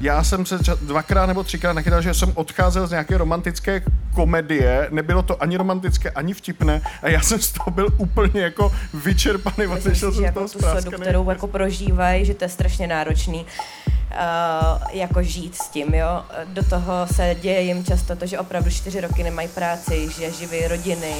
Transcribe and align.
já 0.00 0.24
jsem 0.24 0.46
se 0.46 0.58
dvakrát 0.82 1.26
nebo 1.26 1.42
třikrát 1.42 1.72
nachytal, 1.72 2.02
že 2.02 2.14
jsem 2.14 2.32
odcházel 2.34 2.86
z 2.86 2.90
nějaké 2.90 3.18
romantické 3.18 3.82
komedie, 4.14 4.88
nebylo 4.90 5.22
to 5.22 5.42
ani 5.42 5.56
romantické, 5.56 6.10
ani 6.10 6.34
vtipné 6.34 6.82
a 7.02 7.08
já 7.08 7.20
jsem 7.20 7.40
z 7.40 7.52
toho 7.52 7.70
byl 7.70 7.88
úplně 7.96 8.40
jako 8.40 8.72
vyčerpaný, 8.94 9.66
Myslím 9.66 9.94
si, 9.94 10.16
že 10.16 10.22
jako 10.22 10.40
tu 10.40 10.58
sledu, 10.58 10.90
kterou 10.90 11.30
jako 11.30 11.46
prožívají, 11.46 12.24
že 12.24 12.34
to 12.34 12.44
je 12.44 12.48
strašně 12.48 12.86
náročný 12.86 13.46
uh, 13.46 14.90
jako 14.92 15.22
žít 15.22 15.54
s 15.54 15.68
tím, 15.68 15.94
jo. 15.94 16.24
Do 16.44 16.64
toho 16.64 17.06
se 17.12 17.36
děje 17.40 17.60
jim 17.60 17.84
často 17.84 18.16
to, 18.16 18.26
že 18.26 18.38
opravdu 18.38 18.70
čtyři 18.70 19.00
roky 19.00 19.22
nemají 19.22 19.48
práci, 19.48 20.08
že 20.18 20.30
živí 20.30 20.68
rodiny. 20.68 21.14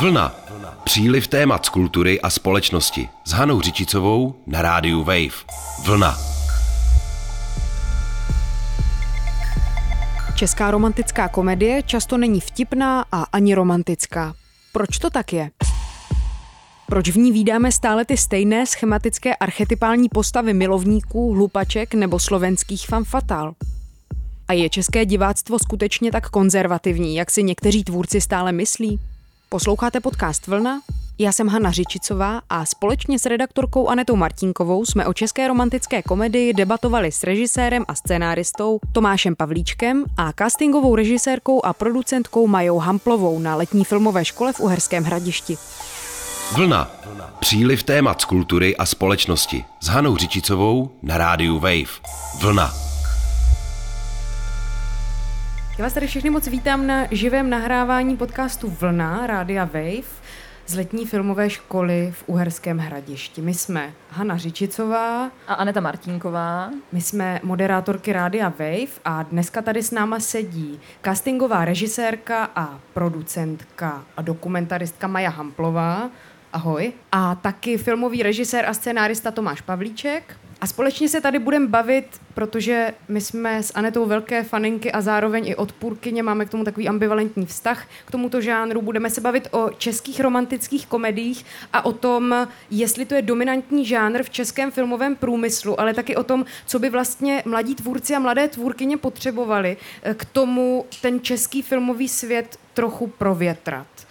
Vlna. 0.00 0.34
Příliv 0.84 1.26
témat 1.26 1.66
z 1.66 1.68
kultury 1.68 2.20
a 2.20 2.30
společnosti. 2.30 3.08
S 3.24 3.32
Hanou 3.32 3.60
Řičicovou 3.60 4.34
na 4.46 4.62
rádiu 4.62 5.04
Wave. 5.04 5.34
Vlna. 5.84 6.37
Česká 10.38 10.70
romantická 10.70 11.28
komedie 11.28 11.82
často 11.82 12.18
není 12.18 12.40
vtipná 12.40 13.04
a 13.12 13.22
ani 13.22 13.54
romantická. 13.54 14.34
Proč 14.72 14.98
to 14.98 15.10
tak 15.10 15.32
je? 15.32 15.50
Proč 16.86 17.10
v 17.10 17.16
ní 17.16 17.32
vídáme 17.32 17.72
stále 17.72 18.04
ty 18.04 18.16
stejné 18.16 18.66
schematické 18.66 19.36
archetypální 19.36 20.08
postavy 20.08 20.54
milovníků, 20.54 21.32
hlupaček 21.32 21.94
nebo 21.94 22.18
slovenských 22.18 22.86
fanfatal? 22.86 23.54
A 24.48 24.52
je 24.52 24.70
české 24.70 25.06
diváctvo 25.06 25.58
skutečně 25.58 26.12
tak 26.12 26.30
konzervativní, 26.30 27.16
jak 27.16 27.30
si 27.30 27.42
někteří 27.42 27.84
tvůrci 27.84 28.20
stále 28.20 28.52
myslí? 28.52 29.00
Posloucháte 29.48 30.00
podcast 30.00 30.46
Vlna? 30.46 30.80
Já 31.20 31.32
jsem 31.32 31.48
Hanna 31.48 31.70
Řičicová 31.70 32.40
a 32.50 32.64
společně 32.64 33.18
s 33.18 33.26
redaktorkou 33.26 33.88
Anetou 33.88 34.16
Martinkovou 34.16 34.84
jsme 34.84 35.06
o 35.06 35.12
české 35.12 35.48
romantické 35.48 36.02
komedii 36.02 36.52
debatovali 36.52 37.12
s 37.12 37.22
režisérem 37.22 37.84
a 37.88 37.94
scénáristou 37.94 38.78
Tomášem 38.92 39.36
Pavlíčkem 39.36 40.04
a 40.16 40.32
castingovou 40.32 40.96
režisérkou 40.96 41.64
a 41.64 41.72
producentkou 41.72 42.46
Majou 42.46 42.78
Hamplovou 42.78 43.38
na 43.38 43.56
letní 43.56 43.84
filmové 43.84 44.24
škole 44.24 44.52
v 44.52 44.60
Uherském 44.60 45.04
hradišti. 45.04 45.56
Vlna. 46.56 46.90
Příliv 47.40 47.82
témat 47.82 48.20
z 48.20 48.24
kultury 48.24 48.76
a 48.76 48.86
společnosti 48.86 49.64
s 49.80 49.86
Hanou 49.86 50.16
Řičicovou 50.16 50.90
na 51.02 51.18
rádiu 51.18 51.58
Wave. 51.58 52.00
Vlna. 52.40 52.74
Já 55.78 55.84
vás 55.84 55.92
tady 55.92 56.06
všechny 56.06 56.30
moc 56.30 56.46
vítám 56.46 56.86
na 56.86 57.06
živém 57.10 57.50
nahrávání 57.50 58.16
podcastu 58.16 58.76
Vlna 58.80 59.26
Rádia 59.26 59.64
Wave 59.64 60.17
z 60.68 60.74
letní 60.74 61.06
filmové 61.06 61.50
školy 61.50 62.12
v 62.16 62.24
Uherském 62.26 62.78
hradišti. 62.78 63.42
My 63.42 63.54
jsme 63.54 63.92
Hana 64.10 64.36
Řičicová 64.36 65.30
a 65.46 65.54
Aneta 65.54 65.80
Martinková. 65.80 66.70
My 66.92 67.00
jsme 67.00 67.40
moderátorky 67.42 68.12
Rádia 68.12 68.48
Wave 68.48 69.00
a 69.04 69.22
dneska 69.22 69.62
tady 69.62 69.82
s 69.82 69.90
náma 69.90 70.20
sedí 70.20 70.80
castingová 71.04 71.64
režisérka 71.64 72.50
a 72.56 72.80
producentka 72.94 74.04
a 74.16 74.22
dokumentaristka 74.22 75.06
Maja 75.06 75.30
Hamplová 75.30 76.10
Ahoj. 76.52 76.92
A 77.12 77.34
taky 77.34 77.78
filmový 77.78 78.22
režisér 78.22 78.66
a 78.66 78.74
scénárista 78.74 79.30
Tomáš 79.30 79.60
Pavlíček. 79.60 80.36
A 80.60 80.66
společně 80.66 81.08
se 81.08 81.20
tady 81.20 81.38
budeme 81.38 81.66
bavit, 81.66 82.06
protože 82.34 82.94
my 83.08 83.20
jsme 83.20 83.62
s 83.62 83.72
Anetou 83.74 84.06
velké 84.06 84.44
faninky 84.44 84.92
a 84.92 85.00
zároveň 85.00 85.48
i 85.48 85.56
odpůrkyně, 85.56 86.22
máme 86.22 86.44
k 86.44 86.50
tomu 86.50 86.64
takový 86.64 86.88
ambivalentní 86.88 87.46
vztah 87.46 87.86
k 88.04 88.10
tomuto 88.10 88.40
žánru. 88.40 88.82
Budeme 88.82 89.10
se 89.10 89.20
bavit 89.20 89.48
o 89.50 89.70
českých 89.78 90.20
romantických 90.20 90.86
komediích 90.86 91.44
a 91.72 91.84
o 91.84 91.92
tom, 91.92 92.48
jestli 92.70 93.04
to 93.04 93.14
je 93.14 93.22
dominantní 93.22 93.86
žánr 93.86 94.22
v 94.22 94.30
českém 94.30 94.70
filmovém 94.70 95.16
průmyslu, 95.16 95.80
ale 95.80 95.94
taky 95.94 96.16
o 96.16 96.24
tom, 96.24 96.44
co 96.66 96.78
by 96.78 96.90
vlastně 96.90 97.42
mladí 97.46 97.74
tvůrci 97.74 98.14
a 98.14 98.18
mladé 98.18 98.48
tvůrkyně 98.48 98.96
potřebovali 98.96 99.76
eh, 100.02 100.14
k 100.14 100.24
tomu 100.24 100.86
ten 101.02 101.20
český 101.20 101.62
filmový 101.62 102.08
svět 102.08 102.58
trochu 102.74 103.06
provětrat. 103.06 104.07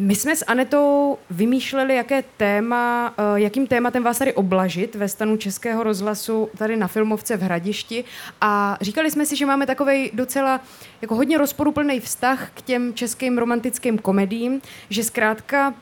My 0.00 0.14
jsme 0.14 0.36
s 0.36 0.44
Anetou 0.46 1.18
vymýšleli, 1.30 1.94
jaké 1.94 2.24
téma, 2.36 3.14
eh, 3.18 3.40
jakým 3.40 3.66
tématem 3.66 4.02
vás 4.02 4.18
tady 4.18 4.34
oblažit 4.34 4.94
ve 4.94 5.08
stanu 5.08 5.36
Českého 5.36 5.82
rozhlasu 5.82 6.48
tady 6.58 6.76
na 6.76 6.86
Filmovce 6.86 7.36
v 7.36 7.42
Hradišti. 7.42 8.04
A 8.40 8.78
říkali 8.80 9.10
jsme 9.10 9.26
si, 9.26 9.36
že 9.36 9.46
máme 9.46 9.66
takový 9.66 10.10
docela 10.14 10.60
jako 11.02 11.14
hodně 11.14 11.38
rozporuplný 11.38 12.00
vztah 12.00 12.50
k 12.54 12.62
těm 12.62 12.94
českým 12.94 13.38
romantickým 13.38 13.98
komedím, 13.98 14.60
že 14.90 15.04
zkrátka 15.04 15.74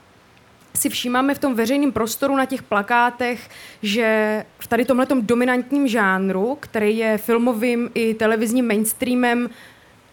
si 0.75 0.89
všímáme 0.89 1.35
v 1.35 1.39
tom 1.39 1.55
veřejném 1.55 1.93
prostoru 1.93 2.37
na 2.37 2.47
těch 2.47 2.63
plakátech, 2.63 3.51
že 3.83 4.45
v 4.59 4.67
tady 4.67 4.85
tomhletom 4.85 5.27
dominantním 5.27 5.89
žánru, 5.89 6.57
který 6.61 6.99
je 6.99 7.19
filmovým 7.19 7.91
i 7.95 8.15
televizním 8.15 8.69
mainstreamem, 8.69 9.51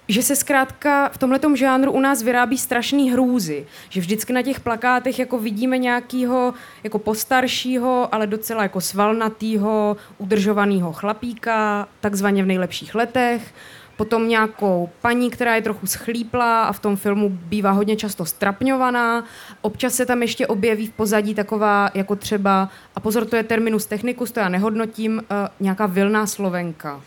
že 0.07 0.23
se 0.23 0.35
zkrátka 0.35 1.09
v 1.09 1.17
tomhle 1.17 1.39
žánru 1.53 1.91
u 1.91 1.99
nás 1.99 2.23
vyrábí 2.23 2.57
strašný 2.57 3.11
hrůzy. 3.11 3.65
Že 3.89 4.01
vždycky 4.01 4.33
na 4.33 4.41
těch 4.41 4.59
plakátech 4.59 5.19
jako 5.19 5.39
vidíme 5.39 5.77
nějakého 5.77 6.53
jako 6.83 6.99
postaršího, 6.99 8.15
ale 8.15 8.27
docela 8.27 8.63
jako 8.63 8.81
svalnatýho, 8.81 9.97
udržovaného 10.17 10.93
chlapíka, 10.93 11.87
takzvaně 12.01 12.43
v 12.43 12.45
nejlepších 12.45 12.95
letech. 12.95 13.53
Potom 13.97 14.27
nějakou 14.27 14.89
paní, 15.01 15.29
která 15.29 15.55
je 15.55 15.61
trochu 15.61 15.87
schlíplá 15.87 16.63
a 16.63 16.73
v 16.73 16.79
tom 16.79 16.95
filmu 16.95 17.29
bývá 17.29 17.71
hodně 17.71 17.95
často 17.95 18.25
strapňovaná. 18.25 19.23
Občas 19.61 19.93
se 19.93 20.05
tam 20.05 20.21
ještě 20.21 20.47
objeví 20.47 20.87
v 20.87 20.91
pozadí 20.91 21.35
taková, 21.35 21.89
jako 21.93 22.15
třeba, 22.15 22.69
a 22.95 22.99
pozor, 22.99 23.25
to 23.25 23.35
je 23.35 23.43
terminus 23.43 23.85
technicus, 23.85 24.31
to 24.31 24.39
já 24.39 24.49
nehodnotím, 24.49 25.17
uh, 25.17 25.47
nějaká 25.59 25.85
vilná 25.85 26.27
slovenka. 26.27 27.01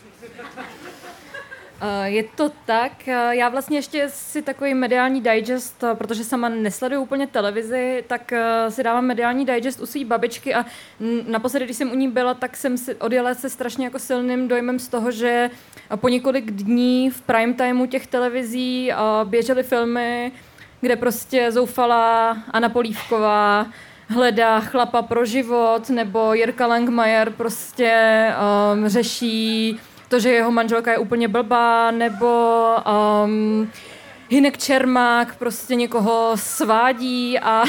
Eh, 1.80 2.10
je 2.10 2.22
to 2.22 2.52
tak. 2.66 3.08
Eh, 3.08 3.36
já 3.36 3.48
vlastně 3.48 3.78
ještě 3.78 4.08
si 4.08 4.42
takový 4.42 4.74
mediální 4.74 5.20
digest, 5.20 5.84
eh, 5.84 5.94
protože 5.94 6.24
sama 6.24 6.48
nesleduju 6.48 7.02
úplně 7.02 7.26
televizi, 7.26 8.04
tak 8.06 8.32
si 8.68 8.82
dávám 8.82 9.04
mediální 9.04 9.46
digest 9.46 9.80
u 9.80 9.86
své 9.86 10.04
babičky 10.04 10.54
a 10.54 10.64
naposledy, 11.28 11.64
když 11.64 11.76
jsem 11.76 11.92
u 11.92 11.94
ní 11.94 12.08
byla, 12.08 12.34
tak 12.34 12.56
jsem 12.56 12.78
si 12.78 12.94
odjela 12.94 13.34
se 13.34 13.50
strašně 13.50 13.84
jako 13.84 13.98
silným 13.98 14.48
dojmem 14.48 14.78
z 14.78 14.88
toho, 14.88 15.10
že 15.10 15.50
po 15.96 16.08
několik 16.08 16.50
dní 16.50 17.10
v 17.10 17.20
prime 17.22 17.54
timeu 17.54 17.86
těch 17.86 18.06
televizí 18.06 18.92
běžely 19.24 19.62
filmy, 19.62 20.32
kde 20.80 20.96
prostě 20.96 21.52
zoufala 21.52 22.36
Anna 22.50 22.68
Polívková 22.68 23.66
hledá 24.08 24.60
chlapa 24.60 25.02
pro 25.02 25.24
život, 25.24 25.90
nebo 25.90 26.34
Jirka 26.34 26.66
Langmajer 26.66 27.30
prostě 27.30 28.26
um, 28.74 28.88
řeší 28.88 29.80
to, 30.08 30.20
že 30.20 30.28
jeho 30.28 30.50
manželka 30.50 30.92
je 30.92 30.98
úplně 30.98 31.28
blbá, 31.28 31.90
nebo 31.90 32.28
um, 33.24 33.70
Hinek 34.28 34.58
Čermák 34.58 35.36
prostě 35.36 35.74
někoho 35.74 36.32
svádí 36.34 37.38
a 37.38 37.64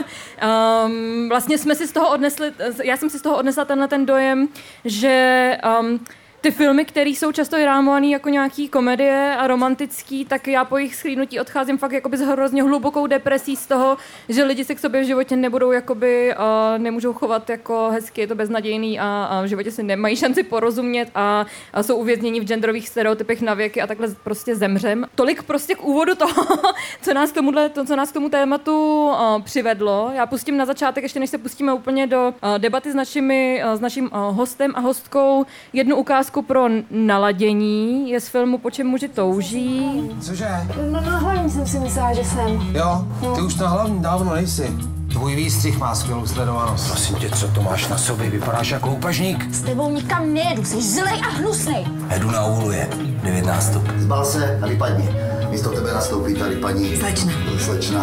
um, 0.86 1.28
vlastně 1.28 1.58
jsme 1.58 1.74
si 1.74 1.86
z 1.86 1.92
toho 1.92 2.10
odnesli, 2.10 2.52
já 2.84 2.96
jsem 2.96 3.10
si 3.10 3.18
z 3.18 3.22
toho 3.22 3.36
odnesla 3.36 3.64
tenhle 3.64 3.88
ten 3.88 4.06
dojem, 4.06 4.48
že 4.84 5.58
um, 5.80 6.00
ty 6.46 6.52
filmy, 6.52 6.84
které 6.84 7.10
jsou 7.10 7.32
často 7.32 7.56
rámované 7.56 8.06
jako 8.06 8.28
nějaký 8.28 8.68
komedie 8.68 9.36
a 9.38 9.46
romantický, 9.46 10.24
tak 10.24 10.48
já 10.48 10.64
po 10.64 10.78
jejich 10.78 10.94
schlídnutí 10.94 11.40
odcházím 11.40 11.78
fakt 11.78 11.92
jakoby 11.92 12.16
s 12.16 12.20
hrozně 12.20 12.62
hlubokou 12.62 13.06
depresí 13.06 13.56
z 13.56 13.66
toho, 13.66 13.96
že 14.28 14.44
lidi 14.44 14.64
se 14.64 14.74
k 14.74 14.78
sobě 14.78 15.00
v 15.00 15.06
životě 15.06 15.36
nebudou 15.36 15.72
jakoby, 15.72 16.34
uh, 16.34 16.78
nemůžou 16.78 17.12
chovat 17.12 17.50
jako 17.50 17.90
hezky, 17.92 18.20
je 18.20 18.26
to 18.26 18.34
beznadějný 18.34 19.00
a, 19.00 19.24
a 19.24 19.42
v 19.42 19.46
životě 19.46 19.70
si 19.70 19.82
nemají 19.82 20.16
šanci 20.16 20.42
porozumět 20.42 21.10
a, 21.14 21.46
a 21.72 21.82
jsou 21.82 21.96
uvězněni 21.96 22.40
v 22.40 22.44
genderových 22.44 22.88
stereotypech 22.88 23.42
na 23.42 23.54
věky 23.54 23.82
a 23.82 23.86
takhle 23.86 24.08
prostě 24.24 24.56
zemřem. 24.56 25.06
Tolik 25.14 25.42
prostě 25.42 25.74
k 25.74 25.84
úvodu 25.84 26.14
toho, 26.14 26.46
co 27.02 27.14
nás 27.14 27.32
tomuhle, 27.32 27.68
to, 27.68 27.84
co 27.84 27.96
nás 27.96 28.10
k 28.10 28.14
tomu 28.14 28.28
tématu 28.28 29.06
uh, 29.08 29.42
přivedlo. 29.42 30.10
Já 30.14 30.26
pustím 30.26 30.56
na 30.56 30.64
začátek, 30.64 31.02
ještě 31.02 31.20
než 31.20 31.30
se 31.30 31.38
pustíme 31.38 31.72
úplně 31.72 32.06
do 32.06 32.28
uh, 32.28 32.58
debaty 32.58 32.92
s, 32.92 32.94
našimi, 32.94 33.62
uh, 33.64 33.72
s 33.72 33.80
naším 33.80 34.04
uh, 34.04 34.10
hostem 34.36 34.72
a 34.74 34.80
hostkou, 34.80 35.46
jednu 35.72 35.96
ukázku 35.96 36.35
ukázku 36.36 36.42
pro 36.42 36.68
naladění. 36.90 38.10
Je 38.10 38.20
z 38.20 38.28
filmu 38.28 38.58
Po 38.58 38.70
čem 38.70 38.86
muži 38.86 39.08
touží. 39.08 40.10
Cože? 40.20 40.48
No 40.92 41.00
na 41.00 41.18
hlavní 41.18 41.50
jsem 41.50 41.66
si 41.66 41.78
myslela, 41.78 42.12
že 42.12 42.24
jsem. 42.24 42.76
Jo, 42.76 43.04
ty 43.34 43.40
už 43.40 43.54
na 43.56 43.68
hlavní 43.68 44.02
dávno 44.02 44.34
nejsi. 44.34 44.72
Tvůj 45.12 45.36
výstřih 45.36 45.78
má 45.78 45.94
skvělou 45.94 46.26
sledovanost. 46.26 46.86
Prosím 46.88 47.16
tě, 47.16 47.30
co 47.30 47.48
to 47.48 47.62
máš 47.62 47.88
na 47.88 47.98
sobě? 47.98 48.30
Vypadáš 48.30 48.70
jako 48.70 48.88
loupažník. 48.88 49.54
S 49.54 49.62
tebou 49.62 49.90
nikam 49.90 50.34
nejedu, 50.34 50.64
jsi 50.64 50.82
zlej 50.82 51.20
a 51.20 51.30
hnusnej. 51.30 51.86
Jedu 52.12 52.30
na 52.30 52.46
úlu 52.46 52.70
je. 52.70 52.88
Devět 53.22 53.46
nástup. 53.46 53.82
Zbal 53.98 54.24
se 54.24 54.60
a 54.62 54.66
vypadni. 54.66 55.08
Místo 55.50 55.70
tebe 55.70 55.92
nastoupí 55.92 56.34
tady 56.34 56.56
paní... 56.56 56.96
Slečna. 56.96 57.32
Slečna 57.58 58.02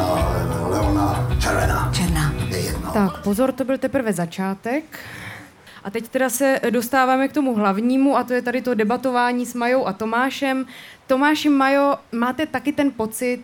Leona 0.69 1.29
Červená. 1.39 1.91
Černá. 1.93 2.33
Je 2.47 2.57
jedno. 2.57 2.91
Tak, 2.91 3.23
pozor, 3.23 3.51
to 3.51 3.63
byl 3.63 3.77
teprve 3.77 4.13
začátek. 4.13 4.83
A 5.83 5.89
teď 5.89 6.07
teda 6.07 6.29
se 6.29 6.59
dostáváme 6.69 7.27
k 7.27 7.33
tomu 7.33 7.55
hlavnímu 7.55 8.17
a 8.17 8.23
to 8.23 8.33
je 8.33 8.41
tady 8.41 8.61
to 8.61 8.73
debatování 8.73 9.45
s 9.45 9.53
Majou 9.53 9.85
a 9.85 9.93
Tomášem. 9.93 10.65
Tomáši, 11.07 11.49
Majo, 11.49 11.95
máte 12.11 12.45
taky 12.45 12.71
ten 12.71 12.91
pocit, 12.91 13.43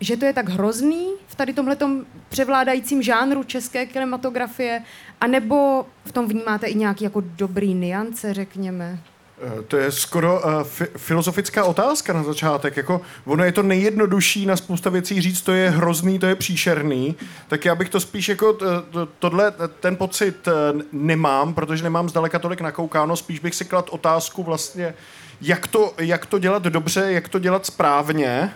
že 0.00 0.16
to 0.16 0.24
je 0.24 0.32
tak 0.32 0.48
hrozný 0.48 1.06
v 1.26 1.34
tady 1.34 1.52
tomhletom 1.52 2.04
převládajícím 2.28 3.02
žánru 3.02 3.44
české 3.44 3.86
kinematografie, 3.86 4.82
anebo 5.20 5.86
v 6.04 6.12
tom 6.12 6.28
vnímáte 6.28 6.66
i 6.66 6.74
nějaký 6.74 7.04
jako 7.04 7.20
dobrý 7.20 7.74
niance, 7.74 8.34
řekněme? 8.34 8.98
Eh, 9.40 9.62
to 9.62 9.76
je 9.76 9.92
skoro 9.92 10.40
uh, 10.40 10.62
fi- 10.62 10.88
filozofická 10.96 11.64
otázka 11.64 12.12
na 12.12 12.22
začátek. 12.22 12.76
Jako, 12.76 13.00
ono 13.24 13.44
je 13.44 13.52
to 13.52 13.62
nejjednodušší 13.62 14.46
na 14.46 14.56
spousta 14.56 14.90
věcí 14.90 15.20
říct, 15.20 15.42
to 15.42 15.52
je 15.52 15.70
hrozný, 15.70 16.18
to 16.18 16.26
je 16.26 16.34
příšerný. 16.34 17.16
Tak 17.48 17.64
já 17.64 17.74
bych 17.74 17.88
to 17.88 18.00
spíš 18.00 18.28
jako 18.28 18.52
to, 18.52 19.08
tohle, 19.18 19.52
ten 19.80 19.96
pocit 19.96 20.48
nemám, 20.92 21.54
protože 21.54 21.82
nemám 21.82 22.08
zdaleka 22.08 22.38
tolik 22.38 22.60
nakoukáno. 22.60 23.16
Spíš 23.16 23.40
bych 23.40 23.54
si 23.54 23.64
klad 23.64 23.88
otázku 23.90 24.42
vlastně, 24.42 24.94
jak 25.40 25.66
to, 25.66 25.94
jak 25.98 26.26
to 26.26 26.38
dělat 26.38 26.62
dobře, 26.62 27.12
jak 27.12 27.28
to 27.28 27.38
dělat 27.38 27.66
správně. 27.66 28.52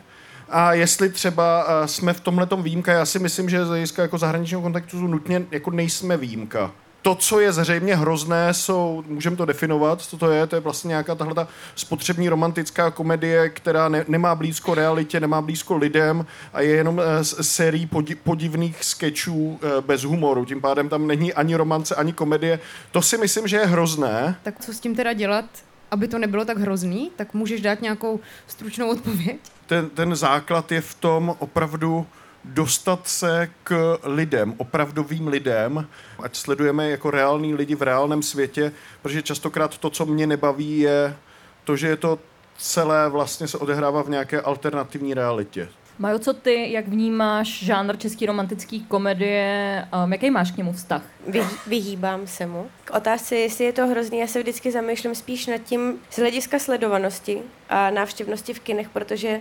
A 0.49 0.73
jestli 0.73 1.09
třeba 1.09 1.67
jsme 1.87 2.13
v 2.13 2.21
tomhle 2.21 2.49
výjimka, 2.57 2.93
já 2.93 3.07
si 3.07 3.19
myslím, 3.19 3.51
že 3.51 3.65
z 3.65 3.69
hlediska 3.69 4.03
jako 4.03 4.19
zahraničního 4.19 4.63
kontaktu 4.63 5.07
nutně 5.07 5.43
jako 5.51 5.71
nejsme 5.71 6.17
výjimka 6.17 6.71
to, 7.03 7.15
co 7.15 7.41
je 7.41 7.53
zřejmě 7.53 7.97
hrozné, 7.97 8.55
jsou, 8.55 9.05
můžeme 9.07 9.37
to 9.37 9.45
definovat, 9.45 10.01
co 10.01 10.17
to 10.17 10.31
je, 10.31 10.47
to 10.47 10.57
je 10.57 10.61
vlastně 10.61 10.89
nějaká 10.89 11.15
tahle 11.15 11.35
ta 11.35 11.49
spotřební 11.75 12.29
romantická 12.29 12.91
komedie, 12.91 13.49
která 13.49 13.89
ne, 13.89 14.05
nemá 14.09 14.35
blízko 14.35 14.75
realitě, 14.75 15.21
nemá 15.21 15.43
blízko 15.43 15.77
lidem 15.77 16.27
a 16.53 16.61
je 16.61 16.71
jenom 16.71 16.99
uh, 16.99 17.05
sérií 17.23 17.87
podi, 17.87 18.15
podivných 18.15 18.85
sketchů 18.85 19.49
uh, 19.49 19.59
bez 19.81 20.03
humoru. 20.03 20.45
Tím 20.45 20.61
pádem 20.61 20.89
tam 20.89 21.07
není 21.07 21.33
ani 21.33 21.57
romance, 21.57 21.95
ani 21.95 22.13
komedie. 22.13 22.59
To 22.91 23.03
si 23.03 23.19
myslím, 23.19 23.49
že 23.49 23.57
je 23.57 23.67
hrozné. 23.67 24.37
Tak 24.43 24.65
co 24.65 24.73
s 24.73 24.81
tím 24.81 24.97
teda 24.97 25.13
dělat? 25.13 25.45
aby 25.93 26.09
to 26.09 26.19
nebylo 26.19 26.45
tak 26.45 26.59
hrozný, 26.59 27.11
tak 27.17 27.35
můžeš 27.35 27.61
dát 27.61 27.83
nějakou 27.83 28.21
stručnou 28.47 28.91
odpověď? 28.91 29.37
Ten, 29.67 29.91
ten 29.91 30.17
základ 30.17 30.73
je 30.73 30.81
v 30.81 30.95
tom 30.95 31.37
opravdu 31.39 32.07
dostat 32.45 33.09
se 33.09 33.51
k 33.65 33.99
lidem, 34.05 34.55
opravdovým 34.57 35.29
lidem, 35.29 35.89
ať 36.23 36.37
sledujeme 36.37 36.91
jako 36.91 37.11
reální 37.11 37.55
lidi 37.55 37.75
v 37.75 37.83
reálném 37.83 38.23
světě, 38.23 38.73
protože 39.03 39.23
častokrát 39.23 39.79
to, 39.79 39.91
co 39.91 40.07
mě 40.07 40.27
nebaví, 40.27 40.79
je 40.79 41.17
to, 41.65 41.77
že 41.77 41.89
je 41.89 41.97
to 41.97 42.19
celé 42.59 43.09
vlastně 43.09 43.49
se 43.49 43.59
odehrává 43.59 44.03
v 44.03 44.11
nějaké 44.11 44.41
alternativní 44.41 45.15
realitě. 45.15 45.69
Majo, 45.99 46.19
co 46.19 46.35
ty, 46.35 46.73
jak 46.73 46.89
vnímáš 46.89 47.65
žánr 47.65 47.97
český 47.97 48.27
romantický 48.27 48.85
komedie, 48.85 49.85
um, 50.05 50.13
jaký 50.13 50.31
máš 50.31 50.51
k 50.51 50.57
němu 50.57 50.73
vztah? 50.73 51.03
Vy, 51.29 51.43
vyhýbám 51.67 52.27
se 52.27 52.47
mu. 52.47 52.67
K 52.85 52.91
otázce, 52.91 53.37
jestli 53.37 53.65
je 53.65 53.73
to 53.73 53.87
hrozný, 53.87 54.19
já 54.19 54.27
se 54.27 54.43
vždycky 54.43 54.73
zamýšlím 54.73 55.15
spíš 55.15 55.47
nad 55.47 55.59
tím 55.59 55.99
z 56.11 56.19
hlediska 56.19 56.59
sledovanosti 56.59 57.43
a 57.69 57.91
návštěvnosti 57.91 58.55
v 58.55 58.61
kinech, 58.61 58.89
protože 58.89 59.41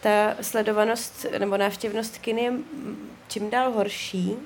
ta 0.00 0.36
sledovanost 0.40 1.26
nebo 1.38 1.56
návštěvnost 1.56 2.18
kin 2.18 2.38
je 2.38 2.52
čím 3.28 3.50
dál 3.50 3.70
horší 3.70 4.36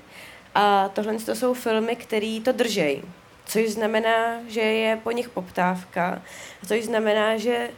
a 0.55 0.89
tohle 0.89 1.15
to 1.15 1.35
jsou 1.35 1.55
filmy, 1.55 1.97
které 1.97 2.41
to 2.45 2.53
držejí. 2.53 3.03
Což 3.47 3.71
znamená, 3.71 4.41
že 4.49 4.61
je 4.61 4.97
po 4.97 5.11
nich 5.11 5.29
poptávka. 5.29 6.23
Což 6.67 6.85
znamená, 6.85 7.37
že 7.37 7.71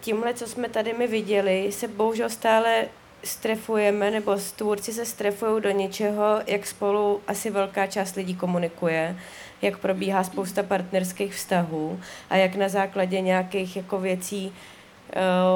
tímhle, 0.00 0.34
co 0.34 0.46
jsme 0.46 0.68
tady 0.68 0.92
my 0.92 1.06
viděli, 1.06 1.72
se 1.72 1.88
bohužel 1.88 2.28
stále 2.28 2.84
strefujeme, 3.24 4.10
nebo 4.10 4.36
tvůrci 4.56 4.92
se 4.92 5.06
strefují 5.06 5.62
do 5.62 5.70
něčeho, 5.70 6.40
jak 6.46 6.66
spolu 6.66 7.20
asi 7.26 7.50
velká 7.50 7.86
část 7.86 8.16
lidí 8.16 8.34
komunikuje, 8.34 9.16
jak 9.62 9.78
probíhá 9.78 10.24
spousta 10.24 10.62
partnerských 10.62 11.34
vztahů 11.34 12.00
a 12.30 12.36
jak 12.36 12.54
na 12.54 12.68
základě 12.68 13.20
nějakých 13.20 13.76
jako 13.76 13.98
věcí 13.98 14.52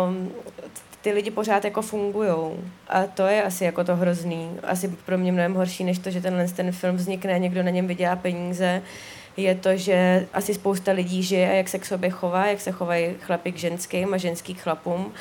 um, 0.08 0.32
ty 1.08 1.14
lidi 1.14 1.30
pořád 1.30 1.64
jako 1.64 1.82
fungují. 1.82 2.32
A 2.88 3.06
to 3.06 3.26
je 3.26 3.42
asi 3.42 3.64
jako 3.64 3.84
to 3.84 3.96
hrozný. 3.96 4.50
Asi 4.62 4.88
pro 4.88 5.18
mě 5.18 5.32
mnohem 5.32 5.54
horší, 5.54 5.84
než 5.84 5.98
to, 5.98 6.10
že 6.10 6.20
tenhle 6.20 6.48
ten 6.48 6.72
film 6.72 6.96
vznikne 6.96 7.34
a 7.34 7.38
někdo 7.38 7.62
na 7.62 7.70
něm 7.70 7.86
vydělá 7.86 8.16
peníze, 8.16 8.82
je 9.36 9.54
to, 9.54 9.76
že 9.76 10.26
asi 10.32 10.54
spousta 10.54 10.92
lidí 10.92 11.22
žije 11.22 11.56
jak 11.56 11.68
se 11.68 11.78
k 11.78 11.84
sobě 11.84 12.10
chová, 12.10 12.46
jak 12.46 12.60
se 12.60 12.70
chovají 12.70 13.14
chlapy 13.20 13.52
k 13.52 13.56
ženským 13.56 14.14
a 14.14 14.16
ženský 14.16 14.54
k 14.54 14.60
chlapům 14.60 15.12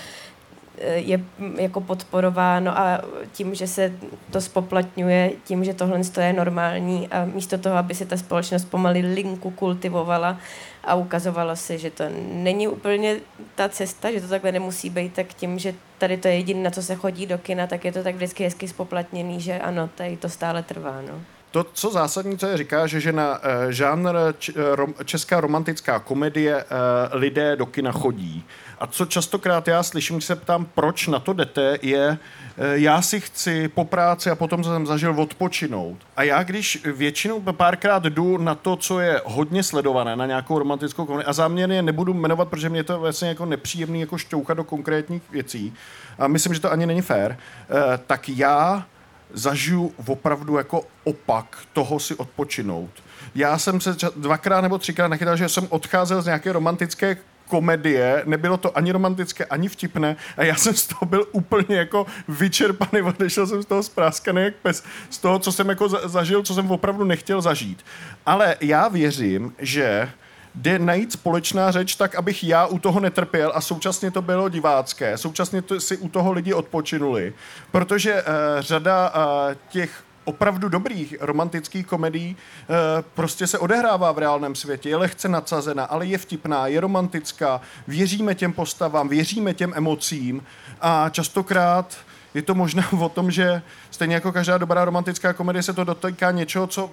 je 0.82 1.20
jako 1.58 1.82
podporováno 1.82 2.80
a 2.80 3.02
tím, 3.32 3.56
že 3.56 3.68
se 3.68 3.94
to 4.32 4.42
spoplatňuje, 4.42 5.32
tím, 5.44 5.64
že 5.64 5.74
tohle 5.74 6.02
je 6.22 6.34
normální 6.34 7.08
a 7.08 7.26
místo 7.26 7.58
toho, 7.58 7.76
aby 7.76 7.96
se 7.96 8.06
ta 8.06 8.18
společnost 8.18 8.66
pomaly 8.66 9.00
linku 9.00 9.50
kultivovala 9.52 10.38
a 10.84 10.96
ukazovalo 10.96 11.56
se, 11.56 11.78
že 11.78 11.90
to 11.92 12.04
není 12.34 12.68
úplně 12.68 13.16
ta 13.56 13.70
cesta, 13.70 14.12
že 14.12 14.22
to 14.22 14.28
takhle 14.28 14.52
nemusí 14.52 14.90
být, 14.90 15.14
tak 15.14 15.28
tím, 15.28 15.60
že 15.60 15.74
tady 15.98 16.18
to 16.18 16.28
je 16.28 16.36
jediné, 16.36 16.64
na 16.64 16.70
co 16.70 16.84
se 16.84 16.96
chodí 16.96 17.26
do 17.26 17.38
kina, 17.38 17.68
tak 17.68 17.86
je 17.86 17.92
to 17.92 18.04
tak 18.04 18.16
vždycky 18.16 18.44
hezky 18.44 18.68
spoplatněný, 18.68 19.42
že 19.42 19.60
ano, 19.60 19.90
tady 19.96 20.18
to 20.18 20.30
stále 20.30 20.64
trvá. 20.64 21.02
No. 21.02 21.37
To, 21.52 21.66
co 21.74 21.92
zásadní, 21.92 22.38
co 22.38 22.48
je 22.48 22.58
říká, 22.58 22.88
že, 22.88 23.00
že 23.00 23.12
na 23.12 23.32
uh, 23.32 23.42
žánr 23.70 24.16
č, 24.40 24.54
rom, 24.76 24.94
česká 25.06 25.42
romantická 25.42 26.00
komedie 26.00 26.56
uh, 26.56 26.70
lidé 27.12 27.56
do 27.56 27.66
kina 27.66 27.92
chodí. 27.92 28.44
A 28.80 28.88
co 28.88 29.06
častokrát 29.06 29.68
já 29.68 29.84
slyším, 29.84 30.16
když 30.16 30.26
se 30.26 30.36
ptám, 30.36 30.66
proč 30.66 31.08
na 31.08 31.20
to 31.20 31.34
jdete, 31.34 31.80
je, 31.82 32.10
uh, 32.10 32.66
já 32.74 33.02
si 33.02 33.20
chci 33.20 33.68
po 33.68 33.86
práci 33.86 34.30
a 34.30 34.36
potom 34.36 34.64
jsem 34.64 34.86
zažil 34.86 35.22
odpočinout. 35.22 35.98
A 36.16 36.24
já 36.24 36.44
když 36.44 36.86
většinou 36.86 37.42
párkrát 37.42 38.04
jdu 38.04 38.38
na 38.38 38.56
to, 38.56 38.76
co 38.76 39.00
je 39.00 39.22
hodně 39.26 39.64
sledované, 39.64 40.16
na 40.16 40.26
nějakou 40.26 40.60
romantickou 40.60 41.06
komedii, 41.06 41.28
a 41.28 41.34
záměrně 41.34 41.82
nebudu 41.82 42.14
jmenovat, 42.14 42.50
protože 42.50 42.70
mě 42.70 42.84
to 42.84 43.00
vlastně 43.00 43.28
jako 43.28 43.46
nepříjemný 43.46 44.02
jako 44.02 44.18
šťouchat 44.18 44.58
do 44.58 44.64
konkrétních 44.64 45.22
věcí, 45.32 45.74
a 46.20 46.28
myslím, 46.28 46.54
že 46.54 46.60
to 46.60 46.72
ani 46.72 46.86
není 46.86 47.02
fér, 47.02 47.38
uh, 47.70 47.78
tak 48.08 48.30
já 48.30 48.86
zažiju 49.34 49.94
opravdu 50.06 50.58
jako 50.58 50.84
opak 51.04 51.58
toho 51.74 52.00
si 52.00 52.16
odpočinout. 52.16 52.90
Já 53.36 53.58
jsem 53.58 53.82
se 53.82 53.96
dvakrát 54.16 54.62
nebo 54.62 54.78
třikrát 54.78 55.08
nachytal, 55.08 55.38
že 55.38 55.50
jsem 55.50 55.68
odcházel 55.70 56.22
z 56.22 56.26
nějaké 56.26 56.54
romantické 56.54 57.18
komedie, 57.48 58.24
nebylo 58.26 58.58
to 58.58 58.78
ani 58.78 58.92
romantické, 58.92 59.46
ani 59.46 59.70
vtipné 59.70 60.16
a 60.38 60.44
já 60.44 60.56
jsem 60.56 60.74
z 60.74 60.88
toho 60.88 61.06
byl 61.06 61.26
úplně 61.32 61.78
jako 61.78 62.06
vyčerpaný, 62.28 63.02
odešel 63.02 63.48
jsem 63.48 63.64
z 63.64 63.66
toho 63.66 63.84
spráskaný 63.84 64.42
jak 64.42 64.56
pes, 64.56 64.84
z 65.10 65.18
toho, 65.18 65.40
co 65.40 65.52
jsem 65.52 65.70
jako 65.70 65.90
zažil, 65.90 66.44
co 66.44 66.54
jsem 66.54 66.72
opravdu 66.72 67.06
nechtěl 67.06 67.42
zažít. 67.42 67.86
Ale 68.26 68.56
já 68.62 68.88
věřím, 68.88 69.54
že 69.60 70.10
jde 70.58 70.80
najít 70.80 71.12
společná 71.12 71.72
řeč 71.72 71.96
tak, 71.96 72.16
abych 72.16 72.44
já 72.44 72.66
u 72.66 72.80
toho 72.80 73.00
netrpěl 73.00 73.52
a 73.56 73.62
současně 73.62 74.12
to 74.12 74.22
bylo 74.22 74.50
divácké, 74.50 75.18
současně 75.18 75.62
to 75.62 75.80
si 75.80 75.98
u 75.98 76.10
toho 76.10 76.32
lidi 76.32 76.54
odpočinuli, 76.54 77.34
protože 77.72 78.14
uh, 78.14 78.30
řada 78.60 79.14
uh, 79.16 79.56
těch 79.70 80.04
opravdu 80.26 80.70
dobrých 80.70 81.16
romantických 81.20 81.86
komedií 81.86 82.36
uh, 82.36 82.76
prostě 83.14 83.48
se 83.48 83.60
odehrává 83.60 84.12
v 84.12 84.18
reálném 84.18 84.56
světě, 84.56 84.90
je 84.90 84.96
lehce 84.98 85.30
nadsazena, 85.30 85.84
ale 85.84 86.06
je 86.06 86.18
vtipná, 86.18 86.68
je 86.68 86.80
romantická, 86.80 87.62
věříme 87.88 88.36
těm 88.36 88.54
postavám, 88.54 89.10
věříme 89.10 89.54
těm 89.54 89.74
emocím 89.76 90.44
a 90.82 91.10
častokrát 91.10 91.98
je 92.34 92.42
to 92.42 92.56
možná 92.56 92.84
o 93.00 93.10
tom, 93.10 93.32
že 93.32 93.62
stejně 93.92 94.16
jako 94.16 94.32
každá 94.32 94.58
dobrá 94.58 94.86
romantická 94.86 95.34
komedie 95.34 95.64
se 95.64 95.74
to 95.74 95.84
dotýká 95.84 96.32
něčeho, 96.32 96.68
co 96.68 96.92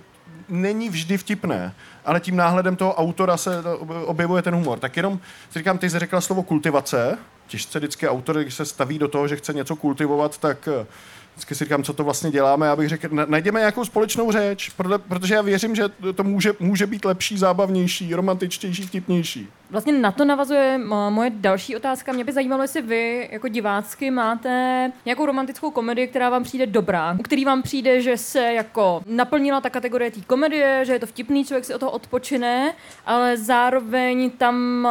není 0.49 0.89
vždy 0.89 1.19
vtipné, 1.19 1.75
ale 2.05 2.21
tím 2.21 2.37
náhledem 2.37 2.77
toho 2.77 2.95
autora 2.95 3.37
se 3.37 3.63
objevuje 4.05 4.43
ten 4.43 4.55
humor. 4.55 4.79
Tak 4.79 4.97
jenom 4.97 5.21
si 5.51 5.59
říkám, 5.59 5.79
ty 5.79 5.91
jsi 5.91 5.99
řekla 5.99 6.21
slovo 6.21 6.43
kultivace, 6.43 7.19
těžce 7.47 7.79
vždycky 7.79 8.09
autor, 8.09 8.43
když 8.43 8.55
se 8.55 8.65
staví 8.65 8.99
do 8.99 9.09
toho, 9.09 9.29
že 9.29 9.37
chce 9.37 9.53
něco 9.53 9.77
kultivovat, 9.77 10.39
tak 10.39 10.69
vždycky 11.33 11.55
si 11.55 11.65
říkám, 11.65 11.83
co 11.83 11.93
to 11.93 12.05
vlastně 12.05 12.31
děláme, 12.31 12.69
abych 12.69 12.89
řekl, 12.89 13.09
najdeme 13.27 13.61
nějakou 13.61 13.85
společnou 13.85 14.33
řeč, 14.33 14.73
protože 15.09 15.35
já 15.35 15.43
věřím, 15.43 15.75
že 15.75 15.85
to 16.15 16.25
může, 16.25 16.53
může 16.61 16.87
být 16.87 17.05
lepší, 17.05 17.39
zábavnější, 17.39 18.15
romantičtější, 18.15 18.87
vtipnější. 18.87 19.49
Vlastně 19.71 19.93
na 19.93 20.13
to 20.13 20.25
navazuje 20.25 20.81
moje 21.09 21.31
další 21.35 21.77
otázka. 21.77 22.13
Mě 22.13 22.25
by 22.25 22.33
zajímalo, 22.33 22.63
jestli 22.63 22.83
vy 22.83 23.29
jako 23.33 23.49
divácky 23.49 24.11
máte 24.11 24.93
nějakou 25.05 25.27
romantickou 25.27 25.71
komedii, 25.71 26.09
která 26.09 26.31
vám 26.31 26.43
přijde 26.43 26.67
dobrá, 26.67 27.17
u 27.21 27.23
který 27.23 27.45
vám 27.45 27.63
přijde, 27.63 28.01
že 28.01 28.17
se 28.17 28.53
jako 28.53 29.03
naplnila 29.07 29.61
ta 29.61 29.71
kategorie 29.71 30.11
té 30.11 30.21
komedie, 30.21 30.85
že 30.85 30.93
je 30.93 30.99
to 30.99 31.07
vtipný, 31.07 31.45
člověk 31.45 31.65
si 31.65 31.75
o 31.75 31.79
toho 31.79 31.93
odpočine, 31.93 32.73
ale 33.07 33.37
zároveň 33.37 34.31
tam 34.31 34.89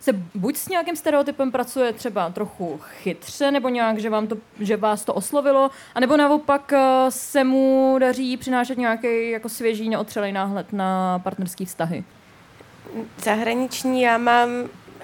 se 0.00 0.12
buď 0.34 0.56
s 0.56 0.68
nějakým 0.68 0.96
stereotypem 0.96 1.52
pracuje 1.52 1.92
třeba 1.92 2.30
trochu 2.30 2.80
chytře, 2.82 3.50
nebo 3.50 3.68
nějak, 3.68 3.98
že, 3.98 4.10
vám 4.10 4.26
to, 4.26 4.36
že 4.60 4.76
vás 4.76 5.04
to 5.04 5.14
oslovilo, 5.14 5.70
anebo 5.94 6.16
naopak 6.16 6.72
se 7.08 7.44
mu 7.44 7.96
daří 7.98 8.36
přinášet 8.36 8.78
nějaký 8.78 9.30
jako 9.30 9.48
svěží, 9.48 9.88
neotřelej 9.88 10.32
náhled 10.32 10.72
na 10.72 11.18
partnerský 11.18 11.64
vztahy. 11.64 12.04
Zahraniční 13.18 14.02
já 14.02 14.18
mám, 14.18 14.48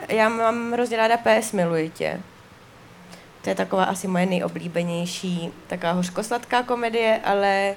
já 0.09 0.29
mám 0.29 0.73
hrozně 0.73 0.97
ráda 0.97 1.17
PS 1.17 1.53
Miluji 1.53 1.91
tě. 1.91 2.21
To 3.43 3.51
je 3.51 3.55
taková 3.55 3.85
asi 3.85 4.09
moje 4.09 4.27
nejoblíbenější, 4.27 5.53
taková 5.67 5.93
hořkosladká 5.93 6.63
komedie, 6.63 7.21
ale 7.25 7.75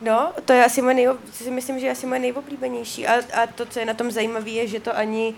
no, 0.00 0.32
to 0.44 0.52
je 0.52 0.64
asi 0.64 0.82
moje 0.82 0.94
nejo, 0.94 1.16
si 1.32 1.50
myslím, 1.50 1.80
že 1.80 1.86
je 1.86 1.92
asi 1.92 2.06
moje 2.06 2.20
nejoblíbenější. 2.20 3.06
A, 3.06 3.14
a 3.42 3.46
to, 3.46 3.66
co 3.66 3.78
je 3.78 3.86
na 3.86 3.94
tom 3.94 4.10
zajímavé, 4.10 4.50
je, 4.50 4.66
že 4.66 4.80
to 4.80 4.96
ani 4.96 5.34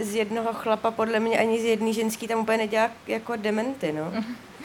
z 0.00 0.14
jednoho 0.14 0.52
chlapa, 0.52 0.90
podle 0.90 1.20
mě, 1.20 1.38
ani 1.38 1.60
z 1.60 1.64
jedné 1.64 1.92
ženský 1.92 2.28
tam 2.28 2.40
úplně 2.40 2.58
nedělá 2.58 2.90
jako 3.06 3.36
dementy, 3.36 3.92
no. 3.92 4.12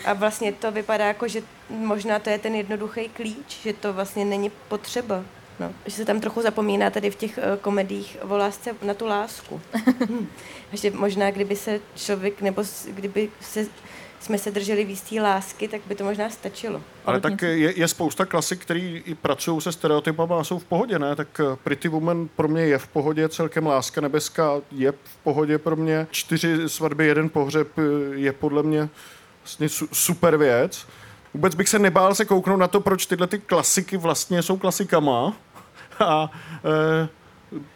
A 0.05 0.13
vlastně 0.13 0.51
to 0.51 0.71
vypadá 0.71 1.05
jako, 1.05 1.27
že 1.27 1.41
možná 1.69 2.19
to 2.19 2.29
je 2.29 2.39
ten 2.39 2.55
jednoduchý 2.55 3.09
klíč, 3.09 3.61
že 3.63 3.73
to 3.73 3.93
vlastně 3.93 4.25
není 4.25 4.51
potřeba 4.67 5.23
No, 5.61 5.71
že 5.85 5.91
se 5.95 6.05
tam 6.05 6.19
trochu 6.19 6.41
zapomíná 6.41 6.89
tady 6.89 7.11
v 7.11 7.15
těch 7.15 7.37
uh, 7.37 7.57
komediích 7.61 8.17
o 8.29 8.37
lásce 8.37 8.75
na 8.81 8.93
tu 8.93 9.05
lásku. 9.05 9.61
že 10.73 10.91
možná, 10.91 11.31
kdyby 11.31 11.55
se 11.55 11.79
člověk, 11.95 12.41
nebo 12.41 12.63
s- 12.63 12.87
kdyby 12.91 13.29
se, 13.41 13.65
jsme 14.19 14.37
se 14.37 14.51
drželi 14.51 14.85
víc 14.85 15.01
té 15.01 15.21
lásky, 15.21 15.67
tak 15.67 15.81
by 15.87 15.95
to 15.95 16.03
možná 16.03 16.29
stačilo. 16.29 16.81
Ale 17.05 17.21
tak 17.21 17.41
je, 17.41 17.79
je 17.79 17.87
spousta 17.87 18.25
klasik, 18.25 18.61
který 18.61 19.03
i 19.05 19.15
pracují 19.15 19.61
se 19.61 19.71
stereotypama 19.71 20.39
a 20.39 20.43
jsou 20.43 20.59
v 20.59 20.63
pohodě, 20.63 20.99
ne? 20.99 21.15
Tak 21.15 21.39
eh, 21.39 21.55
Pretty 21.63 21.87
Woman 21.87 22.27
pro 22.35 22.47
mě 22.47 22.61
je 22.61 22.77
v 22.77 22.87
pohodě, 22.87 23.29
celkem 23.29 23.67
Láska 23.67 24.01
nebeská 24.01 24.51
je 24.71 24.91
v 24.91 25.17
pohodě 25.23 25.57
pro 25.57 25.75
mě. 25.75 26.07
Čtyři 26.11 26.69
svatby, 26.69 27.05
jeden 27.07 27.29
pohřeb 27.29 27.67
eh, 27.77 27.81
je 28.15 28.31
podle 28.33 28.63
mě 28.63 28.89
vlastně 29.43 29.69
su- 29.69 29.87
super 29.91 30.37
věc. 30.37 30.87
Vůbec 31.33 31.55
bych 31.55 31.69
se 31.69 31.79
nebál 31.79 32.15
se 32.15 32.25
kouknout 32.25 32.59
na 32.59 32.67
to, 32.67 32.79
proč 32.79 33.05
tyhle 33.05 33.27
ty 33.27 33.39
klasiky 33.39 33.97
vlastně 33.97 34.43
jsou 34.43 34.57
klasikama 34.57 35.33
a 36.05 36.31
e, 36.65 37.07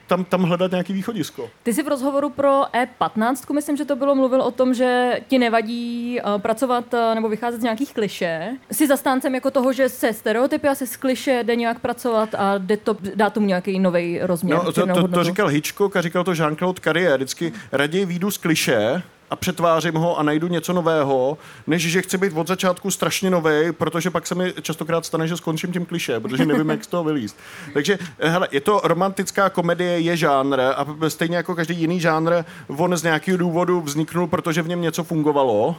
tam, 0.08 0.26
tam 0.26 0.44
hledat 0.44 0.72
nějaký 0.72 0.94
východisko. 0.94 1.50
Ty 1.64 1.74
jsi 1.74 1.84
v 1.84 1.88
rozhovoru 1.88 2.30
pro 2.30 2.62
E15, 2.62 3.54
myslím, 3.54 3.78
že 3.78 3.86
to 3.86 3.96
bylo, 3.96 4.16
mluvil 4.16 4.42
o 4.42 4.52
tom, 4.52 4.74
že 4.74 5.20
ti 5.28 5.40
nevadí 5.40 6.20
uh, 6.26 6.42
pracovat 6.42 6.94
uh, 6.94 7.16
nebo 7.16 7.30
vycházet 7.30 7.60
z 7.60 7.64
nějakých 7.64 7.94
kliše. 7.94 8.58
Jsi 8.72 8.88
zastáncem 8.88 9.36
jako 9.36 9.52
toho, 9.52 9.74
že 9.74 9.90
se 9.90 10.14
stereotypy 10.14 10.68
a 10.68 10.76
se 10.76 10.88
z 10.88 10.98
kliše 10.98 11.44
jde 11.44 11.56
nějak 11.56 11.80
pracovat 11.80 12.36
a 12.36 12.58
jde 12.58 12.78
to, 12.78 12.98
dá 13.16 13.30
tomu 13.30 13.48
nějaký 13.48 13.80
nový 13.80 14.20
rozměr. 14.22 14.58
No, 14.58 14.64
to, 14.64 14.72
to, 14.74 14.94
to 14.94 15.02
hodnotu? 15.02 15.24
říkal 15.24 15.48
Hitchcock 15.48 15.96
a 15.96 16.02
říkal 16.02 16.24
to 16.24 16.32
Jean-Claude 16.32 16.80
Carrier. 16.84 17.16
Vždycky 17.16 17.54
raději 17.72 18.06
výjdu 18.06 18.32
z 18.32 18.38
kliše 18.38 19.04
a 19.30 19.36
přetvářím 19.36 19.96
ho 19.96 20.20
a 20.20 20.24
najdu 20.24 20.48
něco 20.48 20.74
nového, 20.74 21.38
než 21.68 21.82
že 21.82 22.02
chci 22.02 22.18
být 22.18 22.34
od 22.36 22.48
začátku 22.48 22.92
strašně 22.92 23.30
nový, 23.30 23.72
protože 23.72 24.10
pak 24.10 24.28
se 24.28 24.36
mi 24.36 24.54
častokrát 24.62 25.06
stane, 25.06 25.28
že 25.28 25.38
skončím 25.38 25.74
tím 25.74 25.86
kliše, 25.86 26.20
protože 26.20 26.46
nevím, 26.46 26.70
jak 26.70 26.84
z 26.84 26.88
toho 26.88 27.04
vylíst. 27.04 27.38
Takže 27.74 27.98
hele, 28.20 28.48
je 28.52 28.62
to 28.62 28.82
romantická 28.84 29.50
komedie, 29.50 30.00
je 30.00 30.18
žánr 30.18 30.60
a 30.60 30.86
stejně 31.08 31.38
jako 31.38 31.56
každý 31.56 31.76
jiný 31.76 32.00
žánr, 32.00 32.44
on 32.68 32.98
z 32.98 33.04
nějakého 33.04 33.38
důvodu 33.38 33.82
vzniknul, 33.82 34.28
protože 34.28 34.62
v 34.62 34.68
něm 34.68 34.82
něco 34.82 35.04
fungovalo 35.04 35.76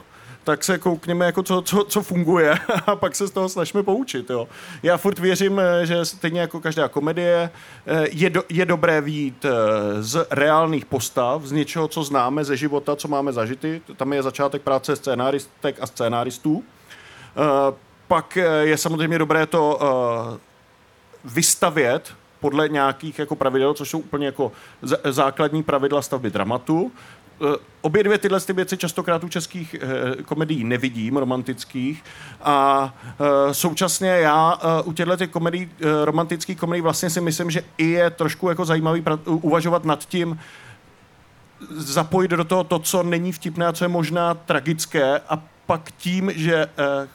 tak 0.47 0.65
se 0.65 0.79
koukněme, 0.79 1.27
jako 1.27 1.43
co, 1.43 1.63
co, 1.63 1.85
co 1.85 2.03
funguje 2.03 2.55
a 2.87 2.97
pak 2.97 3.17
se 3.17 3.27
z 3.27 3.31
toho 3.31 3.49
snažíme 3.49 3.83
poučit. 3.83 4.31
Jo. 4.31 4.49
Já 4.83 4.97
furt 4.97 5.19
věřím, 5.19 5.61
eh, 5.61 5.87
že 5.87 6.05
stejně 6.05 6.41
jako 6.41 6.61
každá 6.61 6.89
komedie 6.89 7.51
eh, 7.87 8.07
je, 8.11 8.31
do, 8.31 8.43
je 8.49 8.67
dobré 8.67 9.01
výjít 9.01 9.45
eh, 9.45 9.53
z 10.03 10.27
reálných 10.31 10.85
postav, 10.85 11.43
z 11.43 11.53
něčeho, 11.53 11.89
co 11.89 12.03
známe 12.03 12.45
ze 12.45 12.57
života, 12.57 12.97
co 12.97 13.09
máme 13.09 13.33
zažity. 13.33 13.83
Tam 13.97 14.13
je 14.13 14.23
začátek 14.23 14.63
práce 14.63 14.97
scénáristek 14.97 15.77
a 15.81 15.87
scénáristů. 15.87 16.65
Pak 18.09 18.39
je 18.63 18.79
samozřejmě 18.79 19.19
dobré 19.19 19.47
to 19.47 19.81
vystavět 21.25 22.13
podle 22.41 22.69
nějakých 22.69 23.19
jako 23.19 23.37
pravidel, 23.37 23.75
což 23.75 23.91
jsou 23.91 23.99
úplně 23.99 24.27
jako 24.27 24.53
základní 25.05 25.63
pravidla 25.63 26.03
stavby 26.03 26.31
dramatu. 26.31 26.93
Eh, 27.43 27.57
Obě 27.81 28.03
dvě 28.05 28.19
tyhle 28.19 28.41
ty 28.41 28.53
věci 28.53 28.77
častokrát 28.77 29.25
u 29.25 29.29
českých 29.29 29.75
eh, 29.75 30.23
komedií 30.23 30.65
nevidím, 30.65 31.17
romantických. 31.17 32.05
A 32.43 32.95
eh, 33.51 33.55
současně 33.55 34.09
já 34.09 34.59
eh, 34.61 34.83
u 34.83 34.93
těchto 34.93 35.17
těch 35.17 35.31
komedií, 35.31 35.71
eh, 35.81 36.05
romantických 36.05 36.59
komedií 36.59 36.83
vlastně 36.83 37.11
si 37.11 37.21
myslím, 37.21 37.51
že 37.51 37.63
i 37.79 37.87
je 37.91 38.11
trošku 38.11 38.49
jako 38.49 38.65
zajímavý 38.65 39.03
pra- 39.03 39.21
uvažovat 39.25 39.85
nad 39.85 40.05
tím, 40.09 40.39
zapojit 41.71 42.29
do 42.31 42.45
toho 42.45 42.65
to, 42.65 42.79
co 42.79 43.03
není 43.03 43.33
vtipné 43.33 43.67
a 43.67 43.73
co 43.73 43.85
je 43.85 43.89
možná 43.89 44.35
tragické 44.35 45.21
a 45.29 45.43
pak 45.67 45.91
tím, 45.99 46.33
že 46.35 46.55
eh, 46.67 47.09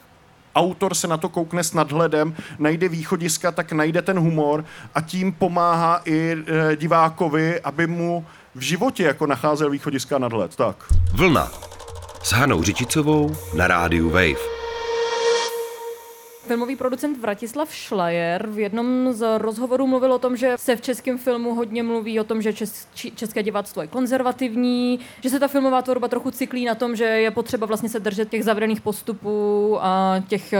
autor 0.54 0.94
se 0.94 1.08
na 1.08 1.16
to 1.16 1.28
koukne 1.28 1.64
s 1.64 1.72
nadhledem, 1.74 2.34
najde 2.58 2.88
východiska, 2.88 3.52
tak 3.52 3.72
najde 3.72 4.02
ten 4.02 4.18
humor 4.18 4.64
a 4.94 5.00
tím 5.00 5.32
pomáhá 5.32 6.00
i 6.04 6.36
eh, 6.46 6.76
divákovi, 6.76 7.60
aby 7.60 7.86
mu 7.86 8.26
v 8.54 8.60
životě 8.60 9.02
jako 9.02 9.26
nacházel 9.26 9.70
východiska 9.70 10.18
nadhled. 10.18 10.56
Tak. 10.56 10.76
Vlna 11.14 11.50
s 12.22 12.32
Hanou 12.32 12.62
Řičicovou 12.62 13.36
na 13.56 13.66
rádiu 13.66 14.10
Wave. 14.10 14.52
Filmový 16.46 16.76
producent 16.76 17.20
Vratislav 17.20 17.74
Šlajer 17.74 18.46
v 18.46 18.58
jednom 18.58 19.12
z 19.12 19.38
rozhovorů 19.38 19.86
mluvil 19.86 20.12
o 20.12 20.18
tom, 20.18 20.36
že 20.36 20.54
se 20.56 20.76
v 20.76 20.80
českém 20.80 21.18
filmu 21.18 21.54
hodně 21.54 21.82
mluví 21.82 22.20
o 22.20 22.24
tom, 22.24 22.42
že 22.42 22.52
čes, 22.52 22.88
či- 22.94 23.10
české 23.10 23.42
diváctvo 23.42 23.82
je 23.82 23.88
konzervativní, 23.88 25.00
že 25.20 25.30
se 25.30 25.40
ta 25.40 25.48
filmová 25.48 25.82
tvorba 25.82 26.08
trochu 26.08 26.30
cyklí 26.30 26.64
na 26.64 26.74
tom, 26.74 26.96
že 26.96 27.04
je 27.04 27.30
potřeba 27.30 27.66
vlastně 27.66 27.88
se 27.88 28.00
držet 28.00 28.30
těch 28.30 28.44
zavřených 28.44 28.80
postupů 28.80 29.78
a 29.80 30.14
těch 30.28 30.52
eh, 30.52 30.58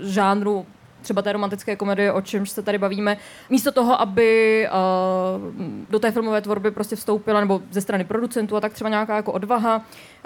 žánrů 0.00 0.66
třeba 1.08 1.22
té 1.22 1.32
romantické 1.32 1.76
komedie, 1.76 2.12
o 2.12 2.20
čemž 2.20 2.50
se 2.50 2.62
tady 2.62 2.78
bavíme, 2.78 3.16
místo 3.50 3.72
toho, 3.72 4.00
aby 4.00 4.68
uh, 4.68 5.54
do 5.90 5.98
té 5.98 6.10
filmové 6.10 6.40
tvorby 6.40 6.70
prostě 6.70 6.96
vstoupila, 6.96 7.40
nebo 7.40 7.62
ze 7.70 7.80
strany 7.80 8.04
producentů 8.04 8.56
a 8.56 8.60
tak 8.60 8.72
třeba 8.72 8.90
nějaká 8.90 9.16
jako 9.16 9.32
odvaha, 9.32 9.76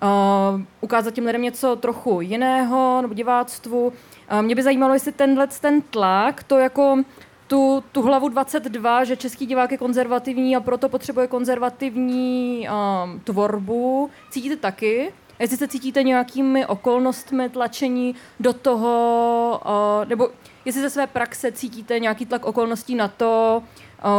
uh, 0.02 0.60
ukázat 0.80 1.14
těm 1.14 1.26
lidem 1.26 1.42
něco 1.42 1.76
trochu 1.76 2.20
jiného, 2.20 2.98
nebo 3.02 3.14
diváctvu. 3.14 3.86
Uh, 3.86 4.42
mě 4.42 4.54
by 4.54 4.62
zajímalo, 4.62 4.94
jestli 4.94 5.12
tenhle 5.12 5.46
ten 5.60 5.82
tlak, 5.82 6.42
to 6.42 6.58
jako 6.58 6.98
tu, 7.46 7.84
tu 7.92 8.02
hlavu 8.02 8.28
22, 8.28 9.04
že 9.04 9.16
český 9.16 9.46
divák 9.46 9.72
je 9.72 9.78
konzervativní 9.78 10.56
a 10.56 10.60
proto 10.60 10.88
potřebuje 10.88 11.26
konzervativní 11.26 12.68
um, 12.68 13.20
tvorbu, 13.20 14.10
cítíte 14.30 14.56
taky? 14.56 15.12
Jestli 15.38 15.56
se 15.56 15.68
cítíte 15.68 16.02
nějakými 16.02 16.66
okolnostmi 16.66 17.48
tlačení 17.48 18.14
do 18.40 18.52
toho, 18.52 19.60
uh, 19.64 20.08
nebo 20.08 20.28
jestli 20.64 20.80
ze 20.80 20.90
své 20.90 21.06
praxe 21.06 21.52
cítíte 21.52 22.00
nějaký 22.00 22.26
tlak 22.26 22.44
okolností 22.44 22.94
na 22.94 23.08
to, 23.08 23.62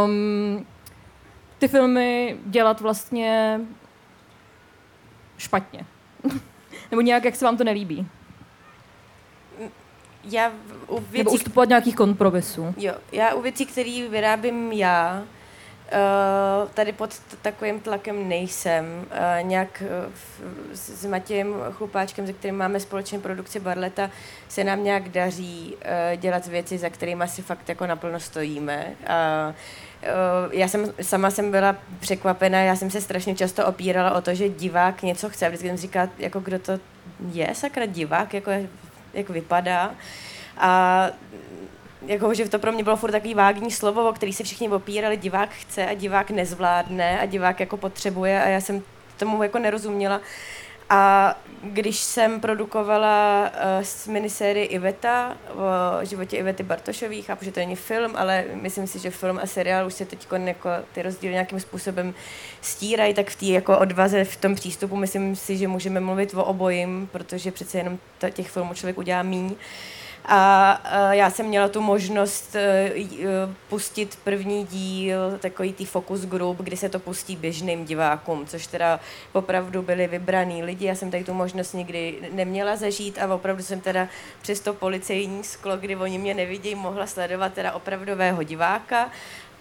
um, 0.05 0.65
ty 1.57 1.67
filmy 1.67 2.37
dělat 2.45 2.81
vlastně 2.81 3.59
špatně. 5.37 5.85
nebo 6.91 7.01
nějak, 7.01 7.25
jak 7.25 7.35
se 7.35 7.45
vám 7.45 7.57
to 7.57 7.63
nelíbí. 7.63 8.07
Já 10.23 10.51
u 10.87 10.95
Nebo 10.95 11.07
věcí, 11.11 11.29
ustupovat 11.29 11.69
nějakých 11.69 11.95
kompromisů. 11.95 12.73
jo, 12.77 12.93
já 13.11 13.33
u 13.33 13.41
věcí, 13.41 13.65
které 13.65 14.07
vyrábím 14.09 14.71
já, 14.71 15.23
uh, 15.93 16.69
tady 16.69 16.91
pod 16.91 17.19
t- 17.19 17.37
takovým 17.41 17.79
tlakem 17.79 18.29
nejsem. 18.29 18.85
Uh, 19.05 19.47
nějak 19.47 19.83
uh, 19.85 20.13
v- 20.13 20.41
s, 20.77 21.01
s 21.01 21.05
Matějem 21.05 21.55
Chlupáčkem, 21.71 22.27
se 22.27 22.33
kterým 22.33 22.57
máme 22.57 22.79
společně 22.79 23.19
produkci 23.19 23.59
Barleta, 23.59 24.09
se 24.49 24.63
nám 24.63 24.83
nějak 24.83 25.09
daří 25.09 25.75
uh, 25.75 26.21
dělat 26.21 26.47
věci, 26.47 26.77
za 26.77 26.89
kterými 26.89 27.23
si 27.27 27.41
fakt 27.41 27.69
jako 27.69 27.87
naplno 27.87 28.19
stojíme. 28.19 28.85
Uh, 28.99 29.53
já 30.51 30.67
jsem 30.67 30.93
sama 31.01 31.31
jsem 31.31 31.51
byla 31.51 31.75
překvapena, 31.99 32.59
já 32.59 32.75
jsem 32.75 32.91
se 32.91 33.01
strašně 33.01 33.35
často 33.35 33.65
opírala 33.65 34.11
o 34.11 34.21
to, 34.21 34.35
že 34.35 34.49
divák 34.49 35.01
něco 35.01 35.29
chce. 35.29 35.47
Vždycky 35.47 35.67
jsem 35.67 35.77
říkala, 35.77 36.09
jako 36.17 36.39
kdo 36.39 36.59
to 36.59 36.79
je, 37.31 37.55
sakra 37.55 37.85
divák, 37.85 38.33
jako, 38.33 38.51
jak 39.13 39.29
vypadá. 39.29 39.91
A 40.57 41.07
jako, 42.05 42.33
že 42.33 42.49
to 42.49 42.59
pro 42.59 42.71
mě 42.71 42.83
bylo 42.83 42.95
furt 42.95 43.11
takový 43.11 43.33
vágní 43.33 43.71
slovo, 43.71 44.09
o 44.09 44.13
který 44.13 44.33
se 44.33 44.43
všichni 44.43 44.69
opírali, 44.69 45.17
divák 45.17 45.49
chce 45.49 45.85
a 45.85 45.93
divák 45.93 46.31
nezvládne 46.31 47.19
a 47.19 47.25
divák 47.25 47.59
jako 47.59 47.77
potřebuje 47.77 48.43
a 48.43 48.47
já 48.47 48.61
jsem 48.61 48.83
tomu 49.17 49.43
jako 49.43 49.59
nerozuměla. 49.59 50.21
A 50.89 51.35
když 51.63 51.99
jsem 51.99 52.39
produkovala 52.39 53.41
uh, 53.41 53.83
s 53.83 54.07
minisérii 54.07 54.65
Iveta 54.65 55.37
o 56.01 56.05
životě 56.05 56.37
Ivety 56.37 56.63
Bartošový, 56.63 57.21
chápu, 57.21 57.45
že 57.45 57.51
to 57.51 57.59
není 57.59 57.75
film, 57.75 58.11
ale 58.15 58.45
myslím 58.53 58.87
si, 58.87 58.99
že 58.99 59.11
film 59.11 59.39
a 59.43 59.47
seriál 59.47 59.87
už 59.87 59.93
se 59.93 60.05
teď 60.05 60.27
jako 60.45 60.69
ty 60.93 61.01
rozdíly 61.01 61.33
nějakým 61.33 61.59
způsobem 61.59 62.13
stírají, 62.61 63.13
tak 63.13 63.29
v 63.29 63.35
té 63.35 63.45
jako 63.45 63.79
odvaze, 63.79 64.23
v 64.23 64.37
tom 64.37 64.55
přístupu 64.55 64.95
myslím 64.95 65.35
si, 65.35 65.57
že 65.57 65.67
můžeme 65.67 65.99
mluvit 65.99 66.33
o 66.33 66.43
obojím, 66.43 67.09
protože 67.11 67.51
přece 67.51 67.77
jenom 67.77 67.99
těch 68.31 68.49
filmů 68.49 68.73
člověk 68.73 68.97
udělá 68.97 69.23
míň. 69.23 69.55
A 70.25 70.81
uh, 70.85 71.11
já 71.11 71.29
jsem 71.29 71.45
měla 71.45 71.67
tu 71.67 71.81
možnost 71.81 72.55
uh, 72.55 72.97
j- 72.97 73.27
uh, 73.27 73.53
pustit 73.69 74.19
první 74.23 74.65
díl, 74.65 75.37
takový 75.39 75.73
tý 75.73 75.85
focus 75.85 76.25
group, 76.25 76.57
kdy 76.57 76.77
se 76.77 76.89
to 76.89 76.99
pustí 76.99 77.35
běžným 77.35 77.85
divákům, 77.85 78.45
což 78.47 78.67
teda 78.67 78.99
opravdu 79.33 79.81
byli 79.81 80.07
vybraný 80.07 80.63
lidi. 80.63 80.85
Já 80.85 80.95
jsem 80.95 81.11
tady 81.11 81.23
tu 81.23 81.33
možnost 81.33 81.73
nikdy 81.73 82.29
neměla 82.31 82.75
zažít 82.75 83.19
a 83.19 83.35
opravdu 83.35 83.63
jsem 83.63 83.81
teda 83.81 84.07
přes 84.41 84.59
to 84.59 84.73
policejní 84.73 85.43
sklo, 85.43 85.77
kdy 85.77 85.95
oni 85.95 86.17
mě 86.17 86.33
nevidějí, 86.33 86.75
mohla 86.75 87.07
sledovat 87.07 87.53
teda 87.53 87.71
opravdového 87.71 88.43
diváka. 88.43 89.09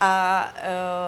A 0.01 0.49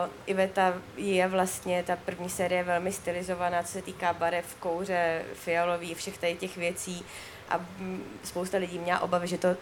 uh, 0.06 0.10
Iveta 0.26 0.74
je 0.96 1.28
vlastně, 1.28 1.82
ta 1.86 1.96
první 1.96 2.28
série 2.30 2.62
velmi 2.64 2.92
stylizovaná, 2.92 3.62
co 3.62 3.72
se 3.72 3.82
týká 3.82 4.12
barev, 4.12 4.56
kouře, 4.60 5.22
fialový, 5.34 5.94
všech 5.94 6.18
tady 6.18 6.34
těch 6.34 6.56
věcí. 6.56 7.04
A 7.48 7.58
mm, 7.58 8.02
spousta 8.24 8.58
lidí 8.58 8.78
měla 8.78 9.00
obavy, 9.00 9.26
že 9.26 9.38
to 9.38 9.56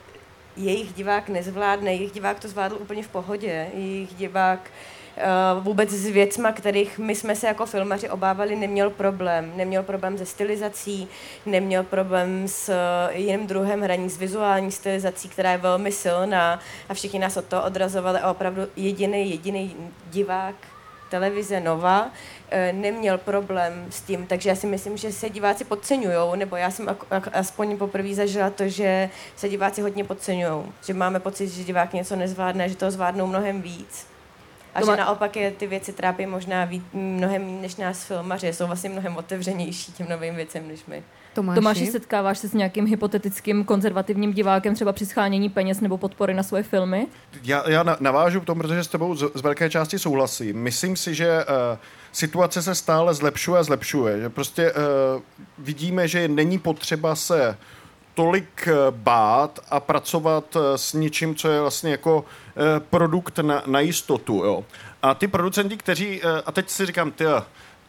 jejich 0.57 0.93
divák 0.93 1.29
nezvládne, 1.29 1.95
jejich 1.95 2.13
divák 2.13 2.41
to 2.41 2.49
zvládl 2.49 2.77
úplně 2.81 3.03
v 3.03 3.09
pohodě, 3.09 3.71
jejich 3.75 4.15
divák 4.15 4.71
uh, 5.57 5.65
vůbec 5.65 5.91
s 5.91 6.07
věcma, 6.07 6.53
kterých 6.53 6.99
my 6.99 7.15
jsme 7.15 7.37
se 7.37 7.47
jako 7.47 7.67
filmaři 7.67 8.11
obávali, 8.11 8.57
neměl 8.57 8.91
problém. 8.91 9.53
Neměl 9.57 9.83
problém 9.83 10.19
se 10.19 10.27
stylizací, 10.27 11.09
neměl 11.47 11.83
problém 11.83 12.49
s 12.49 12.69
uh, 12.69 13.17
jiným 13.17 13.47
druhem 13.47 13.81
hraní, 13.81 14.11
s 14.11 14.19
vizuální 14.19 14.73
stylizací, 14.73 15.29
která 15.29 15.53
je 15.53 15.59
velmi 15.59 15.93
silná 15.93 16.61
a 16.89 16.95
všichni 16.95 17.19
nás 17.19 17.37
od 17.37 17.45
toho 17.45 17.65
odrazovali 17.65 18.19
a 18.19 18.31
opravdu 18.31 18.63
jediný, 18.77 19.31
jediný 19.31 19.77
divák 20.11 20.55
televize 21.13 21.61
Nova 21.61 22.11
eh, 22.51 22.73
neměl 22.73 23.19
problém 23.19 23.87
s 23.91 24.01
tím, 24.01 24.27
takže 24.27 24.49
já 24.49 24.57
si 24.57 24.67
myslím, 24.67 24.97
že 24.97 25.13
se 25.13 25.31
diváci 25.31 25.65
podceňují, 25.65 26.39
nebo 26.39 26.57
já 26.57 26.71
jsem 26.71 26.97
aspoň 27.33 27.79
poprvé 27.79 28.15
zažila 28.15 28.51
to, 28.51 28.69
že 28.69 29.11
se 29.37 29.49
diváci 29.49 29.83
hodně 29.83 30.05
podceňují, 30.05 30.73
že 30.87 30.95
máme 30.95 31.21
pocit, 31.21 31.49
že 31.49 31.65
divák 31.65 31.93
něco 31.93 32.17
nezvládne, 32.17 32.69
že 32.69 32.77
to 32.77 32.91
zvládnou 32.91 33.27
mnohem 33.27 33.63
víc. 33.63 34.07
A 34.75 34.81
to 34.81 34.87
že 34.87 34.91
má... 34.91 34.97
naopak 34.97 35.37
je 35.37 35.51
ty 35.51 35.67
věci 35.67 35.93
trápí 35.93 36.27
možná 36.27 36.65
ví, 36.65 36.83
mnohem 36.93 37.45
méně 37.45 37.61
než 37.61 37.77
nás 37.77 38.05
filmaři, 38.05 38.53
jsou 38.53 38.67
vlastně 38.67 38.91
mnohem 38.91 39.17
otevřenější 39.17 39.93
těm 39.93 40.09
novým 40.09 40.35
věcem 40.35 40.69
než 40.69 40.85
my. 40.87 41.03
Tomáši. 41.35 41.55
Tomáši, 41.55 41.87
setkáváš 41.87 42.39
se 42.39 42.49
s 42.49 42.53
nějakým 42.53 42.87
hypotetickým 42.87 43.65
konzervativním 43.65 44.33
divákem 44.33 44.75
třeba 44.75 44.93
při 44.93 45.07
schánění 45.07 45.49
peněz 45.49 45.81
nebo 45.81 45.99
podpory 45.99 46.35
na 46.35 46.43
svoje 46.43 46.63
filmy? 46.63 47.07
Já, 47.43 47.71
já 47.71 47.97
navážu 48.01 48.41
k 48.41 48.45
tomu, 48.45 48.61
protože 48.61 48.85
s 48.85 48.89
tebou 48.89 49.15
z, 49.15 49.31
z 49.35 49.41
velké 49.41 49.71
části 49.71 49.99
souhlasím. 49.99 50.57
Myslím 50.57 50.97
si, 50.97 51.15
že 51.15 51.45
uh, 51.45 51.79
situace 52.13 52.63
se 52.63 52.75
stále 52.75 53.15
zlepšuje 53.15 53.61
a 53.61 53.63
zlepšuje. 53.63 54.21
Že 54.21 54.29
prostě 54.29 54.73
uh, 54.73 54.79
vidíme, 55.59 56.09
že 56.09 56.29
není 56.29 56.59
potřeba 56.59 57.17
se 57.17 57.57
tolik 58.15 58.69
eh, 58.69 58.75
bát 58.91 59.61
a 59.71 59.81
pracovat 59.81 60.57
s 60.77 60.93
něčím, 60.93 61.35
co 61.35 61.49
je 61.49 61.61
vlastně 61.61 61.91
jako 61.91 62.25
produkt 62.91 63.39
na, 63.39 63.63
na 63.67 63.81
jistotu. 63.81 64.45
Jo. 64.45 64.65
A 65.03 65.15
ty 65.15 65.29
producenti, 65.29 65.77
kteří, 65.77 66.23
a 66.47 66.53
teď 66.53 66.71
si 66.71 66.87
říkám, 66.87 67.11
ty, 67.11 67.25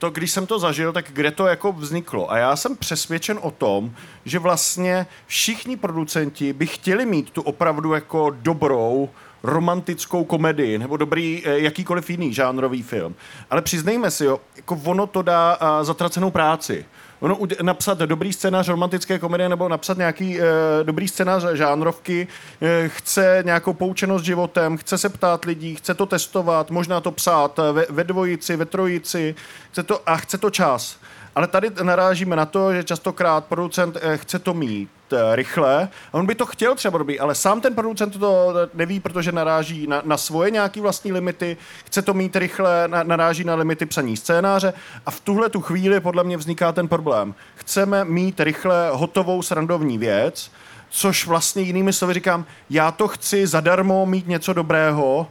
to, 0.03 0.09
když 0.09 0.31
jsem 0.31 0.47
to 0.47 0.59
zažil, 0.59 0.93
tak 0.93 1.05
kde 1.13 1.31
to 1.31 1.47
jako 1.47 1.71
vzniklo. 1.71 2.31
A 2.31 2.37
já 2.37 2.55
jsem 2.55 2.75
přesvědčen 2.75 3.39
o 3.41 3.51
tom, 3.51 3.91
že 4.25 4.39
vlastně 4.39 5.07
všichni 5.27 5.77
producenti 5.77 6.53
by 6.53 6.67
chtěli 6.67 7.05
mít 7.05 7.29
tu 7.29 7.41
opravdu 7.41 7.93
jako 7.93 8.35
dobrou, 8.41 9.09
romantickou 9.43 10.23
komedii 10.23 10.77
nebo 10.77 10.97
dobrý 10.97 11.43
eh, 11.45 11.59
jakýkoliv 11.59 12.09
jiný 12.09 12.33
žánrový 12.33 12.83
film. 12.83 13.15
Ale 13.49 13.61
přiznejme 13.61 14.11
si, 14.11 14.25
jo, 14.25 14.39
jako 14.55 14.81
ono 14.85 15.07
to 15.07 15.21
dá 15.21 15.59
zatracenou 15.81 16.31
práci. 16.31 16.85
Ono 17.23 17.37
napsat 17.61 17.97
dobrý 17.97 18.33
scénář 18.33 18.67
romantické 18.67 19.19
komedie 19.19 19.49
nebo 19.49 19.69
napsat 19.69 19.97
nějaký 19.97 20.41
e, 20.41 20.43
dobrý 20.83 21.07
scénář 21.07 21.43
žánrovky 21.53 22.27
e, 22.61 22.89
chce 22.89 23.43
nějakou 23.45 23.73
poučenost 23.73 24.25
životem, 24.25 24.77
chce 24.77 24.97
se 24.97 25.09
ptát 25.09 25.45
lidí, 25.45 25.75
chce 25.75 25.93
to 25.93 26.05
testovat, 26.05 26.71
možná 26.71 27.01
to 27.01 27.11
psát 27.11 27.59
ve, 27.71 27.85
ve 27.89 28.03
dvojici, 28.03 28.55
ve 28.55 28.65
trojici 28.65 29.35
chce 29.71 29.83
to, 29.83 30.09
a 30.09 30.17
chce 30.17 30.37
to 30.37 30.49
čas. 30.49 30.97
Ale 31.35 31.47
tady 31.47 31.71
narážíme 31.83 32.35
na 32.35 32.45
to, 32.45 32.73
že 32.73 32.83
častokrát 32.83 33.45
producent 33.45 33.97
eh, 34.01 34.17
chce 34.17 34.39
to 34.39 34.53
mít 34.53 34.89
eh, 35.13 35.35
rychle. 35.35 35.89
On 36.11 36.25
by 36.25 36.35
to 36.35 36.45
chtěl 36.45 36.75
třeba 36.75 36.97
dobrý, 36.97 37.19
ale 37.19 37.35
sám 37.35 37.61
ten 37.61 37.75
producent 37.75 38.19
to 38.19 38.53
neví, 38.73 38.99
protože 38.99 39.31
naráží 39.31 39.87
na, 39.87 40.01
na 40.05 40.17
svoje 40.17 40.51
nějaké 40.51 40.81
vlastní 40.81 41.11
limity, 41.11 41.57
chce 41.85 42.01
to 42.01 42.13
mít 42.13 42.35
rychle, 42.35 42.87
na, 42.87 43.03
naráží 43.03 43.43
na 43.43 43.55
limity 43.55 43.85
psaní 43.85 44.17
scénáře 44.17 44.73
a 45.05 45.11
v 45.11 45.19
tuhle 45.19 45.49
tu 45.49 45.61
chvíli 45.61 45.99
podle 45.99 46.23
mě 46.23 46.37
vzniká 46.37 46.71
ten 46.71 46.87
problém. 46.87 47.35
Chceme 47.55 48.05
mít 48.05 48.39
rychle 48.39 48.89
hotovou 48.93 49.41
srandovní 49.41 49.97
věc, 49.97 50.51
což 50.89 51.27
vlastně 51.27 51.61
jinými 51.61 51.93
slovy 51.93 52.13
říkám, 52.13 52.45
já 52.69 52.91
to 52.91 53.07
chci 53.07 53.47
zadarmo 53.47 54.05
mít 54.05 54.27
něco 54.27 54.53
dobrého, 54.53 55.27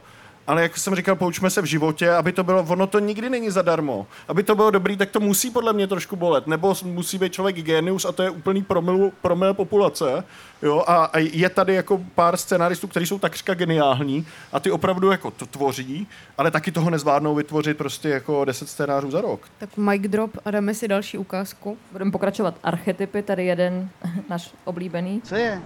ale 0.47 0.61
jak 0.61 0.77
jsem 0.77 0.95
říkal, 0.95 1.15
poučme 1.15 1.49
se 1.49 1.61
v 1.61 1.65
životě, 1.65 2.11
aby 2.11 2.31
to 2.31 2.43
bylo, 2.43 2.63
ono 2.63 2.87
to 2.87 2.99
nikdy 2.99 3.29
není 3.29 3.49
zadarmo. 3.49 4.07
Aby 4.27 4.43
to 4.43 4.55
bylo 4.55 4.71
dobrý, 4.71 4.97
tak 4.97 5.11
to 5.11 5.19
musí 5.19 5.51
podle 5.51 5.73
mě 5.73 5.87
trošku 5.87 6.15
bolet. 6.15 6.47
Nebo 6.47 6.75
musí 6.83 7.17
být 7.17 7.33
člověk 7.33 7.55
genius 7.55 8.05
a 8.05 8.11
to 8.11 8.23
je 8.23 8.29
úplný 8.29 8.63
promil, 8.63 9.11
promil 9.21 9.53
populace. 9.53 10.23
Jo? 10.61 10.83
A, 10.87 11.05
a, 11.05 11.17
je 11.17 11.49
tady 11.49 11.73
jako 11.73 12.01
pár 12.15 12.37
scenáristů, 12.37 12.87
kteří 12.87 13.05
jsou 13.05 13.19
takřka 13.19 13.53
geniální 13.53 14.27
a 14.51 14.59
ty 14.59 14.71
opravdu 14.71 15.11
jako 15.11 15.31
to 15.31 15.45
tvoří, 15.45 16.07
ale 16.37 16.51
taky 16.51 16.71
toho 16.71 16.89
nezvládnou 16.89 17.35
vytvořit 17.35 17.77
prostě 17.77 18.09
jako 18.09 18.45
10 18.45 18.69
scénářů 18.69 19.11
za 19.11 19.21
rok. 19.21 19.41
Tak 19.57 19.77
mic 19.77 20.01
drop 20.01 20.37
a 20.45 20.51
dáme 20.51 20.73
si 20.73 20.87
další 20.87 21.17
ukázku. 21.17 21.77
Budeme 21.91 22.11
pokračovat 22.11 22.55
archetypy, 22.63 23.21
tady 23.21 23.45
jeden 23.45 23.89
náš 24.29 24.53
oblíbený. 24.65 25.21
Co 25.21 25.35
je? 25.35 25.61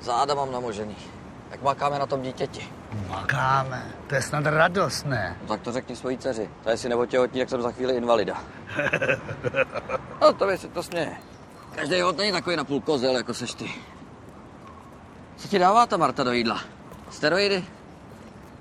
Záda 0.00 0.34
mám 0.34 0.52
namožený. 0.52 1.17
Jak 1.50 1.62
makáme 1.62 1.98
na 1.98 2.06
tom 2.06 2.22
dítěti? 2.22 2.68
Makáme. 3.08 3.86
To 4.06 4.14
je 4.14 4.22
snad 4.22 4.46
radost, 4.46 5.06
ne? 5.06 5.36
No, 5.42 5.48
tak 5.48 5.60
to 5.60 5.72
řekni 5.72 5.96
svojí 5.96 6.18
dceři. 6.18 6.50
To 6.64 6.70
je 6.70 6.76
si 6.76 6.88
neotěhotní, 6.88 7.40
jak 7.40 7.48
jsem 7.50 7.62
za 7.62 7.72
chvíli 7.72 7.96
invalida. 7.96 8.42
no, 10.20 10.32
to 10.32 10.46
by 10.46 10.58
si 10.58 10.68
to 10.68 10.82
směje. 10.82 11.16
Každý 11.74 12.00
hod 12.00 12.16
není 12.18 12.32
takový 12.32 12.56
na 12.56 12.64
půl 12.64 12.80
kozel, 12.80 13.16
jako 13.16 13.34
seš 13.34 13.54
ty. 13.54 13.70
Co 15.36 15.48
ti 15.48 15.58
dává 15.58 15.86
ta 15.86 15.96
Marta 15.96 16.24
do 16.24 16.32
jídla? 16.32 16.60
Steroidy? 17.10 17.64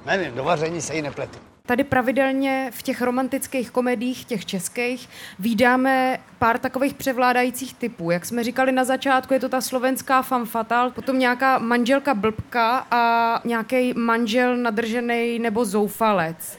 Nevím, 0.06 0.36
do 0.36 0.44
vaření 0.44 0.82
se 0.82 0.96
jí 0.96 1.02
nepletu. 1.02 1.47
Tady 1.68 1.84
pravidelně 1.84 2.72
v 2.74 2.82
těch 2.82 3.02
romantických 3.02 3.72
komedích, 3.72 4.26
těch 4.26 4.46
českých, 4.46 5.10
vydáme 5.40 6.20
pár 6.40 6.58
takových 6.58 6.94
převládajících 6.94 7.74
typů. 7.74 8.12
Jak 8.12 8.26
jsme 8.26 8.44
říkali 8.44 8.72
na 8.72 8.84
začátku, 8.84 9.34
je 9.34 9.40
to 9.40 9.50
ta 9.50 9.62
slovenská 9.62 10.22
femme 10.22 10.46
fatale, 10.46 10.92
potom 10.92 11.20
nějaká 11.20 11.58
manželka 11.60 12.14
blbka 12.14 12.88
a 12.92 13.42
nějaký 13.46 13.94
manžel 13.94 14.58
nadržený 14.58 15.40
nebo 15.40 15.66
zoufalec. 15.66 16.58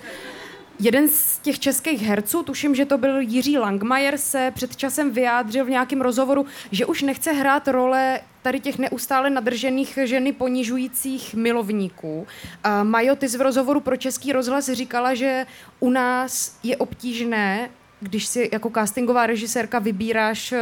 Jeden 0.81 1.09
z 1.09 1.39
těch 1.39 1.59
českých 1.59 2.03
herců, 2.03 2.43
tuším, 2.43 2.75
že 2.75 2.85
to 2.85 2.99
byl 2.99 3.21
Jiří 3.21 3.59
Langmajer, 3.59 4.19
se 4.19 4.53
před 4.55 4.77
časem 4.77 5.11
vyjádřil 5.11 5.65
v 5.65 5.71
nějakém 5.71 6.01
rozhovoru, 6.01 6.47
že 6.73 6.87
už 6.87 7.03
nechce 7.03 7.33
hrát 7.33 7.69
role 7.69 8.21
tady 8.43 8.61
těch 8.61 8.79
neustále 8.79 9.31
nadržených 9.31 9.99
ženy 10.05 10.33
ponižujících 10.33 11.35
milovníků. 11.35 12.27
A 12.65 12.85
Majo, 12.85 13.17
ty 13.17 13.29
v 13.29 13.41
rozhovoru 13.41 13.81
pro 13.81 13.97
Český 13.97 14.33
rozhlas 14.33 14.71
říkala, 14.71 15.15
že 15.15 15.47
u 15.81 15.91
nás 15.91 16.59
je 16.63 16.77
obtížné, 16.77 17.71
když 18.01 18.27
si 18.27 18.51
jako 18.53 18.71
castingová 18.71 19.27
režisérka 19.27 19.79
vybíráš 19.79 20.55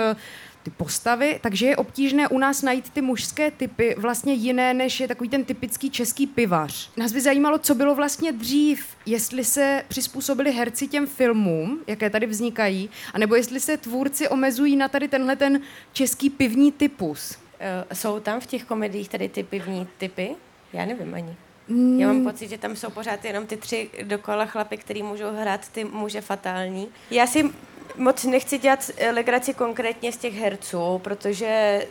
ty 0.66 0.70
postavy, 0.70 1.38
takže 1.42 1.66
je 1.66 1.76
obtížné 1.76 2.29
u 2.29 2.38
nás 2.38 2.62
najít 2.62 2.90
ty 2.90 3.02
mužské 3.02 3.50
typy 3.50 3.94
vlastně 3.98 4.33
jiné, 4.35 4.74
než 4.74 5.00
je 5.00 5.09
takový 5.09 5.29
ten 5.29 5.44
typický 5.44 5.90
český 5.90 6.26
pivař. 6.26 6.90
Nás 6.96 7.12
by 7.12 7.20
zajímalo, 7.20 7.59
co 7.59 7.74
bylo 7.74 7.94
vlastně 7.94 8.33
dřív, 8.33 8.87
jestli 9.07 9.44
se 9.44 9.83
přizpůsobili 9.88 10.52
herci 10.52 10.88
těm 10.88 11.07
filmům, 11.07 11.81
jaké 11.87 12.11
tady 12.11 12.26
vznikají, 12.26 12.90
anebo 13.14 13.35
jestli 13.35 13.61
se 13.61 13.76
tvůrci 13.76 14.29
omezují 14.29 14.76
na 14.76 14.88
tady 14.88 15.09
tenhle 15.09 15.37
ten 15.37 15.61
český 15.92 16.31
pivní 16.31 16.72
typus. 16.72 17.31
Uh, 17.31 17.96
jsou 17.96 18.20
tam 18.20 18.40
v 18.40 18.46
těch 18.46 18.64
komediích 18.64 19.09
tady 19.09 19.29
ty 19.29 19.42
pivní 19.42 19.87
typy? 19.98 20.35
Já 20.72 20.87
nevím 20.87 21.14
ani. 21.14 21.37
Mm. 21.68 22.00
Já 22.00 22.07
mám 22.12 22.24
pocit, 22.24 22.48
že 22.48 22.59
tam 22.59 22.76
jsou 22.76 22.90
pořád 22.90 23.24
jenom 23.24 23.46
ty 23.46 23.57
tři 23.57 23.90
dokola 24.02 24.46
chlapy, 24.46 24.76
který 24.76 25.02
můžou 25.02 25.31
hrát 25.31 25.68
ty 25.68 25.85
muže 25.85 26.20
fatální. 26.20 26.88
Já 27.11 27.26
si 27.26 27.50
moc 27.96 28.24
nechci 28.24 28.59
dělat 28.59 28.90
legraci 29.12 29.54
konkrétně 29.54 30.12
z 30.12 30.16
těch 30.16 30.35
herců, 30.35 30.98
protože 30.98 31.82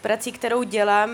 prací, 0.00 0.32
kterou 0.32 0.62
dělám, 0.62 1.10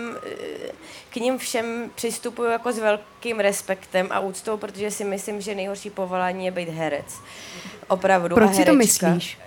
k 1.09 1.15
ním 1.15 1.37
všem 1.37 1.91
přistupuju 1.95 2.49
jako 2.49 2.71
s 2.71 2.79
velkým 2.79 3.39
respektem 3.39 4.07
a 4.11 4.19
úctou, 4.19 4.57
protože 4.57 4.91
si 4.91 5.03
myslím, 5.03 5.41
že 5.41 5.55
nejhorší 5.55 5.89
povolání 5.89 6.45
je 6.45 6.51
být 6.51 6.69
herec. 6.69 7.15
Opravdu. 7.87 8.35
Proč 8.35 8.55
si 8.55 8.65
to 8.65 8.73
myslíš? 8.73 9.37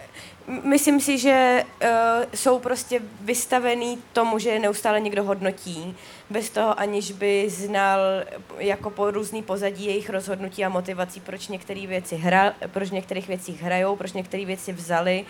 Myslím 0.47 1.01
si, 1.01 1.19
že 1.19 1.65
uh, 1.83 1.89
jsou 2.35 2.59
prostě 2.59 3.01
vystavený 3.21 3.99
tomu, 4.13 4.39
že 4.39 4.59
neustále 4.59 5.01
někdo 5.01 5.25
hodnotí, 5.25 5.97
bez 6.31 6.51
toho 6.51 6.81
aniž 6.81 7.13
by 7.13 7.51
znal 7.51 8.01
jako 8.59 8.91
po 8.91 9.11
různý 9.11 9.43
pozadí 9.43 9.87
jejich 9.87 10.11
rozhodnutí 10.11 10.65
a 10.65 10.69
motivací, 10.69 11.21
proč 11.21 11.49
některé 11.49 11.87
věci 11.87 12.17
hra, 12.17 12.55
proč 12.67 12.91
některých 12.91 13.29
věcí 13.29 13.59
hrajou, 13.63 13.97
proč 13.97 14.13
některé 14.13 14.45
věci 14.45 14.73
vzali. 14.73 15.25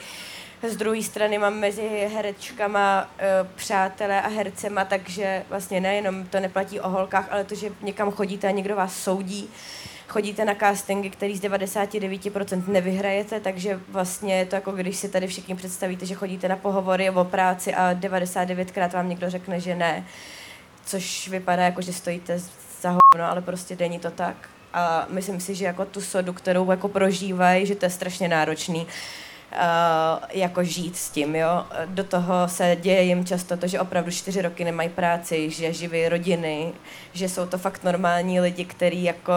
Z 0.69 0.77
druhé 0.77 1.03
strany 1.03 1.39
mám 1.39 1.59
mezi 1.59 2.09
herečkama 2.15 3.03
uh, 3.03 3.49
přátelé 3.55 4.23
a 4.23 4.29
hercema, 4.29 4.85
takže 4.85 5.45
vlastně 5.49 5.81
nejenom 5.81 6.27
to 6.27 6.41
neplatí 6.41 6.81
o 6.81 6.89
holkách, 6.89 7.29
ale 7.31 7.45
to, 7.45 7.55
že 7.55 7.73
někam 7.83 8.11
chodíte 8.11 8.49
a 8.49 8.51
někdo 8.51 8.77
vás 8.77 9.03
soudí, 9.03 9.45
uh, 9.45 9.51
chodíte 10.11 10.45
na 10.45 10.55
castingy, 10.55 11.11
který 11.11 11.37
z 11.37 11.41
99% 11.41 12.69
nevyhrajete, 12.69 13.41
takže 13.41 13.81
vlastně 13.89 14.39
je 14.39 14.47
to 14.47 14.55
jako 14.55 14.73
když 14.73 14.97
si 14.97 15.09
tady 15.09 15.27
všichni 15.27 15.55
představíte, 15.55 16.07
že 16.07 16.15
chodíte 16.15 16.49
na 16.49 16.57
pohovory 16.57 17.11
o 17.11 17.25
práci 17.25 17.75
a 17.75 17.95
99krát 17.95 18.93
vám 18.93 19.09
někdo 19.09 19.31
řekne, 19.31 19.61
že 19.61 19.75
ne. 19.75 20.07
Což 20.85 21.29
vypadá 21.29 21.63
jako, 21.63 21.83
že 21.83 21.93
stojíte 21.93 22.39
za 22.81 22.91
hovno, 22.91 23.31
ale 23.31 23.43
prostě 23.43 23.77
není 23.81 23.99
to 23.99 24.11
tak. 24.11 24.49
A 24.73 25.07
myslím 25.11 25.41
si, 25.41 25.55
že 25.55 25.65
jako 25.65 25.85
tu 25.85 26.01
sodu, 26.01 26.33
kterou 26.33 26.71
jako 26.71 26.89
prožívají, 26.89 27.67
že 27.67 27.75
to 27.75 27.87
je 27.87 27.91
strašně 27.91 28.29
náročný. 28.29 28.87
Jako 30.33 30.65
žít 30.65 30.97
s 30.97 31.11
tím, 31.11 31.37
jo. 31.37 31.65
Do 31.87 32.05
toho 32.05 32.49
se 32.49 32.77
děje 32.81 33.03
jim 33.03 33.25
často 33.25 33.57
to, 33.57 33.67
že 33.67 33.81
opravdu 33.81 34.11
čtyři 34.11 34.43
roky 34.43 34.65
nemají 34.65 34.89
práci, 34.89 35.51
že 35.51 35.73
živí 35.73 36.09
rodiny, 36.09 36.73
že 37.13 37.29
jsou 37.29 37.47
to 37.47 37.59
fakt 37.59 37.85
normální 37.85 38.41
lidi, 38.41 38.65
kteří 38.65 39.05
jako 39.05 39.33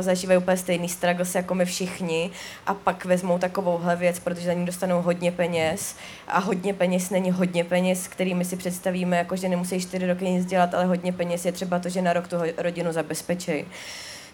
zažívají 0.00 0.38
úplně 0.38 0.56
stejný 0.56 0.88
struggles 0.88 1.34
jako 1.34 1.54
my 1.54 1.64
všichni 1.64 2.30
a 2.66 2.74
pak 2.74 3.04
vezmou 3.04 3.38
takovouhle 3.38 3.96
věc, 3.96 4.18
protože 4.18 4.46
za 4.46 4.52
ní 4.52 4.66
dostanou 4.66 5.02
hodně 5.02 5.32
peněz 5.32 5.96
a 6.28 6.38
hodně 6.38 6.74
peněz 6.74 7.10
není 7.10 7.30
hodně 7.30 7.64
peněz, 7.64 8.08
kterými 8.08 8.44
si 8.44 8.56
představíme, 8.56 9.16
jako 9.16 9.36
že 9.36 9.48
nemusí 9.48 9.80
čtyři 9.80 10.06
roky 10.06 10.24
nic 10.24 10.46
dělat, 10.46 10.74
ale 10.74 10.84
hodně 10.84 11.12
peněz 11.12 11.44
je 11.44 11.52
třeba 11.52 11.78
to, 11.78 11.88
že 11.88 12.02
na 12.02 12.12
rok 12.12 12.28
tu 12.28 12.36
rodinu 12.56 12.92
zabezpečí. 12.92 13.64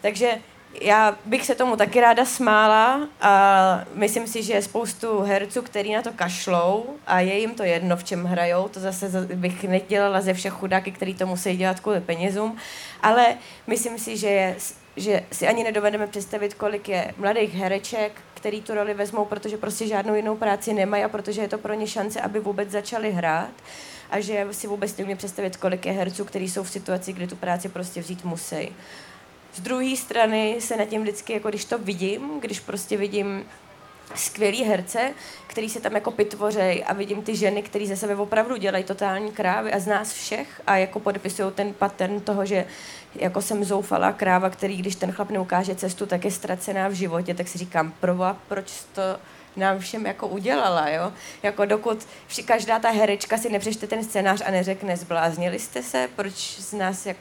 Takže 0.01 0.31
já 0.81 1.19
bych 1.25 1.47
se 1.47 1.55
tomu 1.55 1.77
taky 1.77 2.01
ráda 2.01 2.25
smála 2.25 3.09
a 3.21 3.85
myslím 3.95 4.27
si, 4.27 4.43
že 4.43 4.53
je 4.53 4.63
spoustu 4.63 5.21
herců, 5.21 5.63
který 5.63 5.93
na 5.95 6.03
to 6.03 6.13
kašlou 6.13 6.87
a 7.07 7.21
je 7.21 7.39
jim 7.39 7.55
to 7.55 7.63
jedno, 7.63 7.97
v 7.97 8.05
čem 8.05 8.25
hrajou. 8.25 8.69
To 8.69 8.81
zase 8.81 9.11
bych 9.35 9.65
nedělala 9.65 10.21
ze 10.21 10.35
všech 10.35 10.53
chudáky, 10.53 10.93
který 10.93 11.15
to 11.15 11.27
musí 11.27 11.57
dělat 11.57 11.81
kvůli 11.81 12.01
penězům, 12.01 12.57
ale 13.03 13.37
myslím 13.67 13.99
si, 13.99 14.17
že, 14.17 14.29
je, 14.29 14.57
že 14.97 15.23
si 15.33 15.49
ani 15.49 15.65
nedovedeme 15.65 16.07
představit, 16.07 16.55
kolik 16.55 16.89
je 16.89 17.15
mladých 17.17 17.55
hereček, 17.55 18.13
který 18.35 18.63
tu 18.63 18.75
roli 18.75 18.95
vezmou, 18.95 19.25
protože 19.25 19.57
prostě 19.57 19.87
žádnou 19.87 20.15
jinou 20.15 20.37
práci 20.37 20.73
nemají 20.73 21.05
a 21.05 21.09
protože 21.09 21.41
je 21.41 21.49
to 21.49 21.59
pro 21.59 21.75
ně 21.75 21.87
šance, 21.87 22.21
aby 22.21 22.41
vůbec 22.41 22.71
začali 22.71 23.13
hrát 23.13 23.51
a 24.11 24.21
že 24.21 24.47
si 24.51 24.67
vůbec 24.67 24.97
neumím 24.97 25.17
představit, 25.17 25.57
kolik 25.57 25.87
je 25.87 25.93
herců, 25.93 26.25
kteří 26.25 26.51
jsou 26.51 26.63
v 26.63 26.71
situaci, 26.71 27.13
kdy 27.13 27.27
tu 27.27 27.37
práci 27.37 27.69
prostě 27.69 28.01
vzít 28.01 28.25
musí. 28.25 28.73
Z 29.55 29.61
druhé 29.61 29.97
strany 29.97 30.57
se 30.61 30.77
na 30.77 30.85
tím 30.85 31.03
vždycky, 31.03 31.33
jako 31.33 31.49
když 31.49 31.65
to 31.65 31.79
vidím, 31.79 32.41
když 32.41 32.61
prostě 32.61 32.97
vidím 32.97 33.45
skvělý 34.15 34.65
herce, 34.65 35.11
který 35.47 35.69
se 35.69 35.81
tam 35.81 35.95
jako 35.95 36.11
pitvořej 36.11 36.85
a 36.87 36.93
vidím 36.93 37.23
ty 37.23 37.37
ženy, 37.37 37.62
které 37.62 37.87
ze 37.87 37.97
sebe 37.97 38.17
opravdu 38.17 38.57
dělají 38.57 38.85
totální 38.85 39.33
krávy 39.33 39.73
a 39.73 39.79
z 39.79 39.87
nás 39.87 40.12
všech 40.12 40.62
a 40.67 40.77
jako 40.77 41.01
podepisují 41.01 41.53
ten 41.53 41.75
pattern 41.75 42.21
toho, 42.21 42.47
že 42.47 42.67
jako 43.15 43.43
jsem 43.43 43.65
zoufalá 43.65 44.12
kráva, 44.12 44.51
který 44.51 44.77
když 44.77 44.97
ten 44.97 45.12
chlap 45.12 45.31
neukáže 45.31 45.75
cestu, 45.75 46.07
tak 46.07 46.25
je 46.25 46.31
ztracená 46.31 46.88
v 46.88 46.93
životě, 46.93 47.35
tak 47.35 47.49
si 47.49 47.59
říkám, 47.59 47.93
proba, 48.01 48.37
proč 48.49 48.73
to 48.93 49.03
nám 49.57 49.79
všem 49.79 50.07
jako 50.07 50.29
udělala, 50.29 50.88
jo? 50.88 51.12
Jako 51.43 51.65
dokud 51.65 52.07
vši, 52.27 52.43
každá 52.43 52.79
ta 52.79 52.91
herečka 52.91 53.38
si 53.38 53.51
nepřečte 53.51 53.87
ten 53.87 54.05
scénář 54.05 54.43
a 54.47 54.51
neřekne, 54.51 54.97
zbláznili 54.97 55.59
jste 55.59 55.83
se, 55.83 56.09
proč 56.17 56.35
z 56.59 56.73
nás, 56.73 57.07
jak, 57.07 57.17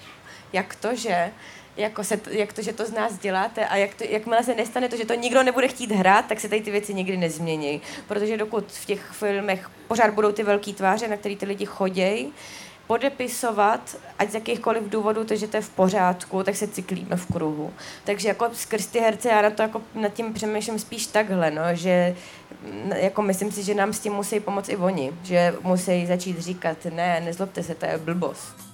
jak 0.53 0.75
to, 0.75 0.95
že? 0.95 1.31
Jako 1.77 2.03
se, 2.03 2.19
jak 2.29 2.53
to, 2.53 2.61
že 2.61 2.73
to 2.73 2.85
z 2.85 2.91
nás 2.91 3.17
děláte 3.17 3.67
a 3.67 3.75
jak 3.75 3.95
to, 3.95 4.03
jakmile 4.03 4.43
se 4.43 4.55
nestane 4.55 4.89
to, 4.89 4.97
že 4.97 5.05
to 5.05 5.13
nikdo 5.13 5.43
nebude 5.43 5.67
chtít 5.67 5.91
hrát, 5.91 6.25
tak 6.25 6.39
se 6.39 6.49
tady 6.49 6.61
ty 6.61 6.71
věci 6.71 6.93
nikdy 6.93 7.17
nezmění. 7.17 7.81
Protože 8.07 8.37
dokud 8.37 8.71
v 8.71 8.85
těch 8.85 9.01
filmech 9.11 9.69
pořád 9.87 10.13
budou 10.13 10.31
ty 10.31 10.43
velké 10.43 10.73
tváře, 10.73 11.07
na 11.07 11.17
které 11.17 11.35
ty 11.35 11.45
lidi 11.45 11.65
chodějí, 11.65 12.33
podepisovat, 12.87 13.97
ať 14.19 14.29
z 14.29 14.33
jakýchkoliv 14.33 14.83
důvodů, 14.83 15.23
to, 15.23 15.35
že 15.35 15.47
to 15.47 15.57
je 15.57 15.61
v 15.61 15.69
pořádku, 15.69 16.43
tak 16.43 16.55
se 16.55 16.67
cyklíme 16.67 17.15
v 17.15 17.25
kruhu. 17.33 17.73
Takže 18.03 18.27
jako 18.27 18.49
skrz 18.53 18.85
ty 18.85 18.99
herce 18.99 19.29
já 19.29 19.41
na 19.41 19.49
to 19.49 19.61
jako 19.61 19.81
nad 19.95 20.13
tím 20.13 20.33
přemýšlím 20.33 20.79
spíš 20.79 21.07
takhle, 21.07 21.51
no, 21.51 21.61
že 21.73 22.15
jako 22.95 23.21
myslím 23.21 23.51
si, 23.51 23.63
že 23.63 23.73
nám 23.73 23.93
s 23.93 23.99
tím 23.99 24.13
musí 24.13 24.39
pomoct 24.39 24.69
i 24.69 24.77
oni, 24.77 25.11
že 25.23 25.53
musí 25.61 26.05
začít 26.05 26.39
říkat, 26.39 26.77
ne, 26.85 27.21
nezlobte 27.25 27.63
se, 27.63 27.75
to 27.75 27.85
je 27.85 27.97
blbost. 27.97 28.70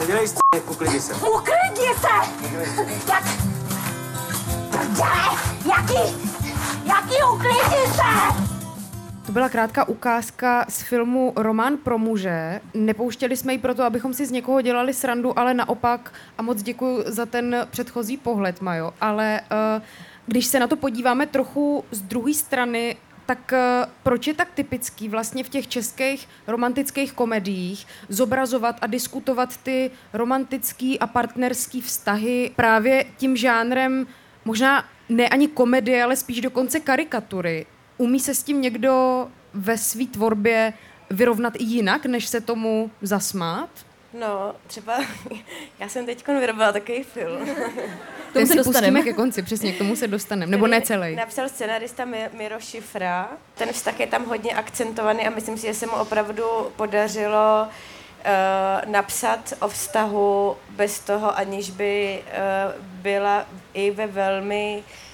Nedělej 0.00 0.28
s 0.28 0.34
uklidni 0.70 1.00
se. 1.00 1.14
Uklidni 1.14 1.94
se! 2.00 2.08
Jak? 3.08 3.24
Jaký? 5.66 6.16
Jaký 6.84 7.14
uklidni 7.34 7.86
se? 7.94 8.40
To 9.26 9.32
byla 9.32 9.48
krátká 9.48 9.88
ukázka 9.88 10.64
z 10.68 10.82
filmu 10.82 11.32
Román 11.36 11.76
pro 11.76 11.98
muže. 11.98 12.60
Nepouštěli 12.74 13.36
jsme 13.36 13.52
ji 13.52 13.58
proto, 13.58 13.84
abychom 13.84 14.14
si 14.14 14.26
z 14.26 14.30
někoho 14.30 14.60
dělali 14.60 14.94
srandu, 14.94 15.38
ale 15.38 15.54
naopak, 15.54 16.12
a 16.38 16.42
moc 16.42 16.62
děkuji 16.62 17.02
za 17.06 17.26
ten 17.26 17.66
předchozí 17.70 18.16
pohled, 18.16 18.60
Majo, 18.60 18.94
ale 19.00 19.40
uh, 19.76 19.82
když 20.26 20.46
se 20.46 20.60
na 20.60 20.66
to 20.66 20.76
podíváme 20.76 21.26
trochu 21.26 21.84
z 21.90 22.02
druhé 22.02 22.34
strany, 22.34 22.96
tak 23.30 23.52
uh, 23.52 23.92
proč 24.02 24.26
je 24.26 24.34
tak 24.34 24.50
typický 24.54 25.08
vlastně 25.08 25.44
v 25.44 25.48
těch 25.48 25.68
českých 25.68 26.28
romantických 26.46 27.12
komediích 27.12 27.86
zobrazovat 28.08 28.76
a 28.80 28.86
diskutovat 28.86 29.56
ty 29.56 29.90
romantický 30.12 30.98
a 30.98 31.06
partnerský 31.06 31.80
vztahy 31.80 32.50
právě 32.56 33.04
tím 33.16 33.36
žánrem 33.36 34.06
možná 34.44 34.84
ne 35.08 35.28
ani 35.28 35.48
komedie, 35.48 36.04
ale 36.04 36.16
spíš 36.16 36.40
dokonce 36.40 36.80
karikatury. 36.80 37.66
Umí 37.98 38.20
se 38.20 38.34
s 38.34 38.42
tím 38.42 38.60
někdo 38.60 39.28
ve 39.54 39.78
své 39.78 40.06
tvorbě 40.06 40.72
vyrovnat 41.10 41.54
i 41.56 41.64
jinak, 41.64 42.06
než 42.06 42.26
se 42.26 42.40
tomu 42.40 42.90
zasmát? 43.02 43.70
No, 44.12 44.54
třeba 44.66 44.98
já 45.78 45.88
jsem 45.88 46.06
teď 46.06 46.26
vyrobila 46.28 46.72
takový 46.72 47.02
film. 47.02 47.46
K 48.30 48.32
tomu 48.32 48.46
se 48.46 48.54
dostaneme 48.54 49.02
ke 49.02 49.12
konci, 49.12 49.42
přesně 49.42 49.72
k 49.72 49.78
tomu 49.78 49.96
se 49.96 50.08
dostaneme, 50.08 50.50
nebo 50.50 50.66
ne 50.66 50.80
celý. 50.80 51.16
Napsal 51.16 51.48
scenarista 51.48 52.04
Miro 52.32 52.60
Šifra. 52.60 53.28
Ten 53.54 53.72
vztah 53.72 54.00
je 54.00 54.06
tam 54.06 54.24
hodně 54.24 54.54
akcentovaný 54.54 55.26
a 55.26 55.30
myslím 55.30 55.58
si, 55.58 55.66
že 55.66 55.74
se 55.74 55.86
mu 55.86 55.92
opravdu 55.92 56.44
podařilo 56.76 57.68
uh, 57.68 58.90
napsat 58.92 59.52
o 59.60 59.68
vztahu 59.68 60.56
bez 60.70 61.00
toho, 61.00 61.38
aniž 61.38 61.70
by 61.70 62.22
uh, 62.22 62.82
byla 62.82 63.46
i 63.74 63.90
ve 63.90 64.06
velmi 64.06 64.76
uh, 64.76 64.84
uh, 64.84 65.09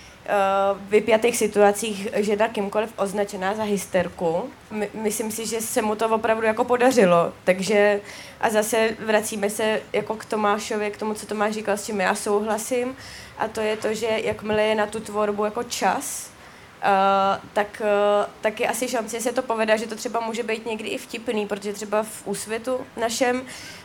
vypjatých 0.89 1.37
situacích 1.37 2.09
žena 2.15 2.49
kýmkoliv 2.49 2.93
označená 2.97 3.55
za 3.55 3.63
hysterku. 3.63 4.51
My, 4.71 4.89
myslím 4.95 5.31
si, 5.31 5.47
že 5.47 5.61
se 5.61 5.83
mu 5.83 5.95
to 5.95 6.09
opravdu 6.09 6.47
jako 6.47 6.65
podařilo. 6.65 7.33
Takže 7.45 8.01
a 8.41 8.51
zase 8.51 8.97
vracíme 9.07 9.51
se 9.51 9.81
jako 9.93 10.15
k 10.15 10.25
Tomášovi, 10.25 10.91
k 10.91 10.97
tomu, 10.97 11.15
co 11.15 11.27
Tomáš 11.27 11.55
říkal, 11.55 11.77
s 11.77 11.87
čím 11.87 12.01
já 12.01 12.15
souhlasím. 12.15 12.97
A 13.39 13.49
to 13.49 13.61
je 13.61 13.77
to, 13.77 13.95
že 13.95 14.07
jakmile 14.07 14.63
je 14.63 14.75
na 14.75 14.87
tu 14.87 15.01
tvorbu 15.01 15.45
jako 15.45 15.63
čas, 15.63 16.31
Uh, 16.77 17.43
tak, 17.53 17.83
uh, 17.85 18.31
tak 18.41 18.61
je 18.61 18.69
asi 18.69 18.89
šance, 18.89 19.17
že 19.17 19.23
se 19.23 19.33
to 19.33 19.43
povede, 19.43 19.79
že 19.79 19.87
to 19.87 19.97
třeba 19.97 20.21
může 20.21 20.43
být 20.43 20.67
někdy 20.67 20.89
i 20.89 20.99
vtipný, 20.99 21.47
protože 21.47 21.73
třeba 21.73 22.03
v 22.03 22.27
úsvitu 22.27 22.87
našem 22.97 23.43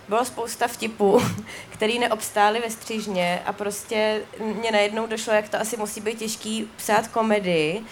bylo 0.09 0.25
spousta 0.25 0.67
vtipů, 0.67 1.21
který 1.69 1.99
neobstály 1.99 2.59
ve 2.59 2.69
střížně 2.69 3.41
a 3.45 3.53
prostě 3.53 4.21
mě 4.39 4.71
najednou 4.71 5.07
došlo, 5.07 5.33
jak 5.33 5.49
to 5.49 5.61
asi 5.61 5.77
musí 5.77 6.01
být 6.01 6.19
těžký 6.19 6.69
psát 6.77 7.07
komedii 7.07 7.83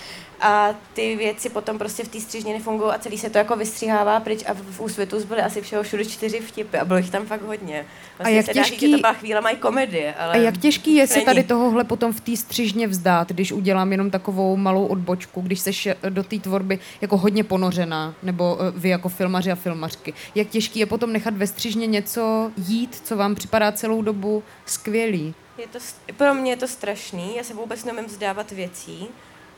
a 0.41 0.75
ty 0.93 1.15
věci 1.15 1.49
potom 1.49 1.77
prostě 1.77 2.03
v 2.03 2.07
té 2.07 2.19
střížně 2.19 2.53
nefungují 2.53 2.91
a 2.91 2.97
celý 2.97 3.17
se 3.17 3.29
to 3.29 3.37
jako 3.37 3.55
vystřihává 3.55 4.19
pryč 4.19 4.43
a 4.47 4.53
v 4.53 4.79
úsvitu 4.79 5.25
byly 5.25 5.41
asi 5.41 5.61
všeho 5.61 5.83
všude 5.83 6.05
čtyři 6.05 6.39
vtipy 6.39 6.77
a 6.77 6.85
bylo 6.85 6.97
jich 6.97 7.09
tam 7.09 7.25
fakt 7.25 7.41
hodně. 7.41 7.85
Vlastně 8.17 8.33
a 8.33 8.37
jak 8.37 8.45
se 8.45 8.53
těžký... 8.53 8.71
dá 8.71 8.79
říct, 8.79 8.81
že 8.81 8.97
to 8.97 9.01
byla 9.01 9.13
chvíle 9.13 9.41
mají 9.41 9.57
komedie, 9.57 10.13
ale 10.13 10.33
A 10.33 10.37
jak 10.37 10.57
těžký 10.57 10.95
je 10.95 11.07
se 11.07 11.21
tady 11.21 11.43
tohohle 11.43 11.83
potom 11.83 12.13
v 12.13 12.21
té 12.21 12.37
střižně 12.37 12.87
vzdát, 12.87 13.29
když 13.29 13.51
udělám 13.51 13.91
jenom 13.91 14.11
takovou 14.11 14.57
malou 14.57 14.85
odbočku, 14.85 15.41
když 15.41 15.59
seš 15.59 15.87
do 16.09 16.23
té 16.23 16.39
tvorby 16.39 16.79
jako 17.01 17.17
hodně 17.17 17.43
ponořená, 17.43 18.13
nebo 18.23 18.57
eh, 18.61 18.71
vy 18.75 18.89
jako 18.89 19.09
filmaři 19.09 19.51
a 19.51 19.55
filmařky. 19.55 20.13
Jak 20.35 20.47
těžký 20.47 20.79
je 20.79 20.85
potom 20.85 21.13
nechat 21.13 21.33
ve 21.33 21.47
střižně 21.47 21.87
něco 21.87 22.51
jít, 22.57 23.01
co 23.03 23.17
vám 23.17 23.35
připadá 23.35 23.71
celou 23.71 24.01
dobu 24.01 24.43
skvělý? 24.65 25.33
Je 25.57 25.67
to, 25.67 25.79
pro 26.17 26.33
mě 26.33 26.51
je 26.51 26.57
to 26.57 26.67
strašný, 26.67 27.35
já 27.37 27.43
se 27.43 27.53
vůbec 27.53 27.85
nemím 27.85 28.05
vzdávat 28.05 28.51
věcí, 28.51 29.07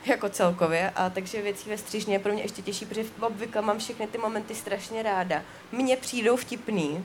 jako 0.06 0.28
celkově, 0.28 0.90
a 0.96 1.10
takže 1.10 1.42
věcí 1.42 1.70
ve 1.70 1.78
střižně 1.78 2.14
je 2.14 2.18
pro 2.18 2.32
mě 2.32 2.42
ještě 2.42 2.62
těžší, 2.62 2.86
protože 2.86 3.04
obvykle 3.20 3.62
mám 3.62 3.78
všechny 3.78 4.06
ty 4.06 4.18
momenty 4.18 4.54
strašně 4.54 5.02
ráda. 5.02 5.42
Mně 5.72 5.96
přijdou 5.96 6.36
vtipný, 6.36 7.04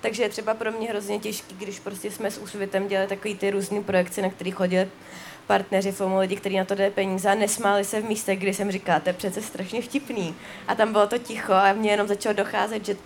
takže 0.00 0.22
je 0.22 0.28
třeba 0.28 0.54
pro 0.54 0.72
mě 0.72 0.88
hrozně 0.88 1.18
těžký, 1.18 1.54
když 1.54 1.80
prostě 1.80 2.10
jsme 2.10 2.30
s 2.30 2.38
Úsvitem 2.38 2.88
dělali 2.88 3.08
takový 3.08 3.34
ty 3.34 3.50
různé 3.50 3.82
projekce, 3.82 4.22
na 4.22 4.30
které 4.30 4.50
chodili 4.50 4.88
partneři 5.46 5.92
filmu, 5.92 6.18
lidi, 6.18 6.36
kteří 6.36 6.56
na 6.56 6.64
to 6.64 6.74
dají 6.74 6.90
peníze 6.90 7.30
a 7.30 7.34
nesmáli 7.34 7.84
se 7.84 8.00
v 8.00 8.04
místech, 8.04 8.38
kdy 8.38 8.54
jsem 8.54 8.72
říkala, 8.72 9.00
to 9.00 9.08
je 9.08 9.12
přece 9.12 9.42
strašně 9.42 9.82
vtipný. 9.82 10.34
A 10.68 10.74
tam 10.74 10.92
bylo 10.92 11.06
to 11.06 11.18
ticho 11.18 11.52
a 11.52 11.72
mě 11.72 11.90
jenom 11.90 12.08
začalo 12.08 12.34
docházet, 12.34 12.86
že 12.86 12.96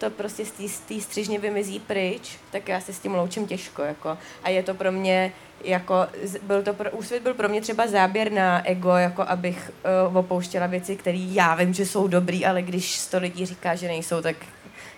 to 0.00 0.10
prostě 0.10 0.44
z 0.44 0.80
té 0.80 1.00
střižně 1.00 1.38
vymizí 1.38 1.80
pryč, 1.80 2.38
tak 2.50 2.68
já 2.68 2.80
se 2.80 2.92
s 2.92 2.98
tím 2.98 3.14
loučím 3.14 3.46
těžko. 3.46 3.82
Jako. 3.82 4.18
A 4.42 4.48
je 4.48 4.62
to 4.62 4.74
pro 4.74 4.92
mě 4.92 5.32
jako, 5.64 6.06
byl 6.42 6.62
to 6.62 6.74
pro, 6.74 6.90
úsvit 6.90 7.22
byl 7.22 7.34
pro 7.34 7.48
mě 7.48 7.60
třeba 7.60 7.86
záběr 7.86 8.32
na 8.32 8.68
ego, 8.68 8.90
jako 8.90 9.22
abych 9.22 9.70
uh, 10.08 10.16
opouštěla 10.16 10.66
věci, 10.66 10.96
které 10.96 11.18
já 11.18 11.54
vím, 11.54 11.74
že 11.74 11.86
jsou 11.86 12.08
dobrý, 12.08 12.46
ale 12.46 12.62
když 12.62 12.98
sto 12.98 13.18
lidí 13.18 13.46
říká, 13.46 13.74
že 13.74 13.88
nejsou, 13.88 14.22
tak, 14.22 14.36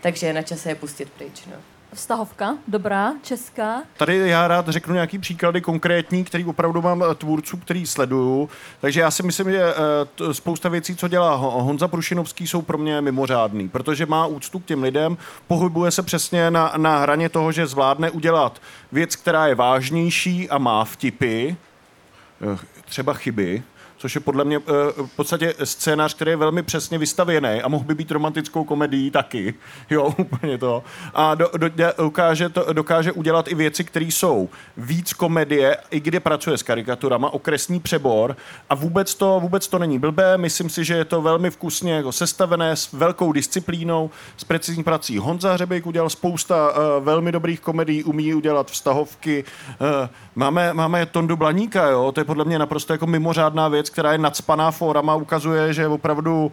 takže 0.00 0.26
je 0.26 0.32
na 0.32 0.42
čase 0.42 0.68
je 0.68 0.74
pustit 0.74 1.10
pryč. 1.10 1.46
No. 1.46 1.71
Vztahovka, 1.94 2.57
dobrá, 2.68 3.12
česká. 3.22 3.83
Tady 3.96 4.18
já 4.18 4.48
rád 4.48 4.68
řeknu 4.68 4.94
nějaký 4.94 5.18
příklady 5.18 5.61
konkrétní, 5.61 6.24
který 6.24 6.44
opravdu 6.44 6.83
mám 6.83 7.05
eh, 7.11 7.14
tvůrců, 7.14 7.57
který 7.57 7.87
sleduju. 7.87 8.48
Takže 8.81 9.00
já 9.00 9.11
si 9.11 9.22
myslím, 9.22 9.50
že 9.50 9.62
eh, 9.62 10.35
spousta 10.35 10.68
věcí, 10.68 10.96
co 10.96 11.09
dělá 11.09 11.35
Honza 11.37 11.88
Prušinovský, 11.88 12.46
jsou 12.46 12.62
pro 12.62 12.78
mě 12.78 13.00
mimořádný, 13.00 13.68
protože 13.68 14.07
má 14.07 14.26
úctu 14.26 14.59
k 14.59 14.64
těm 14.64 14.83
lidem, 14.83 15.16
pohybuje 15.46 15.90
se 15.90 16.02
přesně 16.02 16.50
na, 16.50 16.72
na 16.76 16.98
hraně 16.98 17.28
toho, 17.28 17.52
že 17.52 17.66
zvládne 17.66 18.11
udělat 18.11 18.61
věc, 18.92 19.16
která 19.16 19.46
je 19.46 19.55
vážnější 19.55 20.50
a 20.50 20.59
má 20.59 20.85
vtipy, 20.85 21.48
eh, 21.48 22.59
třeba 22.85 23.14
chyby, 23.14 23.62
což 24.02 24.14
je 24.14 24.20
podle 24.20 24.44
mě 24.44 24.58
uh, 24.58 24.64
v 25.06 25.16
podstatě 25.16 25.54
scénář, 25.64 26.14
který 26.14 26.30
je 26.30 26.36
velmi 26.36 26.62
přesně 26.62 26.98
vystavěný 26.98 27.62
a 27.62 27.68
mohl 27.68 27.84
by 27.84 27.94
být 27.94 28.10
romantickou 28.10 28.64
komedií 28.64 29.10
taky. 29.10 29.54
Jo, 29.90 30.14
úplně 30.18 30.58
to. 30.58 30.82
A 31.14 31.34
do, 31.34 31.50
do, 31.56 31.70
dokáže, 31.98 32.48
to, 32.48 32.72
dokáže 32.72 33.12
udělat 33.12 33.48
i 33.48 33.54
věci, 33.54 33.84
které 33.84 34.04
jsou 34.04 34.48
víc 34.76 35.12
komedie, 35.12 35.76
i 35.90 36.00
kde 36.00 36.20
pracuje 36.20 36.58
s 36.58 36.62
karikaturama, 36.62 37.30
okresní 37.30 37.80
přebor 37.80 38.36
a 38.70 38.74
vůbec 38.74 39.14
to, 39.14 39.40
vůbec 39.40 39.68
to 39.68 39.78
není 39.78 39.98
blbé. 39.98 40.38
Myslím 40.38 40.70
si, 40.70 40.84
že 40.84 40.94
je 40.94 41.04
to 41.04 41.22
velmi 41.22 41.50
vkusně 41.50 41.92
jako 41.92 42.12
sestavené 42.12 42.76
s 42.76 42.92
velkou 42.92 43.32
disciplínou, 43.32 44.10
s 44.36 44.44
precizní 44.44 44.84
prací. 44.84 45.18
Honza 45.18 45.52
Hřebejk 45.52 45.86
udělal 45.86 46.10
spousta 46.10 46.70
uh, 46.70 47.04
velmi 47.04 47.32
dobrých 47.32 47.60
komedií, 47.60 48.04
umí 48.04 48.34
udělat 48.34 48.70
vztahovky. 48.70 49.44
Uh, 49.80 50.08
máme, 50.34 50.74
máme 50.74 51.06
Tondu 51.06 51.36
Blaníka, 51.36 51.86
jo? 51.86 52.12
to 52.12 52.20
je 52.20 52.24
podle 52.24 52.44
mě 52.44 52.58
naprosto 52.58 52.92
jako 52.92 53.06
mimořádná 53.06 53.68
věc, 53.68 53.91
která 53.92 54.12
je 54.12 54.18
nadspaná 54.18 54.70
forama, 54.70 55.14
ukazuje, 55.14 55.72
že 55.74 55.88
opravdu 55.88 56.52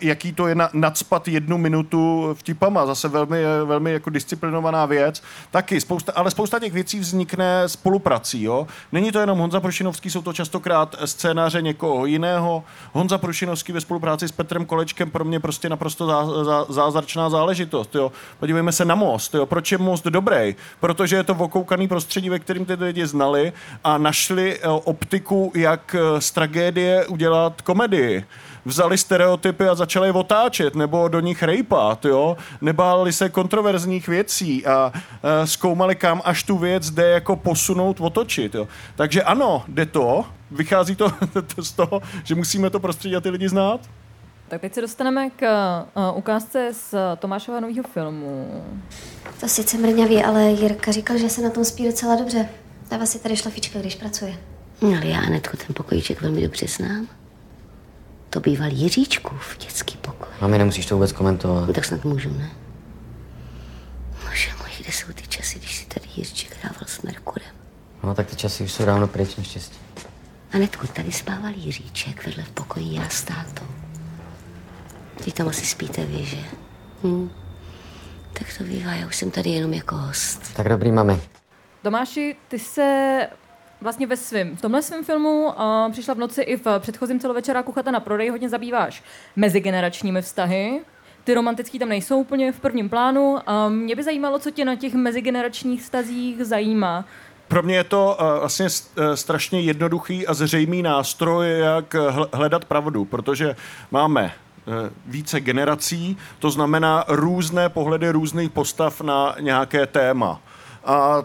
jaký 0.00 0.32
to 0.32 0.46
je 0.46 0.54
na, 0.54 0.68
nadspat 0.72 1.28
jednu 1.28 1.58
minutu 1.58 2.30
vtipama. 2.34 2.86
Zase 2.86 3.08
velmi, 3.08 3.38
velmi 3.64 3.92
jako 3.92 4.10
disciplinovaná 4.10 4.86
věc. 4.86 5.22
Taky 5.50 5.80
spousta, 5.80 6.12
ale 6.12 6.30
spousta 6.30 6.58
těch 6.58 6.72
věcí 6.72 7.00
vznikne 7.00 7.68
spoluprací. 7.68 8.42
Jo? 8.42 8.66
Není 8.92 9.12
to 9.12 9.20
jenom 9.20 9.38
Honza 9.38 9.60
Prošinovský, 9.60 10.10
jsou 10.10 10.22
to 10.22 10.32
častokrát 10.32 10.96
scénáře 11.04 11.62
někoho 11.62 12.06
jiného. 12.06 12.64
Honza 12.92 13.18
Prošinovský 13.18 13.72
ve 13.72 13.80
spolupráci 13.80 14.28
s 14.28 14.32
Petrem 14.32 14.66
Kolečkem 14.66 15.10
pro 15.10 15.24
mě 15.24 15.40
prostě 15.40 15.68
naprosto 15.68 16.06
zá, 16.06 16.44
zá, 16.44 16.66
zázračná 16.68 17.30
záležitost. 17.30 17.94
Jo? 17.94 18.12
Podívejme 18.40 18.72
se 18.72 18.84
na 18.84 18.94
most. 18.94 19.34
Jo? 19.34 19.46
Proč 19.46 19.72
je 19.72 19.78
most 19.78 20.04
dobrý? 20.04 20.54
Protože 20.80 21.16
je 21.16 21.24
to 21.24 21.34
okoukaný 21.34 21.88
prostředí, 21.88 22.30
ve 22.30 22.38
kterém 22.38 22.64
ty 22.64 22.74
lidi 22.74 23.06
znali 23.06 23.52
a 23.84 23.98
našli 23.98 24.58
eh, 24.58 24.68
optiku, 24.68 25.52
jak 25.54 25.96
eh, 25.98 26.20
z 26.20 26.30
tragédie 26.50 27.06
udělat 27.06 27.62
komedii 27.62 28.24
vzali 28.64 28.98
stereotypy 28.98 29.68
a 29.68 29.74
začali 29.74 30.08
je 30.08 30.12
otáčet, 30.12 30.74
nebo 30.74 31.08
do 31.08 31.20
nich 31.20 31.42
rejpat, 31.42 32.04
jo? 32.04 32.36
nebáli 32.60 33.12
se 33.12 33.28
kontroverzních 33.28 34.08
věcí 34.08 34.66
a, 34.66 34.72
a 34.72 34.92
eh, 35.42 35.46
zkoumali, 35.46 35.96
kam 35.96 36.22
až 36.24 36.42
tu 36.42 36.58
věc 36.58 36.90
jde 36.90 37.08
jako 37.08 37.36
posunout, 37.36 38.00
otočit. 38.00 38.54
Jo? 38.54 38.68
Takže 38.96 39.22
ano, 39.22 39.64
jde 39.68 39.86
to, 39.86 40.24
vychází 40.50 40.96
to 40.96 41.12
z 41.60 41.72
toho, 41.72 42.02
že 42.24 42.34
musíme 42.34 42.70
to 42.70 42.80
prostředí 42.80 43.16
a 43.16 43.20
ty 43.20 43.30
lidi 43.30 43.48
znát. 43.48 43.80
Tak 44.48 44.60
teď 44.60 44.74
se 44.74 44.80
dostaneme 44.80 45.30
k 45.30 45.42
uh, 45.96 46.18
ukázce 46.18 46.68
z 46.72 46.94
Tomášova 47.18 47.60
nového 47.60 47.82
filmu. 47.82 48.62
To 49.40 49.48
sice 49.48 49.78
mrňavý, 49.78 50.24
ale 50.24 50.50
Jirka 50.50 50.92
říkal, 50.92 51.18
že 51.18 51.28
se 51.28 51.42
na 51.42 51.50
tom 51.50 51.64
spí 51.64 51.86
docela 51.86 52.16
dobře. 52.16 52.48
Dává 52.90 53.06
si 53.06 53.18
tady 53.18 53.36
šlafička, 53.36 53.78
když 53.78 53.94
pracuje. 53.94 54.36
No, 54.82 54.88
ale 54.88 55.06
já 55.06 55.20
Anetku 55.20 55.56
ten 55.56 55.74
pokojíček 55.74 56.20
velmi 56.20 56.42
dobře 56.42 56.66
znám. 56.68 57.08
To 58.30 58.40
býval 58.40 58.70
v 59.40 59.58
dětský 59.58 59.96
pokoj. 59.96 60.28
Mami, 60.40 60.58
nemusíš 60.58 60.86
to 60.86 60.94
vůbec 60.94 61.12
komentovat. 61.12 61.66
No, 61.66 61.72
tak 61.72 61.84
snad 61.84 62.04
můžu, 62.04 62.30
ne? 62.30 62.50
Bože 64.24 64.50
můj, 64.58 64.70
kde 64.80 64.92
jsou 64.92 65.12
ty 65.12 65.26
časy, 65.28 65.58
když 65.58 65.76
si 65.76 65.86
tady 65.86 66.06
Jiříček 66.16 66.56
hrával 66.62 66.82
s 66.86 67.02
Merkurem? 67.02 67.48
No, 68.02 68.14
tak 68.14 68.26
ty 68.26 68.36
časy 68.36 68.64
už 68.64 68.72
jsou 68.72 68.84
dávno 68.84 69.08
pryč, 69.08 69.36
naštěstí. 69.36 69.78
Anetku, 70.52 70.86
tady 70.86 71.12
spával 71.12 71.52
Jiříček 71.54 72.26
vedle 72.26 72.44
v 72.44 72.50
pokoji 72.50 72.94
já 72.94 73.08
s 73.08 73.22
tátou. 73.22 73.66
Vy 75.26 75.32
tam 75.32 75.48
asi 75.48 75.66
spíte 75.66 76.04
vy, 76.04 76.24
že? 76.24 76.44
Hm. 77.04 77.30
Tak 78.32 78.46
to 78.58 78.64
bývá, 78.64 78.92
já 78.92 79.06
už 79.06 79.16
jsem 79.16 79.30
tady 79.30 79.50
jenom 79.50 79.74
jako 79.74 79.96
host. 79.96 80.54
Tak 80.54 80.68
dobrý, 80.68 80.92
mami. 80.92 81.20
Tomáši, 81.82 82.36
ty 82.48 82.58
se 82.58 83.28
vlastně 83.80 84.06
ve 84.06 84.16
svém, 84.16 84.56
v 84.56 84.60
tomhle 84.60 84.82
svém 84.82 85.04
filmu 85.04 85.44
uh, 85.44 85.52
přišla 85.92 86.14
v 86.14 86.18
noci 86.18 86.42
i 86.42 86.56
v 86.56 86.78
předchozím 86.78 87.20
celovečeráku 87.20 87.72
Chata 87.72 87.90
na 87.90 88.00
prodej, 88.00 88.28
hodně 88.28 88.48
zabýváš 88.48 89.02
mezigeneračními 89.36 90.22
vztahy. 90.22 90.80
Ty 91.24 91.34
romantický 91.34 91.78
tam 91.78 91.88
nejsou 91.88 92.20
úplně 92.20 92.52
v 92.52 92.60
prvním 92.60 92.88
plánu. 92.88 93.38
A 93.46 93.68
mě 93.68 93.96
by 93.96 94.02
zajímalo, 94.02 94.38
co 94.38 94.50
tě 94.50 94.64
na 94.64 94.76
těch 94.76 94.94
mezigeneračních 94.94 95.82
vztazích 95.82 96.44
zajímá. 96.44 97.04
Pro 97.48 97.62
mě 97.62 97.76
je 97.76 97.84
to 97.84 98.18
uh, 98.20 98.38
vlastně 98.38 98.66
strašně 99.14 99.60
jednoduchý 99.60 100.26
a 100.26 100.34
zřejmý 100.34 100.82
nástroj, 100.82 101.58
jak 101.58 101.96
hledat 102.32 102.64
pravdu, 102.64 103.04
protože 103.04 103.56
máme 103.90 104.32
více 105.06 105.40
generací, 105.40 106.16
to 106.38 106.50
znamená 106.50 107.04
různé 107.08 107.68
pohledy 107.68 108.10
různých 108.10 108.50
postav 108.50 109.00
na 109.00 109.34
nějaké 109.40 109.86
téma. 109.86 110.40
A 110.84 111.22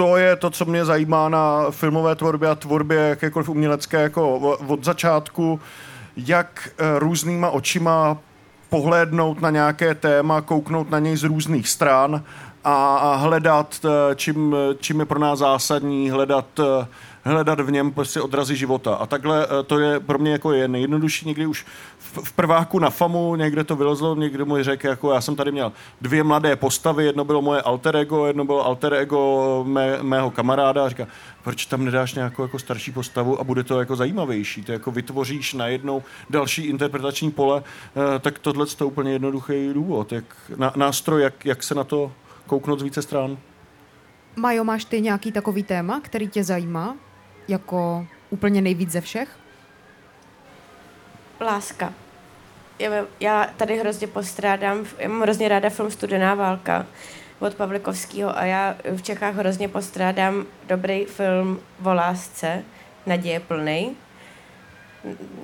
to 0.00 0.16
je 0.16 0.36
to, 0.36 0.50
co 0.50 0.64
mě 0.64 0.84
zajímá 0.84 1.28
na 1.28 1.70
filmové 1.70 2.14
tvorbě 2.14 2.48
a 2.48 2.54
tvorbě 2.54 2.98
jakékoliv 2.98 3.48
umělecké 3.48 4.02
jako 4.02 4.38
od 4.66 4.84
začátku, 4.84 5.60
jak 6.16 6.68
eh, 6.78 6.98
různýma 6.98 7.50
očima 7.50 8.18
pohlédnout 8.70 9.40
na 9.40 9.50
nějaké 9.50 9.94
téma, 9.94 10.40
kouknout 10.40 10.90
na 10.90 10.98
něj 10.98 11.16
z 11.16 11.24
různých 11.24 11.68
stran 11.68 12.24
a 12.64 13.14
hledat, 13.14 13.80
eh, 13.84 14.14
čím, 14.14 14.56
čím 14.78 15.00
je 15.00 15.06
pro 15.06 15.18
nás 15.18 15.38
zásadní, 15.38 16.10
hledat 16.10 16.46
eh, 16.60 16.86
hledat 17.24 17.60
v 17.60 17.70
něm 17.70 17.92
prostě 17.92 18.20
odrazy 18.20 18.56
života. 18.56 18.94
A 18.94 19.06
takhle 19.06 19.46
to 19.66 19.78
je 19.78 20.00
pro 20.00 20.18
mě 20.18 20.32
jako 20.32 20.52
je 20.52 20.68
nejjednodušší. 20.68 21.26
Někdy 21.26 21.46
už 21.46 21.66
v 22.12 22.32
prváku 22.32 22.78
na 22.78 22.90
FAMu 22.90 23.36
někde 23.36 23.64
to 23.64 23.76
vylezlo, 23.76 24.14
někdo 24.14 24.46
mu 24.46 24.62
řekl, 24.62 24.86
jako 24.86 25.12
já 25.12 25.20
jsem 25.20 25.36
tady 25.36 25.52
měl 25.52 25.72
dvě 26.00 26.22
mladé 26.24 26.56
postavy, 26.56 27.04
jedno 27.04 27.24
bylo 27.24 27.42
moje 27.42 27.62
alter 27.62 27.96
ego, 27.96 28.26
jedno 28.26 28.44
bylo 28.44 28.66
alter 28.66 28.94
ego 28.94 29.64
mé, 29.68 30.02
mého 30.02 30.30
kamaráda 30.30 30.84
a 30.84 30.88
říká, 30.88 31.06
proč 31.44 31.66
tam 31.66 31.84
nedáš 31.84 32.14
nějakou 32.14 32.42
jako 32.42 32.58
starší 32.58 32.92
postavu 32.92 33.40
a 33.40 33.44
bude 33.44 33.64
to 33.64 33.78
jako 33.78 33.96
zajímavější, 33.96 34.62
to 34.62 34.72
jako 34.72 34.90
vytvoříš 34.90 35.54
najednou 35.54 36.02
další 36.30 36.62
interpretační 36.62 37.30
pole, 37.30 37.62
eh, 37.62 38.18
tak 38.18 38.38
tohle 38.38 38.66
je 38.80 38.86
úplně 38.86 39.12
jednoduchý 39.12 39.72
důvod, 39.72 40.12
jak, 40.12 40.24
na, 40.56 40.72
nástroj, 40.76 41.22
jak, 41.22 41.46
jak 41.46 41.62
se 41.62 41.74
na 41.74 41.84
to 41.84 42.12
kouknout 42.46 42.80
z 42.80 42.82
více 42.82 43.02
stran. 43.02 43.38
Majo, 44.36 44.64
máš 44.64 44.84
ty 44.84 45.00
nějaký 45.00 45.32
takový 45.32 45.62
téma, 45.62 46.00
který 46.00 46.28
tě 46.28 46.44
zajímá, 46.44 46.96
jako 47.48 48.06
úplně 48.30 48.62
nejvíc 48.62 48.90
ze 48.90 49.00
všech? 49.00 49.39
Láska. 51.40 51.94
Já 53.20 53.50
tady 53.56 53.78
hrozně 53.78 54.06
postrádám, 54.06 54.86
já 54.98 55.08
mám 55.08 55.22
hrozně 55.22 55.48
ráda 55.48 55.70
film 55.70 55.90
Studená 55.90 56.34
válka 56.34 56.86
od 57.38 57.54
Pavlikovského 57.54 58.38
a 58.38 58.44
já 58.44 58.76
v 58.96 59.02
Čechách 59.02 59.34
hrozně 59.34 59.68
postrádám 59.68 60.46
dobrý 60.66 61.04
film 61.04 61.60
o 61.84 61.94
lásce, 61.94 62.64
naděje 63.06 63.40
plný. 63.40 63.96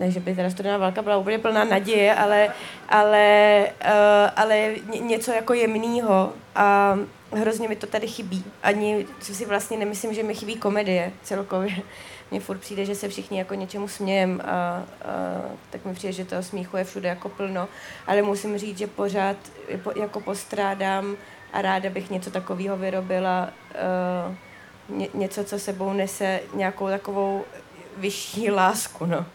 Ne, 0.00 0.10
že 0.10 0.20
by 0.20 0.34
teda 0.34 0.50
studená 0.50 0.78
válka 0.78 1.02
byla 1.02 1.16
úplně 1.16 1.38
plná 1.38 1.64
naděje, 1.64 2.14
ale, 2.14 2.48
ale, 2.88 3.66
uh, 3.84 4.30
ale 4.36 4.70
něco 5.00 5.32
jako 5.32 5.54
jemného 5.54 6.32
a 6.54 6.98
hrozně 7.32 7.68
mi 7.68 7.76
to 7.76 7.86
tady 7.86 8.06
chybí. 8.06 8.44
Ani 8.62 9.06
si 9.20 9.44
vlastně 9.44 9.76
nemyslím, 9.76 10.14
že 10.14 10.22
mi 10.22 10.34
chybí 10.34 10.56
komedie 10.56 11.12
celkově 11.22 11.76
mně 12.30 12.40
furt 12.40 12.58
přijde, 12.58 12.84
že 12.84 12.94
se 12.94 13.08
všichni 13.08 13.38
jako 13.38 13.54
něčemu 13.54 13.88
smějem 13.88 14.42
a, 14.44 14.48
a 14.48 14.84
tak 15.70 15.84
mi 15.84 15.94
přijde, 15.94 16.12
že 16.12 16.24
toho 16.24 16.42
smíchu 16.42 16.76
je 16.76 16.84
všude 16.84 17.08
jako 17.08 17.28
plno, 17.28 17.68
ale 18.06 18.22
musím 18.22 18.58
říct, 18.58 18.78
že 18.78 18.86
pořád 18.86 19.36
jako 19.96 20.20
postrádám 20.20 21.16
a 21.52 21.62
ráda 21.62 21.90
bych 21.90 22.10
něco 22.10 22.30
takového 22.30 22.76
vyrobila, 22.76 23.48
uh, 24.88 24.96
ně, 24.98 25.08
něco, 25.14 25.44
co 25.44 25.58
sebou 25.58 25.92
nese 25.92 26.40
nějakou 26.54 26.88
takovou 26.88 27.44
vyšší 27.96 28.50
lásku, 28.50 29.06
no. 29.06 29.26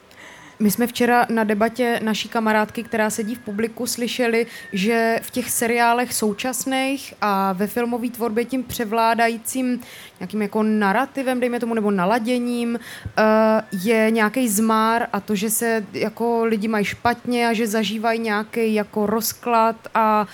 My 0.61 0.71
jsme 0.71 0.87
včera 0.87 1.25
na 1.29 1.43
debatě 1.43 1.99
naší 2.03 2.29
kamarádky, 2.29 2.83
která 2.83 3.09
sedí 3.09 3.35
v 3.35 3.39
publiku, 3.39 3.87
slyšeli, 3.87 4.47
že 4.73 5.19
v 5.21 5.31
těch 5.31 5.51
seriálech 5.51 6.13
současných 6.13 7.13
a 7.21 7.53
ve 7.53 7.67
filmové 7.67 8.09
tvorbě 8.09 8.45
tím 8.45 8.63
převládajícím 8.63 9.81
nějakým 10.19 10.41
jako 10.41 10.63
narrativem, 10.63 11.39
dejme 11.39 11.59
tomu, 11.59 11.73
nebo 11.73 11.91
naladěním, 11.91 12.79
uh, 12.79 13.81
je 13.83 14.11
nějaký 14.11 14.49
zmár 14.49 15.07
a 15.13 15.19
to, 15.19 15.35
že 15.35 15.49
se 15.49 15.85
jako 15.93 16.45
lidi 16.45 16.67
mají 16.67 16.85
špatně 16.85 17.47
a 17.47 17.53
že 17.53 17.67
zažívají 17.67 18.19
nějaký 18.19 18.73
jako 18.73 19.05
rozklad 19.05 19.75
a 19.93 20.27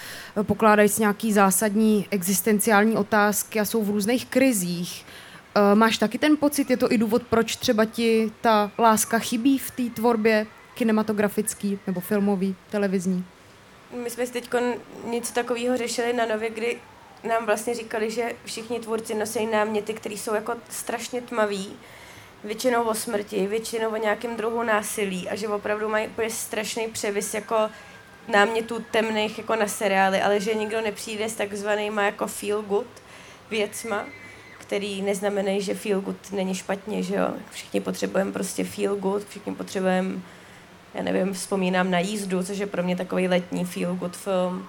pokládají 0.43 0.89
si 0.89 1.01
nějaký 1.01 1.33
zásadní 1.33 2.07
existenciální 2.11 2.95
otázky 2.95 3.59
a 3.59 3.65
jsou 3.65 3.83
v 3.83 3.89
různých 3.89 4.25
krizích. 4.25 5.05
Uh, 5.57 5.77
máš 5.77 5.97
taky 5.97 6.17
ten 6.17 6.37
pocit, 6.37 6.69
je 6.69 6.77
to 6.77 6.91
i 6.91 6.97
důvod, 6.97 7.23
proč 7.29 7.55
třeba 7.55 7.85
ti 7.85 8.31
ta 8.41 8.71
láska 8.79 9.19
chybí 9.19 9.57
v 9.57 9.71
té 9.71 9.83
tvorbě 9.83 10.47
kinematografický 10.73 11.79
nebo 11.87 12.01
filmový, 12.01 12.55
televizní? 12.69 13.25
My 14.03 14.09
jsme 14.09 14.25
si 14.25 14.33
teď 14.33 14.49
něco 15.05 15.33
takového 15.33 15.77
řešili 15.77 16.13
na 16.13 16.25
Nově, 16.25 16.49
kdy 16.49 16.77
nám 17.23 17.45
vlastně 17.45 17.73
říkali, 17.73 18.11
že 18.11 18.35
všichni 18.45 18.79
tvůrci 18.79 19.15
nosí 19.15 19.45
náměty, 19.45 19.93
které 19.93 20.15
jsou 20.15 20.33
jako 20.33 20.55
strašně 20.69 21.21
tmavý, 21.21 21.73
většinou 22.43 22.83
o 22.83 22.93
smrti, 22.93 23.47
většinou 23.47 23.89
o 23.89 23.97
nějakém 23.97 24.35
druhu 24.35 24.63
násilí 24.63 25.29
a 25.29 25.35
že 25.35 25.47
opravdu 25.47 25.89
mají 25.89 26.07
úplně 26.07 26.29
strašný 26.29 26.87
převis 26.87 27.33
jako 27.33 27.69
námětů 28.27 28.85
temných 28.91 29.37
jako 29.37 29.55
na 29.55 29.67
seriály, 29.67 30.21
ale 30.21 30.39
že 30.39 30.53
nikdo 30.53 30.81
nepřijde 30.81 31.29
s 31.29 31.35
takzvanýma 31.35 32.03
jako 32.03 32.27
feel 32.27 32.61
good 32.61 32.87
věcma 33.49 34.05
který 34.67 35.01
neznamenají, 35.01 35.61
že 35.61 35.73
feel 35.73 36.01
good 36.01 36.31
není 36.31 36.55
špatně, 36.55 37.03
že 37.03 37.15
jo. 37.15 37.27
Všichni 37.51 37.79
potřebujeme 37.81 38.31
prostě 38.31 38.63
feel 38.63 38.95
good, 38.95 39.27
všichni 39.27 39.55
potřebujeme, 39.55 40.19
já 40.93 41.03
nevím, 41.03 41.33
vzpomínám 41.33 41.91
na 41.91 41.99
jízdu, 41.99 42.43
což 42.43 42.57
je 42.57 42.67
pro 42.67 42.83
mě 42.83 42.95
takový 42.95 43.27
letní 43.27 43.65
feel 43.65 43.95
good 43.95 44.15
film. 44.17 44.67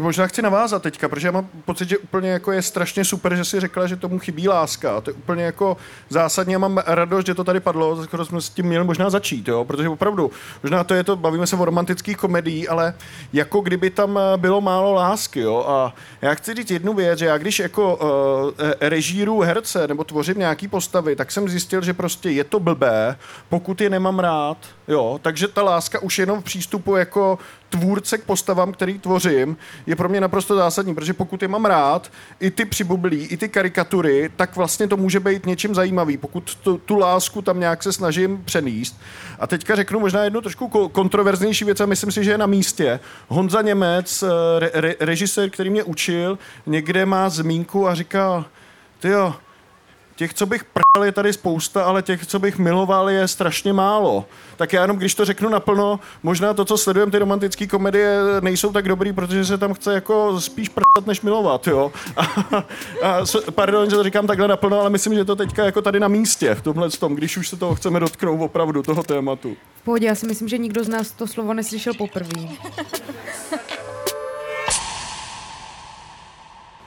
Možná 0.00 0.26
chci 0.26 0.42
navázat 0.42 0.82
teďka, 0.82 1.08
protože 1.08 1.28
já 1.28 1.32
mám 1.32 1.48
pocit, 1.64 1.88
že 1.88 1.98
úplně 1.98 2.30
jako 2.30 2.52
je 2.52 2.62
strašně 2.62 3.04
super, 3.04 3.36
že 3.36 3.44
si 3.44 3.60
řekla, 3.60 3.86
že 3.86 3.96
tomu 3.96 4.18
chybí 4.18 4.48
láska. 4.48 4.96
A 4.96 5.00
to 5.00 5.10
je 5.10 5.14
úplně 5.14 5.44
jako 5.44 5.76
zásadně, 6.08 6.54
já 6.54 6.58
mám 6.58 6.82
radost, 6.86 7.26
že 7.26 7.34
to 7.34 7.44
tady 7.44 7.60
padlo, 7.60 8.04
skoro 8.04 8.24
jsme 8.24 8.40
s 8.40 8.48
tím 8.48 8.66
měli 8.66 8.84
možná 8.84 9.10
začít, 9.10 9.48
jo? 9.48 9.64
protože 9.64 9.88
opravdu, 9.88 10.30
možná 10.62 10.84
to 10.84 10.94
je 10.94 11.04
to, 11.04 11.16
bavíme 11.16 11.46
se 11.46 11.56
o 11.56 11.64
romantických 11.64 12.16
komediích, 12.16 12.70
ale 12.70 12.94
jako 13.32 13.60
kdyby 13.60 13.90
tam 13.90 14.18
bylo 14.36 14.60
málo 14.60 14.92
lásky. 14.92 15.40
Jo? 15.40 15.64
A 15.68 15.94
já 16.22 16.34
chci 16.34 16.54
říct 16.54 16.70
jednu 16.70 16.94
věc, 16.94 17.18
že 17.18 17.26
já 17.26 17.38
když 17.38 17.58
jako 17.58 17.96
uh, 17.96 18.70
režíru 18.80 19.40
herce 19.40 19.88
nebo 19.88 20.04
tvořím 20.04 20.38
nějaký 20.38 20.68
postavy, 20.68 21.16
tak 21.16 21.32
jsem 21.32 21.48
zjistil, 21.48 21.82
že 21.82 21.94
prostě 21.94 22.30
je 22.30 22.44
to 22.44 22.60
blbé, 22.60 23.16
pokud 23.48 23.80
je 23.80 23.90
nemám 23.90 24.18
rád. 24.18 24.58
Jo? 24.88 25.18
Takže 25.22 25.48
ta 25.48 25.62
láska 25.62 26.02
už 26.02 26.18
jenom 26.18 26.40
v 26.40 26.44
přístupu 26.44 26.96
jako 26.96 27.38
tvůrce 27.68 28.18
k 28.18 28.24
postavám, 28.24 28.72
který 28.72 28.98
tvořím, 28.98 29.56
je 29.86 29.96
pro 29.96 30.08
mě 30.08 30.20
naprosto 30.20 30.56
zásadní, 30.56 30.94
protože 30.94 31.12
pokud 31.12 31.42
je 31.42 31.48
mám 31.48 31.64
rád, 31.64 32.12
i 32.40 32.50
ty 32.50 32.64
přibublí, 32.64 33.26
i 33.26 33.36
ty 33.36 33.48
karikatury, 33.48 34.30
tak 34.36 34.56
vlastně 34.56 34.88
to 34.88 34.96
může 34.96 35.20
být 35.20 35.46
něčím 35.46 35.74
zajímavý, 35.74 36.16
pokud 36.16 36.54
tu, 36.54 36.78
tu 36.78 36.98
lásku 36.98 37.42
tam 37.42 37.60
nějak 37.60 37.82
se 37.82 37.92
snažím 37.92 38.42
přenést. 38.44 39.00
A 39.38 39.46
teďka 39.46 39.76
řeknu 39.76 40.00
možná 40.00 40.24
jednu 40.24 40.40
trošku 40.40 40.68
kontroverznější 40.88 41.64
věc 41.64 41.80
a 41.80 41.86
myslím 41.86 42.12
si, 42.12 42.24
že 42.24 42.30
je 42.30 42.38
na 42.38 42.46
místě. 42.46 43.00
Honza 43.28 43.62
Němec, 43.62 44.22
eh, 44.22 44.28
re, 44.58 44.70
re, 44.74 44.94
režisér, 45.00 45.50
který 45.50 45.70
mě 45.70 45.82
učil, 45.82 46.38
někde 46.66 47.06
má 47.06 47.28
zmínku 47.28 47.88
a 47.88 47.94
říká, 47.94 48.44
ty 49.00 49.08
jo, 49.08 49.34
těch, 50.18 50.34
co 50.34 50.46
bych 50.46 50.64
pral, 50.64 51.04
je 51.04 51.12
tady 51.12 51.32
spousta, 51.32 51.84
ale 51.84 52.02
těch, 52.02 52.26
co 52.26 52.38
bych 52.38 52.58
miloval, 52.58 53.10
je 53.10 53.28
strašně 53.28 53.72
málo. 53.72 54.24
Tak 54.56 54.72
já 54.72 54.82
jenom, 54.82 54.96
když 54.96 55.14
to 55.14 55.24
řeknu 55.24 55.48
naplno, 55.48 56.00
možná 56.22 56.54
to, 56.54 56.64
co 56.64 56.78
sledujeme, 56.78 57.12
ty 57.12 57.18
romantické 57.18 57.66
komedie, 57.66 58.18
nejsou 58.40 58.72
tak 58.72 58.88
dobrý, 58.88 59.12
protože 59.12 59.44
se 59.44 59.58
tam 59.58 59.74
chce 59.74 59.94
jako 59.94 60.40
spíš 60.40 60.68
prsat, 60.68 61.06
než 61.06 61.20
milovat, 61.20 61.66
jo. 61.66 61.92
A, 62.16 62.22
a, 63.02 63.24
pardon, 63.50 63.90
že 63.90 63.96
to 63.96 64.04
říkám 64.04 64.26
takhle 64.26 64.48
naplno, 64.48 64.80
ale 64.80 64.90
myslím, 64.90 65.14
že 65.14 65.24
to 65.24 65.36
teďka 65.36 65.64
jako 65.64 65.82
tady 65.82 66.00
na 66.00 66.08
místě, 66.08 66.54
v 66.54 66.62
tomhle 66.62 66.90
tom, 66.90 67.14
když 67.14 67.36
už 67.36 67.48
se 67.48 67.56
toho 67.56 67.74
chceme 67.74 68.00
dotknout 68.00 68.40
opravdu, 68.40 68.82
toho 68.82 69.02
tématu. 69.02 69.56
Pohodě, 69.84 70.06
já 70.06 70.14
si 70.14 70.26
myslím, 70.26 70.48
že 70.48 70.58
nikdo 70.58 70.84
z 70.84 70.88
nás 70.88 71.10
to 71.10 71.26
slovo 71.26 71.54
neslyšel 71.54 71.94
poprvé. 71.94 72.48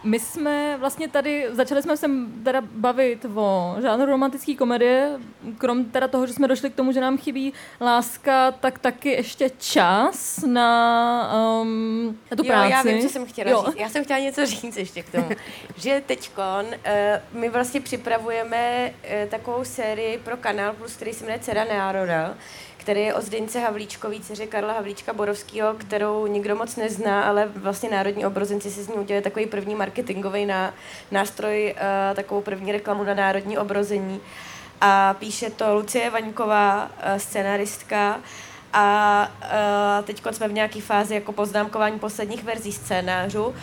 My 0.04 0.20
jsme 0.20 0.78
vlastně 0.78 1.08
tady, 1.08 1.48
začali 1.52 1.82
jsme 1.82 1.98
se 1.98 2.08
teda 2.44 2.62
bavit 2.62 3.26
o 3.36 3.76
žánru 3.82 4.06
romantické 4.06 4.56
komedie, 4.56 5.20
krom 5.58 5.86
teda 5.86 6.08
toho, 6.08 6.28
že 6.28 6.34
jsme 6.34 6.48
došli 6.48 6.70
k 6.70 6.76
tomu, 6.76 6.92
že 6.92 7.02
nám 7.02 7.18
chybí 7.18 7.54
láska, 7.82 8.52
tak 8.52 8.80
taky 8.80 9.10
ještě 9.10 9.50
čas 9.50 10.44
na, 10.48 11.34
um, 11.62 12.20
na 12.32 12.38
tu 12.38 12.44
jo, 12.44 12.48
práci. 12.48 12.72
já 12.72 12.82
vím, 12.82 13.02
co 13.02 13.10
jsem 13.10 13.26
chtěla 13.26 13.52
jo. 13.52 13.64
říct. 13.68 13.76
Já 13.80 13.90
jsem 13.90 14.04
chtěla 14.04 14.20
něco 14.20 14.46
říct 14.46 14.78
ještě 14.78 15.04
k 15.04 15.12
tomu. 15.12 15.30
že 15.78 16.02
teďkon 16.06 16.66
uh, 16.66 17.40
my 17.40 17.50
vlastně 17.50 17.82
připravujeme 17.82 18.94
uh, 19.24 19.30
takovou 19.30 19.64
sérii 19.64 20.18
pro 20.18 20.38
Kanál 20.38 20.74
Plus, 20.74 20.96
který 20.96 21.14
se 21.14 21.26
jmenuje 21.26 21.40
Cera 21.40 21.64
národa, 21.66 22.36
který 22.82 23.02
je 23.02 23.14
o 23.14 23.22
Zdeňce 23.22 23.60
Havlíčkový, 23.60 24.20
dceře 24.20 24.48
Karla 24.48 24.74
Havlíčka 24.74 25.14
Borovského, 25.14 25.74
kterou 25.74 26.28
nikdo 26.28 26.56
moc 26.56 26.76
nezná, 26.76 27.24
ale 27.24 27.48
vlastně 27.56 27.90
Národní 27.90 28.26
obrozenci 28.26 28.72
si 28.72 28.84
z 28.84 28.88
ní 28.88 28.96
udělali 28.96 29.24
takový 29.24 29.46
první 29.46 29.76
marketingový 29.76 30.46
ná, 30.46 30.74
nástroj, 31.12 31.76
uh, 31.76 32.16
takovou 32.16 32.42
první 32.42 32.72
reklamu 32.72 33.04
na 33.04 33.14
Národní 33.14 33.58
obrození. 33.58 34.22
A 34.82 35.14
píše 35.14 35.50
to 35.50 35.74
Lucie 35.74 36.10
Vaňková, 36.10 36.86
uh, 36.86 37.18
scenaristka, 37.18 38.20
a 38.74 39.28
uh, 39.42 40.06
teď 40.06 40.22
jsme 40.32 40.48
v 40.48 40.54
nějaké 40.54 40.82
fázi 40.82 41.14
jako 41.14 41.32
poznámkování 41.32 42.00
posledních 42.00 42.44
verzí 42.44 42.72
scénářu. 42.72 43.56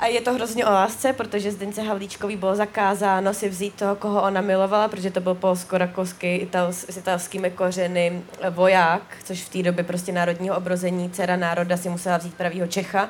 A 0.00 0.06
je 0.06 0.20
to 0.20 0.32
hrozně 0.32 0.66
o 0.66 0.70
lásce, 0.70 1.12
protože 1.12 1.52
Zdence 1.52 1.82
Havlíčkový 1.82 2.36
bylo 2.36 2.56
zakázáno 2.56 3.34
si 3.34 3.48
vzít 3.48 3.74
toho, 3.74 3.96
koho 3.96 4.22
ona 4.22 4.40
milovala, 4.40 4.88
protože 4.88 5.10
to 5.10 5.20
byl 5.20 5.34
polsko-rakouský 5.34 6.48
s 6.70 6.96
italskými 6.96 7.50
kořeny 7.50 8.22
voják, 8.50 9.02
což 9.24 9.42
v 9.42 9.48
té 9.48 9.62
době 9.62 9.84
prostě 9.84 10.12
národního 10.12 10.56
obrození 10.56 11.10
dcera 11.10 11.36
národa 11.36 11.76
si 11.76 11.88
musela 11.88 12.16
vzít 12.16 12.34
pravýho 12.34 12.66
Čecha. 12.66 13.08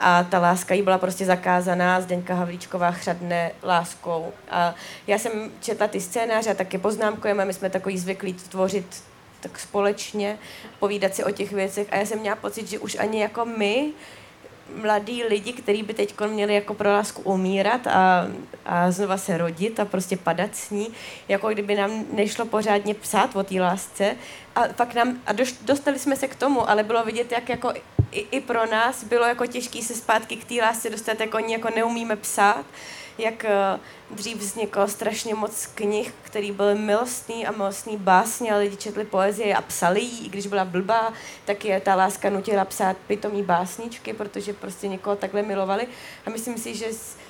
A 0.00 0.22
ta 0.24 0.38
láska 0.38 0.74
jí 0.74 0.82
byla 0.82 0.98
prostě 0.98 1.24
zakázaná, 1.24 2.00
Zdeňka 2.00 2.34
Havlíčková 2.34 2.90
chřadne 2.90 3.52
láskou. 3.62 4.32
A 4.50 4.74
já 5.06 5.18
jsem 5.18 5.50
četla 5.60 5.88
ty 5.88 6.00
scénáře 6.00 6.50
a 6.50 6.54
taky 6.54 6.78
poznámkujeme, 6.78 7.44
my 7.44 7.52
jsme 7.52 7.70
takový 7.70 7.98
zvyklí 7.98 8.34
tvořit 8.34 9.02
tak 9.40 9.58
společně, 9.58 10.38
povídat 10.78 11.14
si 11.14 11.24
o 11.24 11.30
těch 11.30 11.52
věcech 11.52 11.86
a 11.90 11.96
já 11.96 12.06
jsem 12.06 12.18
měla 12.18 12.36
pocit, 12.36 12.68
že 12.68 12.78
už 12.78 12.96
ani 12.98 13.20
jako 13.20 13.44
my 13.44 13.92
mladí 14.74 15.24
lidi, 15.24 15.52
kteří 15.52 15.82
by 15.82 15.94
teď 15.94 16.14
měli 16.26 16.54
jako 16.54 16.74
pro 16.74 16.92
lásku 16.92 17.22
umírat 17.22 17.86
a, 17.86 18.26
a 18.66 18.90
znova 18.90 19.16
se 19.16 19.38
rodit 19.38 19.80
a 19.80 19.84
prostě 19.84 20.16
padat 20.16 20.56
s 20.56 20.70
ní, 20.70 20.88
jako 21.28 21.48
kdyby 21.48 21.74
nám 21.74 22.04
nešlo 22.12 22.44
pořádně 22.44 22.94
psát 22.94 23.36
o 23.36 23.42
té 23.42 23.60
lásce. 23.60 24.16
A 24.54 24.60
pak 24.76 24.94
nám, 24.94 25.18
a 25.26 25.32
doš, 25.32 25.54
dostali 25.62 25.98
jsme 25.98 26.16
se 26.16 26.28
k 26.28 26.34
tomu, 26.34 26.70
ale 26.70 26.82
bylo 26.82 27.04
vidět, 27.04 27.32
jak 27.32 27.48
jako 27.48 27.72
i, 28.12 28.26
i 28.30 28.40
pro 28.40 28.66
nás 28.66 29.04
bylo 29.04 29.26
jako 29.26 29.46
těžké 29.46 29.82
se 29.82 29.94
zpátky 29.94 30.36
k 30.36 30.44
té 30.44 30.54
lásce 30.54 30.90
dostat, 30.90 31.20
jako 31.20 31.36
oni 31.36 31.52
jako 31.52 31.68
neumíme 31.76 32.16
psát 32.16 32.64
jak 33.18 33.44
eh, 33.44 33.80
dřív 34.10 34.36
vzniklo 34.36 34.88
strašně 34.88 35.34
moc 35.34 35.66
knih, 35.66 36.14
který 36.22 36.52
byly 36.52 36.74
milostný 36.74 37.46
a 37.46 37.52
milostný 37.52 37.96
básně 37.96 38.52
a 38.52 38.56
lidi 38.56 38.76
četli 38.76 39.04
poezii 39.04 39.54
a 39.54 39.62
psali 39.62 40.00
jí, 40.00 40.26
i 40.26 40.28
když 40.28 40.46
byla 40.46 40.64
blbá, 40.64 41.12
tak 41.44 41.64
je 41.64 41.80
ta 41.80 41.94
láska 41.94 42.30
nutila 42.30 42.64
psát 42.64 42.96
pitomý 43.06 43.42
básničky, 43.42 44.12
protože 44.12 44.52
prostě 44.52 44.88
někoho 44.88 45.16
takhle 45.16 45.42
milovali. 45.42 45.86
A 46.26 46.30
myslím 46.30 46.58
si, 46.58 46.74
že 46.74 46.86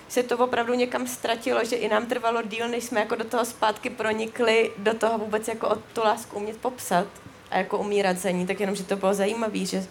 se 0.09 0.23
to 0.23 0.39
opravdu 0.39 0.75
někam 0.75 1.07
ztratilo, 1.07 1.65
že 1.65 1.77
i 1.77 1.89
nám 1.89 2.07
trvalo 2.07 2.43
díl, 2.43 2.69
než 2.69 2.85
jsme 2.85 3.01
jako 3.01 3.15
do 3.15 3.25
toho 3.25 3.45
zpátky 3.45 3.91
pronikli, 3.91 4.71
do 4.79 4.95
toho 4.95 5.19
vůbec 5.19 5.49
jako 5.49 5.69
o 5.69 5.75
tu 5.75 6.01
lásku 6.01 6.37
umět 6.37 6.57
popsat 6.57 7.07
a 7.51 7.59
jako 7.59 7.79
umírat 7.79 8.17
za 8.17 8.31
ní, 8.31 8.47
tak 8.47 8.61
jenom, 8.61 8.77
že 8.77 8.85
to 8.85 8.97
bylo 8.97 9.15
zajímavé, 9.15 9.59
že 9.65 9.87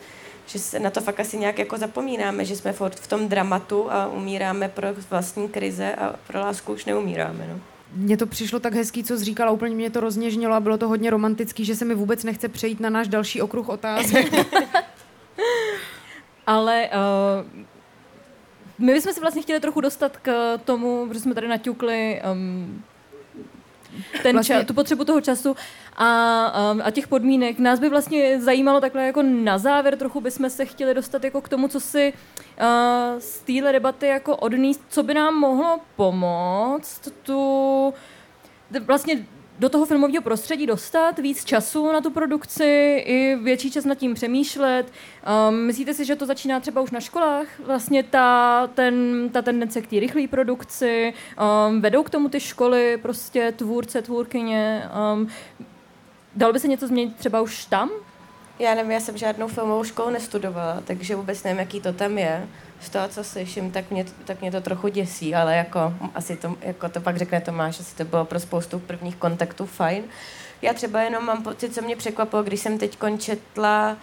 že 0.51 0.59
se 0.59 0.79
na 0.79 0.89
to 0.89 1.01
fakt 1.01 1.19
asi 1.19 1.37
nějak 1.37 1.59
jako 1.59 1.77
zapomínáme, 1.77 2.45
že 2.45 2.55
jsme 2.55 2.73
furt 2.73 2.95
v 2.95 3.07
tom 3.07 3.27
dramatu 3.29 3.91
a 3.91 4.07
umíráme 4.07 4.69
pro 4.69 4.87
vlastní 5.09 5.49
krize 5.49 5.95
a 5.95 6.15
pro 6.27 6.39
lásku 6.39 6.73
už 6.73 6.85
neumíráme. 6.85 7.47
No. 7.53 7.59
Mně 7.95 8.17
to 8.17 8.27
přišlo 8.27 8.59
tak 8.59 8.73
hezký, 8.73 9.03
co 9.03 9.17
jsi 9.17 9.23
říkala, 9.23 9.51
úplně 9.51 9.75
mě 9.75 9.89
to 9.89 9.99
rozněžnilo 9.99 10.55
a 10.55 10.59
bylo 10.59 10.77
to 10.77 10.87
hodně 10.87 11.09
romantický, 11.09 11.65
že 11.65 11.75
se 11.75 11.85
mi 11.85 11.95
vůbec 11.95 12.23
nechce 12.23 12.49
přejít 12.49 12.79
na 12.79 12.89
náš 12.89 13.07
další 13.07 13.41
okruh 13.41 13.69
otázek. 13.69 14.33
Ale 16.47 16.89
uh, 16.89 17.65
my 18.77 18.93
bychom 18.93 19.13
si 19.13 19.19
vlastně 19.19 19.41
chtěli 19.41 19.59
trochu 19.59 19.81
dostat 19.81 20.17
k 20.17 20.57
tomu, 20.57 21.07
protože 21.07 21.19
jsme 21.19 21.35
tady 21.35 21.47
naťukli 21.47 22.21
um, 22.31 22.83
ten 24.23 24.35
vlastně... 24.35 24.55
ča- 24.55 24.65
tu 24.65 24.73
potřebu 24.73 25.05
toho 25.05 25.21
času 25.21 25.55
a, 25.97 26.71
um, 26.71 26.81
a 26.85 26.91
těch 26.91 27.07
podmínek. 27.07 27.59
Nás 27.59 27.79
by 27.79 27.89
vlastně 27.89 28.41
zajímalo 28.41 28.81
takhle 28.81 29.05
jako 29.05 29.21
na 29.23 29.57
závěr, 29.57 29.97
trochu 29.97 30.21
bychom 30.21 30.49
se 30.49 30.65
chtěli 30.65 30.93
dostat 30.93 31.23
jako 31.23 31.41
k 31.41 31.49
tomu, 31.49 31.67
co 31.67 31.79
si 31.79 32.13
uh, 32.13 32.67
z 33.19 33.39
téhle 33.39 33.71
debaty 33.71 34.07
jako 34.07 34.35
odníst, 34.35 34.81
co 34.89 35.03
by 35.03 35.13
nám 35.13 35.35
mohlo 35.35 35.79
pomoct 35.95 37.11
tu 37.23 37.93
vlastně 38.85 39.25
do 39.61 39.69
toho 39.69 39.85
filmového 39.85 40.21
prostředí 40.21 40.65
dostat, 40.65 41.19
víc 41.19 41.45
času 41.45 41.91
na 41.91 42.01
tu 42.01 42.11
produkci, 42.11 43.03
i 43.05 43.35
větší 43.35 43.71
čas 43.71 43.85
nad 43.85 43.95
tím 43.95 44.13
přemýšlet. 44.13 44.91
Um, 45.49 45.55
myslíte 45.55 45.93
si, 45.93 46.05
že 46.05 46.15
to 46.15 46.25
začíná 46.25 46.59
třeba 46.59 46.81
už 46.81 46.91
na 46.91 46.99
školách? 46.99 47.47
Vlastně 47.65 48.03
ta, 48.03 48.67
ten, 48.67 49.29
ta 49.33 49.41
tendence 49.41 49.81
k 49.81 49.87
té 49.87 49.99
rychlé 49.99 50.27
produkci, 50.27 51.13
um, 51.69 51.81
vedou 51.81 52.03
k 52.03 52.09
tomu 52.09 52.29
ty 52.29 52.39
školy, 52.39 52.97
prostě 53.01 53.51
tvůrce, 53.51 54.01
tvůrkyně. 54.01 54.83
Um, 55.13 55.27
dalo 56.35 56.53
by 56.53 56.59
se 56.59 56.67
něco 56.67 56.87
změnit 56.87 57.15
třeba 57.15 57.41
už 57.41 57.65
tam? 57.65 57.89
Já 58.59 58.75
nevím, 58.75 58.91
já 58.91 58.99
jsem 58.99 59.17
žádnou 59.17 59.47
filmovou 59.47 59.83
školu 59.83 60.09
nestudovala, 60.09 60.81
takže 60.85 61.15
vůbec 61.15 61.43
nevím, 61.43 61.59
jaký 61.59 61.81
to 61.81 61.93
tam 61.93 62.17
je 62.17 62.47
z 62.81 62.89
toho, 62.89 63.07
co 63.07 63.23
slyším, 63.23 63.71
tak 63.71 63.91
mě, 63.91 64.05
tak 64.25 64.41
mě 64.41 64.51
to 64.51 64.61
trochu 64.61 64.87
děsí, 64.87 65.35
ale 65.35 65.55
jako 65.55 65.93
asi 66.15 66.35
to, 66.35 66.55
jako 66.61 66.89
to 66.89 67.01
pak 67.01 67.17
řekne 67.17 67.41
Tomáš, 67.41 67.79
asi 67.79 67.95
to 67.95 68.05
bylo 68.05 68.25
pro 68.25 68.39
spoustu 68.39 68.79
prvních 68.79 69.15
kontaktů 69.15 69.65
fajn. 69.65 70.03
Já 70.61 70.73
třeba 70.73 71.01
jenom 71.01 71.25
mám 71.25 71.43
pocit, 71.43 71.73
co 71.73 71.81
mě 71.81 71.95
překvapilo, 71.95 72.43
když 72.43 72.59
jsem 72.59 72.77
teď 72.77 72.97
četla 73.17 73.97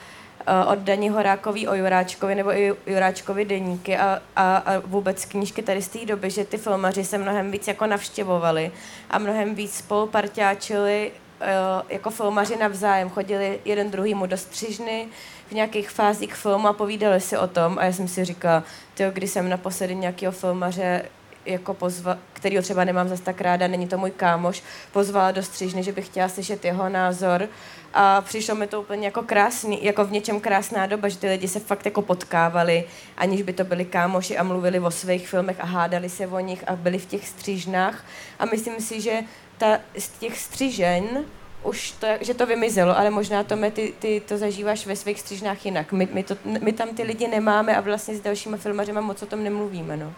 uh, 0.49 0.73
od 0.73 0.79
Daní 0.79 1.09
Horákový 1.09 1.69
o 1.69 1.75
Juráčkovi 1.75 2.35
nebo 2.35 2.53
i 2.53 2.75
Juráčkovi 2.87 3.45
deníky 3.45 3.97
a, 3.97 4.23
a, 4.37 4.57
a 4.57 4.79
vůbec 4.79 5.25
knížky 5.25 5.63
tady 5.63 5.83
z 5.83 5.89
té 5.89 6.07
doby, 6.07 6.31
že 6.31 6.45
ty 6.45 6.59
filmaři 6.59 7.05
se 7.05 7.19
mnohem 7.19 7.51
víc 7.51 7.69
jako 7.69 7.87
navštěvovali 7.87 8.73
a 9.11 9.19
mnohem 9.19 9.55
víc 9.55 9.75
spoluparťáčili 9.75 11.13
uh, 11.41 11.47
jako 11.89 12.11
filmaři 12.11 12.57
navzájem, 12.57 13.11
chodili 13.11 13.61
jeden 13.65 13.91
druhýmu 13.91 14.27
do 14.27 14.37
střižny, 14.37 15.09
v 15.49 15.53
nějakých 15.53 15.91
fázích 15.91 16.35
filmu 16.35 16.69
a 16.69 16.73
povídali 16.73 17.21
si 17.21 17.37
o 17.37 17.47
tom. 17.47 17.79
A 17.79 17.85
já 17.85 17.93
jsem 17.93 18.09
si 18.09 18.25
říkala, 18.25 18.63
tyjo, 18.95 19.11
když 19.11 19.31
jsem 19.31 19.49
naposledy 19.49 19.95
nějakého 19.95 20.33
filmaře 20.33 21.03
jako 21.47 21.75
pozva, 21.75 22.19
kterýho 22.33 22.63
třeba 22.63 22.85
nemám 22.85 23.09
zase 23.09 23.23
tak 23.23 23.41
ráda, 23.41 23.69
není 23.69 23.89
to 23.89 23.99
můj 23.99 24.11
kámoš, 24.11 24.63
pozvala 24.93 25.31
do 25.31 25.43
střižny, 25.43 25.83
že 25.83 25.93
bych 25.93 26.07
chtěla 26.07 26.29
slyšet 26.29 26.65
jeho 26.65 26.89
názor. 26.89 27.49
A 27.95 28.21
přišlo 28.21 28.55
mi 28.55 28.67
to 28.67 28.81
úplně 28.81 29.07
jako 29.07 29.23
krásný, 29.23 29.85
jako 29.85 30.05
v 30.05 30.13
něčem 30.13 30.41
krásná 30.41 30.87
doba, 30.87 31.09
že 31.09 31.19
ty 31.19 31.29
lidi 31.29 31.49
se 31.49 31.61
fakt 31.61 31.85
jako 31.85 32.03
potkávali, 32.03 32.85
aniž 33.17 33.43
by 33.43 33.53
to 33.53 33.65
byli 33.65 33.85
kámoši 33.85 34.39
a 34.39 34.43
mluvili 34.43 34.81
o 34.81 34.91
svých 34.91 35.29
filmech 35.29 35.61
a 35.61 35.65
hádali 35.65 36.09
se 36.09 36.27
o 36.27 36.41
nich 36.41 36.65
a 36.69 36.77
byli 36.77 36.99
v 36.99 37.07
těch 37.07 37.29
střížnách 37.29 38.05
a 38.39 38.45
myslím 38.45 38.81
si, 38.81 39.01
že 39.01 39.21
ta, 39.59 39.79
z 39.99 40.09
těch 40.09 40.39
střižen 40.39 41.25
už 41.69 41.91
to, 41.91 42.07
že 42.21 42.35
to 42.35 42.47
vymizelo, 42.47 42.99
ale 42.99 43.11
možná 43.11 43.43
to, 43.43 43.57
ty, 43.71 43.95
ty 43.99 44.23
to 44.29 44.39
zažíváš 44.39 44.87
ve 44.87 44.97
svých 44.97 45.21
střižnách 45.21 45.67
jinak. 45.67 45.93
My, 45.93 46.09
my, 46.13 46.23
to, 46.23 46.37
my 46.45 46.73
tam 46.73 46.89
ty 46.89 47.03
lidi 47.03 47.29
nemáme 47.29 47.77
a 47.77 47.81
vlastně 47.81 48.17
s 48.17 48.21
dalšíma 48.21 48.57
filmařema 48.57 49.01
moc 49.01 49.23
o 49.23 49.27
tom 49.27 49.45
nemluvíme. 49.45 49.97
No. 49.97 50.13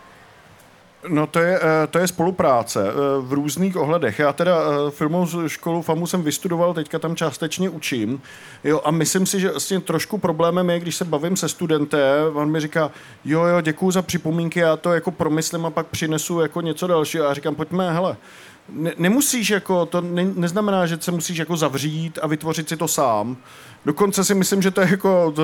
No 1.08 1.26
to 1.26 1.38
je, 1.38 1.60
eh, 1.62 1.86
to 1.86 1.98
je 1.98 2.08
spolupráce 2.08 2.88
eh, 2.88 2.92
v 3.20 3.32
různých 3.32 3.76
ohledech. 3.76 4.18
Já 4.18 4.32
teda 4.32 4.56
eh, 4.60 4.90
filmovou 4.90 5.48
školu 5.48 5.82
FAMu 5.82 6.06
jsem 6.06 6.22
vystudoval, 6.22 6.74
teďka 6.74 6.98
tam 6.98 7.16
částečně 7.16 7.70
učím. 7.70 8.22
Jo, 8.64 8.80
a 8.84 8.90
myslím 8.90 9.26
si, 9.26 9.40
že 9.40 9.50
vlastně 9.50 9.80
trošku 9.80 10.18
problémem 10.18 10.70
je, 10.70 10.80
když 10.80 10.96
se 10.96 11.04
bavím 11.04 11.36
se 11.36 11.48
studentem, 11.48 12.36
on 12.36 12.50
mi 12.50 12.60
říká, 12.60 12.90
jo, 13.24 13.42
jo, 13.44 13.60
děkuju 13.60 13.90
za 13.90 14.02
připomínky, 14.02 14.60
já 14.60 14.76
to 14.76 14.92
jako 14.92 15.10
promyslím 15.10 15.66
a 15.66 15.70
pak 15.70 15.86
přinesu 15.86 16.40
jako 16.40 16.60
něco 16.60 16.86
dalšího. 16.86 17.24
A 17.24 17.28
já 17.28 17.34
říkám, 17.34 17.54
pojďme, 17.54 17.92
hele, 17.92 18.16
ne, 18.72 18.92
nemusíš 18.98 19.50
jako, 19.50 19.86
to 19.86 20.00
ne, 20.00 20.24
neznamená, 20.24 20.86
že 20.86 20.98
se 21.00 21.10
musíš 21.10 21.38
jako 21.38 21.56
zavřít 21.56 22.18
a 22.22 22.26
vytvořit 22.26 22.68
si 22.68 22.76
to 22.76 22.88
sám. 22.88 23.36
Dokonce 23.84 24.24
si 24.24 24.34
myslím, 24.34 24.62
že 24.62 24.70
to 24.70 24.80
je 24.80 24.88
jako 24.90 25.34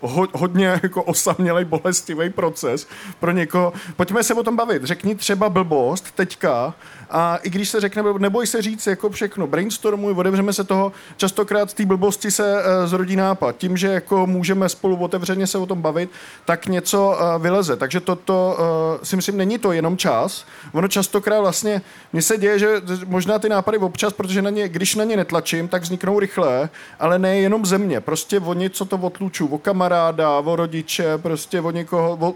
ho, 0.00 0.26
hodně 0.32 0.80
jako 0.82 1.02
osamělej, 1.02 1.64
bolestivý 1.64 2.30
proces 2.30 2.86
pro 3.20 3.30
někoho. 3.30 3.72
Pojďme 3.96 4.22
se 4.22 4.34
o 4.34 4.42
tom 4.42 4.56
bavit. 4.56 4.84
Řekni 4.84 5.14
třeba 5.14 5.48
blbost 5.48 6.04
teďka 6.14 6.74
a 7.10 7.36
i 7.36 7.50
když 7.50 7.68
se 7.68 7.80
řekne, 7.80 8.02
neboj 8.18 8.46
se 8.46 8.62
říct 8.62 8.86
jako 8.86 9.10
všechno, 9.10 9.46
brainstormuj, 9.46 10.12
otevřeme 10.12 10.52
se 10.52 10.64
toho, 10.64 10.92
častokrát 11.16 11.74
té 11.74 11.86
blbosti 11.86 12.30
se 12.30 12.54
uh, 12.54 12.86
zrodí 12.86 13.16
nápad. 13.16 13.56
Tím, 13.56 13.76
že 13.76 13.88
jako 13.88 14.26
můžeme 14.26 14.68
spolu 14.68 14.96
otevřeně 14.96 15.46
se 15.46 15.58
o 15.58 15.66
tom 15.66 15.82
bavit, 15.82 16.10
tak 16.44 16.66
něco 16.66 17.18
uh, 17.20 17.42
vyleze. 17.42 17.76
Takže 17.76 18.00
toto 18.00 18.56
uh, 18.58 19.04
si 19.04 19.16
myslím, 19.16 19.36
není 19.36 19.58
to 19.58 19.72
jenom 19.72 19.96
čas. 19.96 20.44
Ono 20.72 20.88
častokrát 20.88 21.40
vlastně, 21.40 21.82
mně 22.12 22.22
se 22.22 22.38
děje, 22.38 22.58
že 22.58 22.68
možná 23.06 23.38
ty 23.38 23.48
nápady 23.48 23.78
občas, 23.78 24.12
protože 24.12 24.42
na 24.42 24.50
ně, 24.50 24.68
když 24.68 24.94
na 24.94 25.04
ně 25.04 25.16
netlačím, 25.16 25.68
tak 25.68 25.82
vzniknou 25.82 26.20
rychle, 26.20 26.68
ale 26.98 27.18
ne 27.18 27.35
jenom 27.40 27.66
země, 27.66 28.00
prostě 28.00 28.40
o 28.40 28.54
něco 28.54 28.84
to 28.84 28.96
otluču, 28.96 29.46
o 29.46 29.58
kamaráda, 29.58 30.38
o 30.38 30.56
rodiče, 30.56 31.18
prostě 31.18 31.60
o 31.60 31.70
někoho, 31.70 32.18
o, 32.20 32.34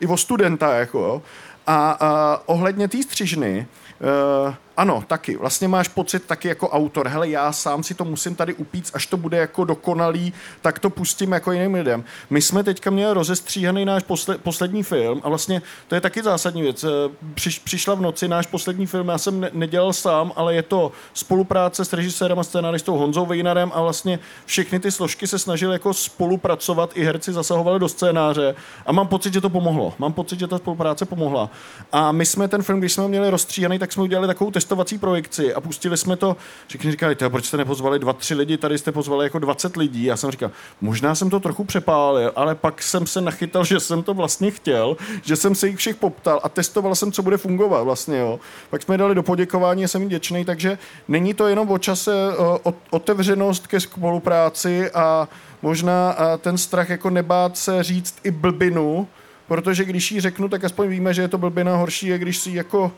i 0.00 0.06
o 0.06 0.16
studenta, 0.16 0.74
jako. 0.74 1.22
A, 1.66 1.90
a 2.00 2.40
ohledně 2.46 2.88
té 2.88 3.02
střižny, 3.02 3.66
uh, 4.46 4.54
ano, 4.76 5.04
taky. 5.06 5.36
Vlastně 5.36 5.68
máš 5.68 5.88
pocit 5.88 6.24
taky 6.24 6.48
jako 6.48 6.68
autor, 6.68 7.08
hele, 7.08 7.28
já 7.28 7.52
sám 7.52 7.82
si 7.82 7.94
to 7.94 8.04
musím 8.04 8.34
tady 8.34 8.54
upít, 8.54 8.90
až 8.94 9.06
to 9.06 9.16
bude 9.16 9.36
jako 9.36 9.64
dokonalý, 9.64 10.32
tak 10.62 10.78
to 10.78 10.90
pustím 10.90 11.32
jako 11.32 11.52
jiným 11.52 11.74
lidem. 11.74 12.04
My 12.30 12.42
jsme 12.42 12.64
teďka 12.64 12.90
měli 12.90 13.14
rozestříhaný 13.14 13.84
náš 13.84 14.02
posle, 14.02 14.38
poslední 14.38 14.82
film 14.82 15.20
a 15.24 15.28
vlastně 15.28 15.62
to 15.88 15.94
je 15.94 16.00
taky 16.00 16.22
zásadní 16.22 16.62
věc. 16.62 16.84
Eh, 16.84 16.88
přiš, 17.34 17.58
přišla 17.58 17.94
v 17.94 18.00
noci 18.00 18.28
náš 18.28 18.46
poslední 18.46 18.86
film, 18.86 19.08
já 19.08 19.18
jsem 19.18 19.40
ne, 19.40 19.50
nedělal 19.52 19.92
sám, 19.92 20.32
ale 20.36 20.54
je 20.54 20.62
to 20.62 20.92
spolupráce 21.14 21.84
s 21.84 21.92
režisérem 21.92 22.38
a 22.38 22.44
scénaristou 22.44 22.96
Honzou 22.96 23.26
Vejnarem 23.26 23.70
a 23.74 23.82
vlastně 23.82 24.18
všechny 24.46 24.80
ty 24.80 24.90
složky 24.90 25.26
se 25.26 25.38
snažily 25.38 25.72
jako 25.72 25.94
spolupracovat, 25.94 26.90
i 26.94 27.04
herci 27.04 27.32
zasahovali 27.32 27.80
do 27.80 27.88
scénáře 27.88 28.54
a 28.86 28.92
mám 28.92 29.08
pocit, 29.08 29.32
že 29.32 29.40
to 29.40 29.50
pomohlo. 29.50 29.94
Mám 29.98 30.12
pocit, 30.12 30.38
že 30.38 30.46
ta 30.46 30.58
spolupráce 30.58 31.04
pomohla. 31.04 31.50
A 31.92 32.12
my 32.12 32.26
jsme 32.26 32.48
ten 32.48 32.62
film, 32.62 32.78
když 32.78 32.92
jsme 32.92 33.02
ho 33.02 33.08
měli 33.08 33.30
rozstříhaný, 33.30 33.78
tak 33.78 33.92
jsme 33.92 34.02
udělali 34.02 34.26
takovou 34.26 34.50
testovací 34.64 34.98
projekci 34.98 35.54
a 35.54 35.60
pustili 35.60 35.96
jsme 35.96 36.16
to. 36.16 36.36
Všichni 36.66 36.90
říkali, 36.90 37.16
proč 37.28 37.44
jste 37.44 37.56
nepozvali 37.56 37.98
dva, 37.98 38.12
tři 38.12 38.34
lidi, 38.34 38.56
tady 38.56 38.78
jste 38.78 38.92
pozvali 38.92 39.26
jako 39.26 39.38
20 39.38 39.76
lidí. 39.76 40.04
Já 40.04 40.16
jsem 40.16 40.30
říkal, 40.30 40.50
možná 40.80 41.14
jsem 41.14 41.30
to 41.30 41.40
trochu 41.40 41.64
přepálil, 41.64 42.32
ale 42.36 42.54
pak 42.54 42.82
jsem 42.82 43.06
se 43.06 43.20
nachytal, 43.20 43.64
že 43.64 43.80
jsem 43.80 44.02
to 44.02 44.14
vlastně 44.14 44.50
chtěl, 44.50 44.96
že 45.22 45.36
jsem 45.36 45.54
se 45.54 45.68
jich 45.68 45.76
všech 45.76 45.96
poptal 45.96 46.40
a 46.42 46.48
testoval 46.48 46.94
jsem, 46.94 47.12
co 47.12 47.22
bude 47.22 47.36
fungovat 47.36 47.82
vlastně. 47.82 48.18
Jo. 48.18 48.40
Pak 48.70 48.82
jsme 48.82 48.98
dali 48.98 49.14
do 49.14 49.22
poděkování 49.22 49.84
a 49.84 49.88
jsem 49.88 50.00
jim 50.00 50.08
děčný, 50.08 50.44
takže 50.44 50.78
není 51.08 51.34
to 51.34 51.48
jenom 51.48 51.70
o 51.70 51.78
čase, 51.78 52.12
o, 52.38 52.74
otevřenost 52.90 53.66
ke 53.66 53.80
spolupráci 53.80 54.90
a 54.90 55.28
možná 55.62 56.16
ten 56.38 56.58
strach 56.58 56.88
jako 56.88 57.10
nebát 57.10 57.56
se 57.56 57.82
říct 57.82 58.16
i 58.24 58.30
blbinu, 58.30 59.08
protože 59.48 59.84
když 59.84 60.12
ji 60.12 60.20
řeknu, 60.20 60.48
tak 60.48 60.64
aspoň 60.64 60.88
víme, 60.88 61.14
že 61.14 61.22
je 61.22 61.28
to 61.28 61.38
blbina 61.38 61.76
horší, 61.76 62.06
je 62.06 62.18
když 62.18 62.38
si 62.38 62.50
jako 62.50 62.92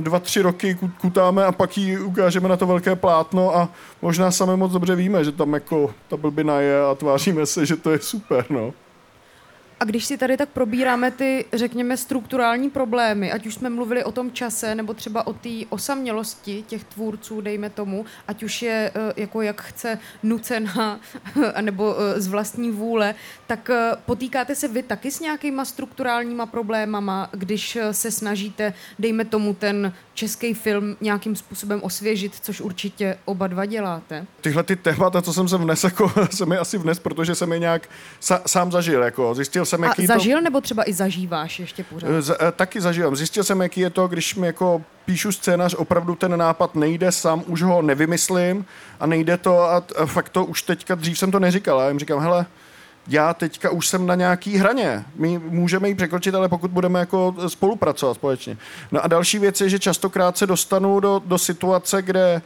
dva, 0.00 0.18
tři 0.18 0.42
roky 0.42 0.78
kutáme 1.00 1.44
a 1.44 1.52
pak 1.52 1.78
ji 1.78 1.98
ukážeme 1.98 2.48
na 2.48 2.56
to 2.56 2.66
velké 2.66 2.96
plátno 2.96 3.56
a 3.56 3.68
možná 4.02 4.30
sami 4.30 4.56
moc 4.56 4.72
dobře 4.72 4.96
víme, 4.96 5.24
že 5.24 5.32
tam 5.32 5.54
jako 5.54 5.94
ta 6.08 6.16
blbina 6.16 6.60
je 6.60 6.84
a 6.84 6.94
tváříme 6.94 7.46
se, 7.46 7.66
že 7.66 7.76
to 7.76 7.90
je 7.90 7.98
super, 7.98 8.44
no. 8.50 8.72
A 9.82 9.84
když 9.84 10.04
si 10.04 10.18
tady 10.18 10.36
tak 10.36 10.48
probíráme 10.48 11.10
ty, 11.10 11.44
řekněme, 11.52 11.96
strukturální 11.96 12.70
problémy, 12.70 13.32
ať 13.32 13.46
už 13.46 13.54
jsme 13.54 13.70
mluvili 13.70 14.04
o 14.04 14.12
tom 14.12 14.32
čase, 14.32 14.74
nebo 14.74 14.94
třeba 14.94 15.26
o 15.26 15.32
té 15.32 15.48
osamělosti 15.68 16.64
těch 16.66 16.84
tvůrců, 16.84 17.40
dejme 17.40 17.70
tomu, 17.70 18.04
ať 18.28 18.42
už 18.42 18.62
je 18.62 18.92
eh, 18.94 19.12
jako 19.16 19.42
jak 19.42 19.62
chce 19.62 19.98
nucená, 20.22 21.00
nebo 21.60 21.96
eh, 21.98 22.20
z 22.20 22.26
vlastní 22.26 22.70
vůle, 22.70 23.14
tak 23.46 23.70
eh, 23.70 23.92
potýkáte 24.06 24.54
se 24.54 24.68
vy 24.68 24.82
taky 24.82 25.10
s 25.10 25.20
nějakýma 25.20 25.64
strukturálníma 25.64 26.46
problémama, 26.46 27.28
když 27.32 27.78
se 27.92 28.10
snažíte, 28.10 28.74
dejme 28.98 29.24
tomu, 29.24 29.54
ten 29.54 29.92
český 30.14 30.54
film 30.54 30.96
nějakým 31.00 31.36
způsobem 31.36 31.80
osvěžit, 31.82 32.34
což 32.40 32.60
určitě 32.60 33.18
oba 33.24 33.46
dva 33.46 33.66
děláte? 33.66 34.26
Tyhle 34.40 34.62
ty 34.62 34.76
témata, 34.76 35.22
co 35.22 35.32
jsem 35.32 35.48
se 35.48 35.56
vnes, 35.56 35.84
jako, 35.84 36.12
jsem 36.30 36.48
mi 36.48 36.56
asi 36.56 36.78
vnes, 36.78 36.98
protože 36.98 37.34
jsem 37.34 37.52
je 37.52 37.58
nějak 37.58 37.88
sa, 38.20 38.42
sám 38.46 38.72
zažil. 38.72 39.02
Jako. 39.02 39.34
Zjistil 39.34 39.64
jsem, 39.72 39.82
jaký 39.82 40.02
A 40.02 40.06
zažil 40.06 40.38
to... 40.38 40.44
nebo 40.44 40.60
třeba 40.60 40.88
i 40.88 40.92
zažíváš 40.92 41.60
ještě 41.60 41.84
pořád? 41.84 42.08
Z, 42.20 42.30
eh, 42.30 42.52
taky 42.52 42.80
zažívám. 42.80 43.16
Zjistil 43.16 43.44
jsem, 43.44 43.60
jaký 43.60 43.80
je 43.80 43.90
to, 43.90 44.08
když 44.08 44.34
mi 44.34 44.46
jako 44.46 44.82
píšu 45.04 45.32
scénář, 45.32 45.74
opravdu 45.74 46.14
ten 46.14 46.38
nápad 46.38 46.74
nejde 46.74 47.12
sám, 47.12 47.42
už 47.46 47.62
ho 47.62 47.82
nevymyslím 47.82 48.64
a 49.00 49.06
nejde 49.06 49.36
to 49.36 49.62
a, 49.62 49.82
a 49.96 50.06
fakt 50.06 50.28
to 50.28 50.44
už 50.44 50.62
teďka, 50.62 50.94
dřív 50.94 51.18
jsem 51.18 51.30
to 51.30 51.40
neříkal, 51.40 51.80
já 51.80 51.88
jim 51.88 51.98
říkám, 51.98 52.20
hele, 52.20 52.46
já 53.08 53.34
teďka 53.34 53.70
už 53.70 53.88
jsem 53.88 54.06
na 54.06 54.14
nějaký 54.14 54.56
hraně. 54.56 55.04
My 55.16 55.38
můžeme 55.38 55.88
ji 55.88 55.94
překročit, 55.94 56.34
ale 56.34 56.48
pokud 56.48 56.70
budeme 56.70 57.00
jako 57.00 57.34
spolupracovat 57.48 58.14
společně. 58.14 58.56
No 58.92 59.04
a 59.04 59.08
další 59.08 59.38
věc 59.38 59.60
je, 59.60 59.68
že 59.68 59.78
častokrát 59.78 60.38
se 60.38 60.46
dostanu 60.46 61.00
do, 61.00 61.22
do 61.24 61.38
situace, 61.38 62.02
kde 62.02 62.36
eh, 62.36 62.42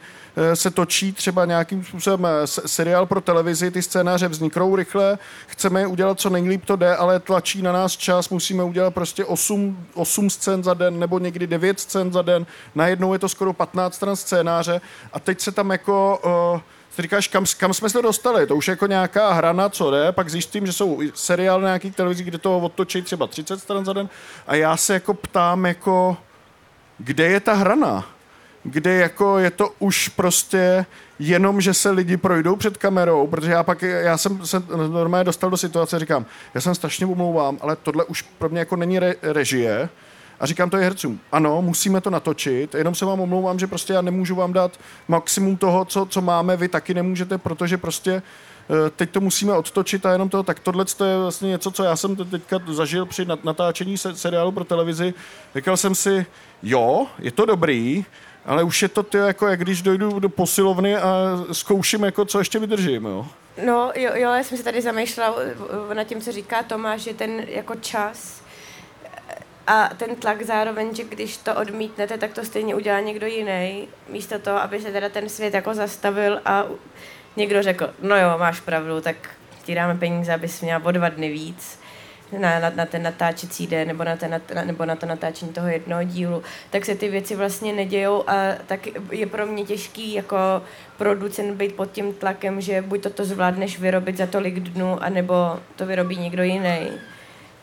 se 0.53 0.71
točí 0.71 1.13
třeba 1.13 1.45
nějakým 1.45 1.83
způsobem 1.83 2.25
eh, 2.25 2.47
seriál 2.47 3.05
pro 3.05 3.21
televizi, 3.21 3.71
ty 3.71 3.81
scénáře 3.81 4.27
vzniknou 4.27 4.75
rychle, 4.75 5.17
chceme 5.47 5.79
je 5.79 5.87
udělat 5.87 6.19
co 6.19 6.29
nejlíp 6.29 6.65
to 6.65 6.75
jde, 6.75 6.95
ale 6.95 7.19
tlačí 7.19 7.61
na 7.61 7.71
nás 7.71 7.97
čas, 7.97 8.29
musíme 8.29 8.63
udělat 8.63 8.93
prostě 8.93 9.25
8, 9.25 9.85
8 9.93 10.29
scén 10.29 10.63
za 10.63 10.73
den 10.73 10.99
nebo 10.99 11.19
někdy 11.19 11.47
9 11.47 11.79
scén 11.79 12.13
za 12.13 12.21
den, 12.21 12.45
najednou 12.75 13.13
je 13.13 13.19
to 13.19 13.29
skoro 13.29 13.53
15 13.53 13.95
stran 13.95 14.15
scénáře 14.15 14.81
a 15.13 15.19
teď 15.19 15.41
se 15.41 15.51
tam 15.51 15.69
jako 15.69 16.19
uh, 16.53 16.61
ty 16.95 17.01
říkáš, 17.01 17.27
kam, 17.27 17.45
kam 17.57 17.73
jsme 17.73 17.89
se 17.89 18.01
dostali, 18.01 18.47
to 18.47 18.55
už 18.55 18.67
je 18.67 18.71
jako 18.71 18.87
nějaká 18.87 19.33
hrana, 19.33 19.69
co 19.69 19.91
jde, 19.91 20.11
pak 20.11 20.29
zjistím, 20.29 20.65
že 20.65 20.73
jsou 20.73 21.01
seriály 21.13 21.61
na 21.61 21.69
nějaký 21.69 21.91
televizi, 21.91 22.23
kde 22.23 22.37
toho 22.37 22.59
odtočí 22.59 23.01
třeba 23.01 23.27
30 23.27 23.59
stran 23.59 23.85
za 23.85 23.93
den 23.93 24.09
a 24.47 24.55
já 24.55 24.77
se 24.77 24.93
jako 24.93 25.13
ptám, 25.13 25.65
jako, 25.65 26.17
kde 26.97 27.25
je 27.25 27.39
ta 27.39 27.53
hrana? 27.53 28.16
Kde 28.69 28.93
jako 28.93 29.37
je 29.37 29.51
to 29.51 29.73
už 29.79 30.09
prostě 30.09 30.85
jenom, 31.19 31.61
že 31.61 31.73
se 31.73 31.89
lidi 31.89 32.17
projdou 32.17 32.55
před 32.55 32.77
kamerou, 32.77 33.27
protože 33.27 33.51
já 33.51 33.63
pak, 33.63 33.81
já 33.81 34.17
jsem 34.17 34.45
se 34.45 34.63
normálně 34.91 35.23
dostal 35.23 35.49
do 35.49 35.57
situace, 35.57 35.99
říkám, 35.99 36.25
já 36.53 36.61
jsem 36.61 36.75
strašně 36.75 37.05
umlouvám, 37.05 37.57
ale 37.61 37.75
tohle 37.75 38.03
už 38.03 38.21
pro 38.21 38.49
mě 38.49 38.59
jako 38.59 38.75
není 38.75 38.99
re, 38.99 39.15
režie, 39.21 39.89
a 40.39 40.45
říkám 40.45 40.69
to 40.69 40.77
je 40.77 40.83
hercům, 40.83 41.19
ano, 41.31 41.61
musíme 41.61 42.01
to 42.01 42.09
natočit, 42.09 42.75
jenom 42.75 42.95
se 42.95 43.05
vám 43.05 43.19
omlouvám, 43.19 43.59
že 43.59 43.67
prostě 43.67 43.93
já 43.93 44.01
nemůžu 44.01 44.35
vám 44.35 44.53
dát 44.53 44.79
maximum 45.07 45.57
toho, 45.57 45.85
co, 45.85 46.05
co 46.05 46.21
máme, 46.21 46.57
vy 46.57 46.67
taky 46.67 46.93
nemůžete, 46.93 47.37
protože 47.37 47.77
prostě 47.77 48.11
eh, 48.11 48.89
teď 48.89 49.09
to 49.09 49.21
musíme 49.21 49.53
odtočit 49.53 50.05
a 50.05 50.11
jenom 50.11 50.29
to, 50.29 50.43
tak 50.43 50.59
tohle 50.59 50.85
je 51.05 51.17
vlastně 51.17 51.49
něco, 51.49 51.71
co 51.71 51.83
já 51.83 51.95
jsem 51.95 52.15
teďka 52.15 52.59
zažil 52.67 53.05
při 53.05 53.27
natáčení 53.43 53.97
seriálu 53.97 54.51
pro 54.51 54.63
televizi. 54.63 55.13
Říkal 55.55 55.77
jsem 55.77 55.95
si, 55.95 56.25
jo, 56.63 57.07
je 57.19 57.31
to 57.31 57.45
dobrý, 57.45 58.05
ale 58.47 58.63
už 58.63 58.81
je 58.81 58.87
to 58.87 59.03
ty, 59.03 59.17
jako 59.17 59.47
jak 59.47 59.59
když 59.59 59.81
dojdu 59.81 60.19
do 60.19 60.29
posilovny 60.29 60.95
a 60.95 61.37
zkouším, 61.51 62.03
jako, 62.03 62.25
co 62.25 62.39
ještě 62.39 62.59
vydržím. 62.59 63.05
Jo. 63.05 63.25
No 63.65 63.91
jo, 63.95 64.11
jo, 64.13 64.33
já 64.33 64.43
jsem 64.43 64.57
se 64.57 64.63
tady 64.63 64.81
zamýšlela 64.81 65.35
nad 65.93 66.03
tím, 66.03 66.21
co 66.21 66.31
říká 66.31 66.63
Tomáš, 66.63 67.01
že 67.01 67.13
ten 67.13 67.39
jako 67.47 67.75
čas 67.75 68.41
a 69.67 69.89
ten 69.97 70.15
tlak 70.15 70.43
zároveň, 70.43 70.95
že 70.95 71.03
když 71.03 71.37
to 71.37 71.55
odmítnete, 71.55 72.17
tak 72.17 72.33
to 72.33 72.45
stejně 72.45 72.75
udělá 72.75 72.99
někdo 72.99 73.27
jiný, 73.27 73.87
místo 74.09 74.39
toho, 74.39 74.57
aby 74.61 74.81
se 74.81 74.91
teda 74.91 75.09
ten 75.09 75.29
svět 75.29 75.53
jako 75.53 75.73
zastavil 75.73 76.41
a 76.45 76.65
někdo 77.35 77.63
řekl, 77.63 77.93
no 78.01 78.17
jo, 78.17 78.37
máš 78.37 78.59
pravdu, 78.59 79.01
tak 79.01 79.15
ti 79.63 79.75
dáme 79.75 79.95
peníze, 79.95 80.33
abys 80.33 80.61
měla 80.61 80.85
o 80.85 80.91
dva 80.91 81.09
dny 81.09 81.29
víc. 81.29 81.79
Na, 82.39 82.59
na, 82.59 82.69
na 82.69 82.85
ten 82.85 83.03
natáčecí 83.03 83.67
den 83.67 83.87
nebo 83.87 84.03
na, 84.03 84.15
ten, 84.15 84.41
na, 84.55 84.63
nebo 84.63 84.85
na 84.85 84.95
to 84.95 85.05
natáčení 85.05 85.53
toho 85.53 85.67
jednoho 85.67 86.03
dílu, 86.03 86.43
tak 86.69 86.85
se 86.85 86.95
ty 86.95 87.09
věci 87.09 87.35
vlastně 87.35 87.73
nedějou 87.73 88.23
a 88.29 88.33
tak 88.65 88.87
je 89.11 89.25
pro 89.27 89.45
mě 89.45 89.63
těžký 89.63 90.13
jako 90.13 90.37
producent 90.97 91.57
být 91.57 91.75
pod 91.75 91.91
tím 91.91 92.13
tlakem, 92.13 92.61
že 92.61 92.81
buď 92.81 93.03
to, 93.03 93.09
to 93.09 93.25
zvládneš 93.25 93.79
vyrobit 93.79 94.17
za 94.17 94.27
tolik 94.27 94.59
dnů, 94.59 95.03
anebo 95.03 95.59
to 95.75 95.85
vyrobí 95.85 96.17
někdo 96.17 96.43
jiný 96.43 96.89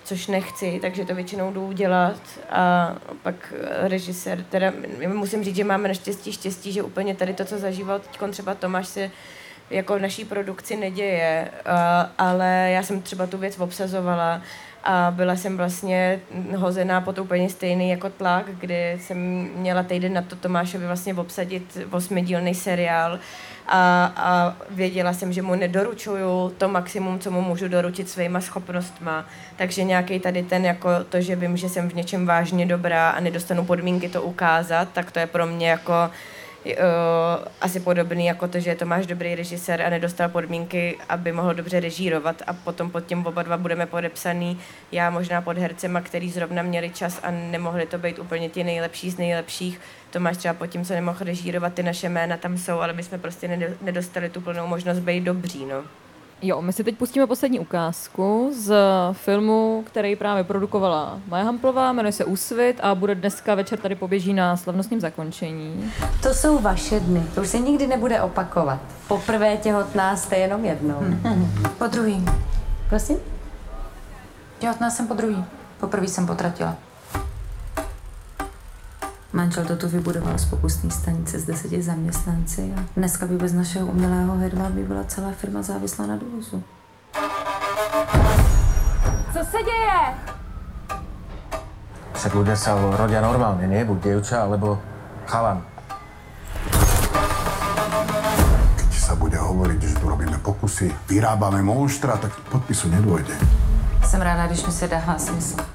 což 0.04 0.26
nechci, 0.26 0.78
takže 0.82 1.04
to 1.04 1.14
většinou 1.14 1.52
jdu 1.52 1.66
udělat. 1.66 2.20
A 2.50 2.94
pak 3.22 3.54
režisér, 3.82 4.44
teda 4.50 4.72
musím 5.06 5.44
říct, 5.44 5.56
že 5.56 5.64
máme 5.64 5.88
naštěstí 5.88 6.32
štěstí, 6.32 6.72
že 6.72 6.82
úplně 6.82 7.14
tady 7.14 7.34
to, 7.34 7.44
co 7.44 7.58
zažíval 7.58 7.98
teď 7.98 8.30
třeba 8.30 8.54
Tomáš 8.54 8.88
se 8.88 9.10
jako 9.70 9.96
v 9.96 10.02
naší 10.02 10.24
produkci 10.24 10.76
neděje, 10.76 11.50
ale 12.18 12.70
já 12.70 12.82
jsem 12.82 13.02
třeba 13.02 13.26
tu 13.26 13.38
věc 13.38 13.58
obsazovala 13.58 14.42
a 14.84 15.12
byla 15.16 15.36
jsem 15.36 15.56
vlastně 15.56 16.20
hozená 16.56 17.00
pod 17.00 17.18
úplně 17.18 17.48
stejný 17.48 17.90
jako 17.90 18.10
tlak, 18.10 18.44
kdy 18.60 18.98
jsem 19.00 19.18
měla 19.56 19.82
týden 19.82 20.12
na 20.12 20.22
to 20.22 20.36
Tomášovi 20.36 20.86
vlastně 20.86 21.14
obsadit 21.14 21.78
osmidílný 21.90 22.54
seriál 22.54 23.18
a, 23.66 24.12
a 24.16 24.56
věděla 24.70 25.12
jsem, 25.12 25.32
že 25.32 25.42
mu 25.42 25.54
nedoručuju 25.54 26.54
to 26.58 26.68
maximum, 26.68 27.18
co 27.18 27.30
mu 27.30 27.42
můžu 27.42 27.68
doručit 27.68 28.08
svýma 28.08 28.40
schopnostma. 28.40 29.24
Takže 29.56 29.84
nějaký 29.84 30.20
tady 30.20 30.42
ten, 30.42 30.64
jako 30.64 30.88
to, 31.08 31.20
že 31.20 31.36
vím, 31.36 31.56
že 31.56 31.68
jsem 31.68 31.90
v 31.90 31.94
něčem 31.94 32.26
vážně 32.26 32.66
dobrá 32.66 33.10
a 33.10 33.20
nedostanu 33.20 33.64
podmínky 33.64 34.08
to 34.08 34.22
ukázat, 34.22 34.88
tak 34.92 35.10
to 35.10 35.18
je 35.18 35.26
pro 35.26 35.46
mě 35.46 35.70
jako 35.70 36.10
uh, 36.64 36.72
asi 37.60 37.80
podobný 37.80 38.26
jako 38.26 38.48
to, 38.48 38.60
že 38.60 38.74
to 38.74 38.86
máš 38.86 39.06
dobrý 39.06 39.34
režisér 39.34 39.82
a 39.82 39.90
nedostal 39.90 40.28
podmínky, 40.28 40.98
aby 41.08 41.32
mohl 41.32 41.54
dobře 41.54 41.80
režírovat 41.80 42.42
a 42.46 42.52
potom 42.52 42.90
pod 42.90 43.06
tím 43.06 43.26
oba 43.26 43.42
dva 43.42 43.56
budeme 43.56 43.86
podepsaný. 43.86 44.58
Já 44.92 45.10
možná 45.10 45.40
pod 45.40 45.58
hercema, 45.58 46.00
který 46.00 46.30
zrovna 46.30 46.62
měli 46.62 46.90
čas 46.90 47.20
a 47.22 47.30
nemohli 47.30 47.86
to 47.86 47.98
být 47.98 48.18
úplně 48.18 48.48
ti 48.48 48.64
nejlepší 48.64 49.10
z 49.10 49.18
nejlepších. 49.18 49.80
To 50.10 50.20
máš 50.20 50.36
třeba 50.36 50.54
pod 50.54 50.66
tím, 50.66 50.84
co 50.84 50.94
nemohl 50.94 51.18
režírovat, 51.20 51.74
ty 51.74 51.82
naše 51.82 52.08
jména 52.08 52.36
tam 52.36 52.58
jsou, 52.58 52.80
ale 52.80 52.92
my 52.92 53.02
jsme 53.02 53.18
prostě 53.18 53.74
nedostali 53.82 54.28
tu 54.28 54.40
plnou 54.40 54.66
možnost 54.66 54.98
být 54.98 55.20
dobří. 55.20 55.64
No. 55.64 56.03
Jo, 56.46 56.62
my 56.62 56.72
si 56.72 56.84
teď 56.84 56.96
pustíme 56.96 57.26
poslední 57.26 57.60
ukázku 57.60 58.52
z 58.56 58.74
filmu, 59.12 59.84
který 59.86 60.16
právě 60.16 60.44
produkovala 60.44 61.18
Maja 61.28 61.44
Hamplová, 61.44 61.92
jmenuje 61.92 62.12
se 62.12 62.24
Úsvit 62.24 62.80
a 62.82 62.94
bude 62.94 63.14
dneska 63.14 63.54
večer 63.54 63.78
tady 63.78 63.94
poběží 63.94 64.32
na 64.32 64.56
slavnostním 64.56 65.00
zakončení. 65.00 65.92
To 66.22 66.34
jsou 66.34 66.58
vaše 66.58 67.00
dny, 67.00 67.22
to 67.34 67.40
už 67.40 67.48
se 67.48 67.58
nikdy 67.58 67.86
nebude 67.86 68.20
opakovat. 68.22 68.80
Poprvé 69.08 69.56
těhotná 69.56 70.16
jste 70.16 70.36
jenom 70.36 70.64
jednou. 70.64 70.98
Hmm. 70.98 71.52
Po 71.78 71.86
druhý. 71.86 72.24
Prosím? 72.88 73.16
Těhotná 74.58 74.90
jsem 74.90 75.08
po 75.08 75.14
druhý. 75.14 75.44
Poprvé 75.80 76.08
jsem 76.08 76.26
potratila. 76.26 76.76
Manžel 79.34 79.64
to 79.66 79.76
tu 79.76 79.88
vybudoval 79.88 80.38
z 80.38 80.44
pokusné 80.44 80.90
stanice 80.90 81.38
s 81.38 81.44
deseti 81.44 81.82
zaměstnanci 81.82 82.72
a 82.76 82.80
dneska 82.96 83.26
by 83.26 83.36
bez 83.36 83.52
našeho 83.52 83.86
umělého 83.86 84.36
hedva 84.38 84.70
by 84.70 84.82
byla 84.82 85.04
celá 85.04 85.30
firma 85.30 85.62
závislá 85.62 86.06
na 86.06 86.16
dovozu. 86.16 86.62
Co 89.32 89.38
se 89.50 89.58
děje? 89.58 90.00
Však 92.14 92.32
ľudia 92.40 92.56
sa 92.56 92.78
rodia 92.78 93.20
normálne, 93.20 93.66
nie? 93.66 93.84
Buď 93.84 93.98
dievča, 94.00 94.46
alebo 94.46 94.78
chalan. 95.26 95.60
Keď 98.78 98.90
sa 98.96 99.18
bude 99.18 99.36
hovoriť, 99.36 99.78
že 99.82 99.98
tu 100.00 100.08
robíme 100.08 100.38
pokusy, 100.40 100.94
vyrábame 101.10 101.60
monštra, 101.60 102.16
tak 102.16 102.32
podpisu 102.48 102.88
nedôjde. 102.88 103.34
Jsem 104.06 104.20
ráda, 104.22 104.46
když 104.46 104.66
mi 104.66 104.72
se 104.72 104.88
dává 104.88 105.18
smysl. 105.18 105.73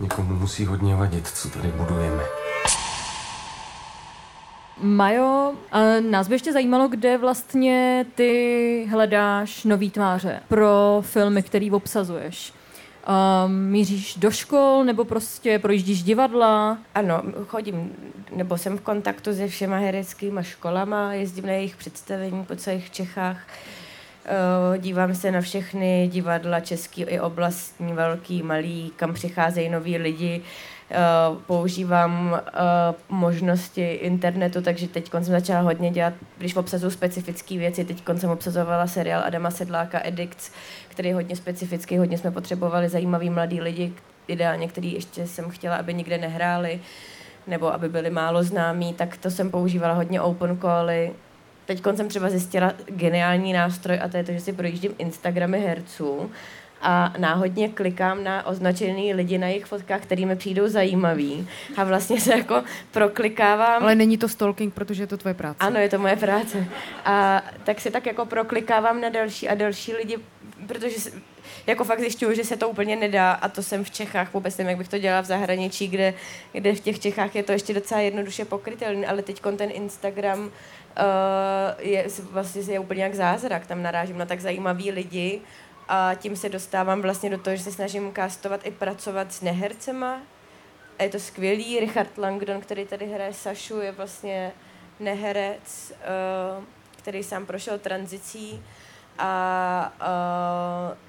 Někomu 0.00 0.34
musí 0.34 0.66
hodně 0.66 0.96
vadit, 0.96 1.26
co 1.26 1.50
tady 1.50 1.68
budujeme. 1.68 2.22
Majo, 4.82 5.54
a 5.72 5.80
nás 6.00 6.28
by 6.28 6.34
ještě 6.34 6.52
zajímalo, 6.52 6.88
kde 6.88 7.18
vlastně 7.18 8.06
ty 8.14 8.88
hledáš 8.90 9.64
nový 9.64 9.90
tváře 9.90 10.40
pro 10.48 11.02
filmy, 11.06 11.42
který 11.42 11.70
obsazuješ. 11.70 12.52
Um, 13.46 13.52
míříš 13.52 14.16
do 14.16 14.30
škol 14.30 14.84
nebo 14.84 15.04
prostě 15.04 15.58
projíždíš 15.58 16.02
divadla? 16.02 16.78
Ano, 16.94 17.22
chodím, 17.46 17.92
nebo 18.36 18.58
jsem 18.58 18.78
v 18.78 18.80
kontaktu 18.80 19.34
se 19.34 19.48
všema 19.48 19.76
hereckýma 19.76 20.42
školama, 20.42 21.14
jezdím 21.14 21.46
na 21.46 21.52
jejich 21.52 21.76
představení 21.76 22.44
po 22.44 22.56
celých 22.56 22.90
Čechách. 22.90 23.38
Uh, 24.24 24.76
dívám 24.78 25.14
se 25.14 25.30
na 25.30 25.40
všechny 25.40 26.08
divadla 26.12 26.60
český 26.60 27.02
i 27.02 27.20
oblastní, 27.20 27.92
velký, 27.92 28.42
malý, 28.42 28.92
kam 28.96 29.14
přicházejí 29.14 29.68
noví 29.68 29.98
lidi. 29.98 30.42
Uh, 30.90 31.38
používám 31.38 32.32
uh, 32.32 33.18
možnosti 33.18 33.92
internetu, 33.92 34.62
takže 34.62 34.88
teď 34.88 35.10
jsem 35.10 35.24
začala 35.24 35.60
hodně 35.60 35.90
dělat, 35.90 36.14
když 36.38 36.56
obsazuju 36.56 36.90
specifické 36.90 37.58
věci, 37.58 37.84
teď 37.84 38.02
jsem 38.16 38.30
obsazovala 38.30 38.86
seriál 38.86 39.22
Adama 39.24 39.50
Sedláka 39.50 40.00
Edicts, 40.04 40.52
který 40.88 41.08
je 41.08 41.14
hodně 41.14 41.36
specifický, 41.36 41.98
hodně 41.98 42.18
jsme 42.18 42.30
potřebovali 42.30 42.88
zajímavý 42.88 43.30
mladý 43.30 43.60
lidi, 43.60 43.92
ideálně, 44.28 44.68
který 44.68 44.92
ještě 44.92 45.26
jsem 45.26 45.50
chtěla, 45.50 45.76
aby 45.76 45.94
nikde 45.94 46.18
nehráli, 46.18 46.80
nebo 47.46 47.74
aby 47.74 47.88
byli 47.88 48.10
málo 48.10 48.42
známí, 48.42 48.94
tak 48.94 49.16
to 49.16 49.30
jsem 49.30 49.50
používala 49.50 49.94
hodně 49.94 50.20
open 50.20 50.58
cally, 50.60 51.12
Teď 51.70 51.82
jsem 51.96 52.08
třeba 52.08 52.30
zjistila 52.30 52.72
geniální 52.86 53.52
nástroj 53.52 53.98
a 54.02 54.08
to 54.08 54.16
je 54.16 54.24
to, 54.24 54.32
že 54.32 54.40
si 54.40 54.52
projíždím 54.52 54.94
Instagramy 54.98 55.60
herců 55.60 56.30
a 56.82 57.12
náhodně 57.18 57.68
klikám 57.68 58.24
na 58.24 58.46
označený 58.46 59.14
lidi 59.14 59.38
na 59.38 59.46
jejich 59.46 59.66
fotkách, 59.66 60.00
který 60.00 60.26
mi 60.26 60.36
přijdou 60.36 60.68
zajímavý 60.68 61.48
a 61.76 61.84
vlastně 61.84 62.20
se 62.20 62.36
jako 62.38 62.62
proklikávám. 62.90 63.82
Ale 63.82 63.94
není 63.94 64.18
to 64.18 64.28
stalking, 64.28 64.74
protože 64.74 65.02
je 65.02 65.06
to 65.06 65.16
tvoje 65.16 65.34
práce. 65.34 65.56
Ano, 65.60 65.78
je 65.78 65.88
to 65.88 65.98
moje 65.98 66.16
práce. 66.16 66.66
A 67.04 67.42
tak 67.64 67.80
se 67.80 67.90
tak 67.90 68.06
jako 68.06 68.26
proklikávám 68.26 69.00
na 69.00 69.08
další 69.08 69.48
a 69.48 69.54
další 69.54 69.92
lidi, 69.92 70.18
protože 70.66 71.10
jako 71.66 71.84
fakt 71.84 72.00
zjišťuju, 72.00 72.34
že 72.34 72.44
se 72.44 72.56
to 72.56 72.68
úplně 72.68 72.96
nedá 72.96 73.32
a 73.32 73.48
to 73.48 73.62
jsem 73.62 73.84
v 73.84 73.90
Čechách, 73.90 74.34
vůbec 74.34 74.56
nevím, 74.56 74.68
jak 74.68 74.78
bych 74.78 74.88
to 74.88 74.98
dělala 74.98 75.22
v 75.22 75.26
zahraničí, 75.26 75.88
kde, 75.88 76.14
kde 76.52 76.74
v 76.74 76.80
těch 76.80 77.00
Čechách 77.00 77.34
je 77.34 77.42
to 77.42 77.52
ještě 77.52 77.74
docela 77.74 78.00
jednoduše 78.00 78.44
pokrytelné, 78.44 79.06
ale 79.06 79.22
teď 79.22 79.40
ten 79.56 79.70
Instagram 79.72 80.50
je 81.78 82.06
vlastně 82.30 82.62
je 82.62 82.78
úplně 82.78 83.02
jak 83.02 83.14
zázrak, 83.14 83.66
tam 83.66 83.82
narážím 83.82 84.18
na 84.18 84.26
tak 84.26 84.40
zajímavý 84.40 84.90
lidi 84.90 85.40
a 85.88 86.14
tím 86.14 86.36
se 86.36 86.48
dostávám 86.48 87.02
vlastně 87.02 87.30
do 87.30 87.38
toho, 87.38 87.56
že 87.56 87.62
se 87.62 87.72
snažím 87.72 88.12
kastovat 88.12 88.66
i 88.66 88.70
pracovat 88.70 89.32
s 89.32 89.40
nehercema. 89.40 90.20
A 90.98 91.02
je 91.02 91.08
to 91.08 91.20
skvělý. 91.20 91.80
Richard 91.80 92.18
Langdon, 92.18 92.60
který 92.60 92.86
tady 92.86 93.06
hraje 93.06 93.32
Sašu, 93.32 93.80
je 93.80 93.92
vlastně 93.92 94.52
neherec, 95.00 95.92
uh, 96.58 96.64
který 96.96 97.22
sám 97.22 97.46
prošel 97.46 97.78
tranzicí 97.78 98.62
a, 99.18 99.92
a, 100.00 100.12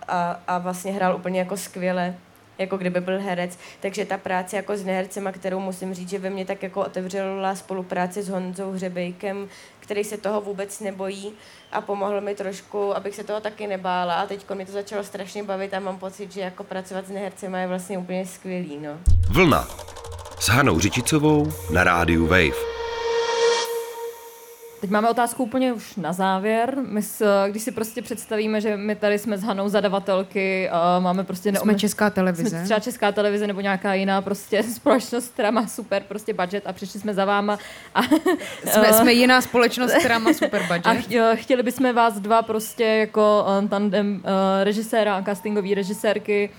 a, 0.08 0.42
a 0.48 0.58
vlastně 0.58 0.92
hrál 0.92 1.16
úplně 1.16 1.40
jako 1.40 1.58
skvěle 1.58 2.16
jako 2.62 2.78
kdyby 2.78 3.02
byl 3.02 3.20
herec. 3.20 3.60
Takže 3.80 4.06
ta 4.06 4.18
práce 4.18 4.56
jako 4.56 4.78
s 4.78 4.84
nehercema, 4.84 5.32
kterou 5.32 5.60
musím 5.60 5.94
říct, 5.94 6.10
že 6.10 6.20
ve 6.20 6.30
mně 6.30 6.46
tak 6.46 6.64
jako 6.64 6.82
otevřela 6.82 7.56
spolupráci 7.56 8.24
s 8.24 8.30
Honzou 8.30 8.72
Hřebejkem, 8.72 9.50
který 9.80 10.04
se 10.04 10.18
toho 10.18 10.42
vůbec 10.42 10.80
nebojí 10.80 11.34
a 11.72 11.82
pomohl 11.82 12.22
mi 12.22 12.36
trošku, 12.36 12.96
abych 12.96 13.16
se 13.16 13.24
toho 13.24 13.40
taky 13.40 13.68
nebála. 13.68 14.14
A 14.14 14.26
teď 14.26 14.50
mi 14.54 14.66
to 14.66 14.72
začalo 14.72 15.04
strašně 15.04 15.44
bavit 15.44 15.74
a 15.74 15.80
mám 15.80 16.00
pocit, 16.00 16.32
že 16.32 16.42
jako 16.42 16.64
pracovat 16.64 17.08
s 17.08 17.12
nehercema 17.12 17.58
je 17.58 17.68
vlastně 17.68 17.98
úplně 17.98 18.26
skvělý. 18.26 18.78
No. 18.78 18.98
Vlna 19.30 19.68
s 20.40 20.48
Hanou 20.48 20.80
Řičicovou 20.80 21.52
na 21.74 21.84
rádiu 21.84 22.28
Wave. 22.28 22.71
Teď 24.82 24.90
máme 24.90 25.10
otázku 25.10 25.44
úplně 25.44 25.74
už 25.74 25.96
na 25.96 26.14
závěr. 26.14 26.78
My 26.88 27.02
s, 27.02 27.46
když 27.48 27.64
si 27.64 27.72
prostě 27.72 28.02
představíme, 28.02 28.62
že 28.62 28.78
my 28.78 28.96
tady 28.96 29.20
jsme 29.20 29.38
s 29.38 29.44
Hanou 29.44 29.70
zadavatelky 29.70 30.70
a 30.70 31.00
máme 31.00 31.24
prostě... 31.24 31.52
Neome... 31.52 31.74
Jsme 31.74 31.80
česká 31.80 32.10
televize. 32.10 32.50
Jsme 32.50 32.64
třeba 32.64 32.80
česká 32.80 33.12
televize 33.12 33.48
nebo 33.48 33.62
nějaká 33.62 33.94
jiná 33.94 34.22
prostě 34.22 34.64
společnost, 34.76 35.34
která 35.34 35.52
má 35.52 35.68
super 35.68 36.04
prostě 36.08 36.34
budget 36.34 36.68
a 36.68 36.74
přišli 36.74 37.00
jsme 37.00 37.14
za 37.14 37.26
váma. 37.26 37.58
A, 37.96 38.02
jsme, 38.66 38.94
jsme 39.02 39.14
jiná 39.14 39.42
společnost, 39.42 39.94
která 39.94 40.20
má 40.20 40.34
super 40.34 40.64
budget. 40.68 40.88
A 40.88 41.36
chtěli 41.36 41.64
bychom 41.64 41.96
vás 41.96 42.20
dva 42.20 42.42
prostě 42.42 42.84
jako 42.86 43.46
eh, 43.64 43.68
tandem 43.68 44.16
uh, 44.16 44.32
režiséra 44.64 45.16
a 45.16 45.24
castingové 45.24 45.76
režisérky 45.76 46.50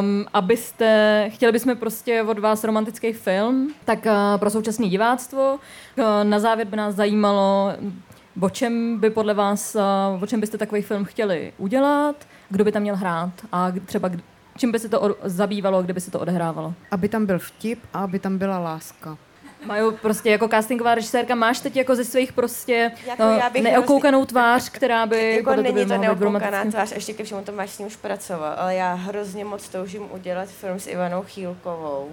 Um, 0.00 0.26
abyste, 0.32 1.30
chtěli 1.34 1.52
bychom 1.52 1.76
prostě 1.76 2.22
od 2.22 2.38
vás 2.38 2.64
romantický 2.64 3.12
film, 3.12 3.74
tak 3.84 4.06
uh, 4.06 4.12
pro 4.38 4.50
současné 4.50 4.88
diváctvo. 4.88 5.58
Uh, 5.98 6.04
na 6.22 6.38
závěr 6.38 6.66
by 6.66 6.76
nás 6.76 6.94
zajímalo, 6.94 7.72
o 8.40 8.50
čem 8.50 8.98
by 8.98 9.10
podle 9.10 9.34
vás, 9.34 9.74
uh, 9.74 10.22
o 10.22 10.26
čem 10.26 10.40
byste 10.40 10.58
takový 10.58 10.82
film 10.82 11.04
chtěli 11.04 11.52
udělat, 11.58 12.16
kdo 12.48 12.64
by 12.64 12.72
tam 12.72 12.82
měl 12.82 12.96
hrát 12.96 13.32
a 13.52 13.72
třeba 13.86 14.10
čím 14.58 14.72
by 14.72 14.78
se 14.78 14.88
to 14.88 15.16
zabývalo, 15.24 15.82
kde 15.82 15.92
by 15.92 16.00
se 16.00 16.10
to 16.10 16.20
odehrávalo. 16.20 16.74
Aby 16.90 17.08
tam 17.08 17.26
byl 17.26 17.38
vtip 17.38 17.78
a 17.94 17.98
aby 17.98 18.18
tam 18.18 18.38
byla 18.38 18.58
láska. 18.58 19.18
Mají 19.64 19.92
prostě 20.02 20.30
jako 20.30 20.48
castingová 20.48 20.94
režisérka, 20.94 21.34
máš 21.34 21.60
teď 21.60 21.76
jako 21.76 21.96
ze 21.96 22.04
svých 22.04 22.32
prostě 22.32 22.92
Jako 23.06 23.22
no, 23.22 23.40
bych 23.52 23.62
neokoukanou 23.62 24.24
tvář, 24.24 24.68
která 24.68 25.06
by 25.06 25.36
Jako 25.36 25.50
podle 25.50 25.62
není 25.62 25.86
to 25.86 25.98
neokoukaná 25.98 26.64
tvář, 26.64 26.92
ještě 26.92 27.12
ke 27.12 27.24
všemu 27.24 27.42
to 27.42 27.52
máš 27.52 27.70
s 27.70 27.78
ním 27.78 27.86
už 27.88 27.96
pracoval, 27.96 28.54
ale 28.56 28.74
já 28.74 28.94
hrozně 28.94 29.44
moc 29.44 29.68
toužím 29.68 30.12
udělat 30.12 30.48
film 30.48 30.80
s 30.80 30.86
Ivanou 30.86 31.22
Chýlkovou 31.22 32.10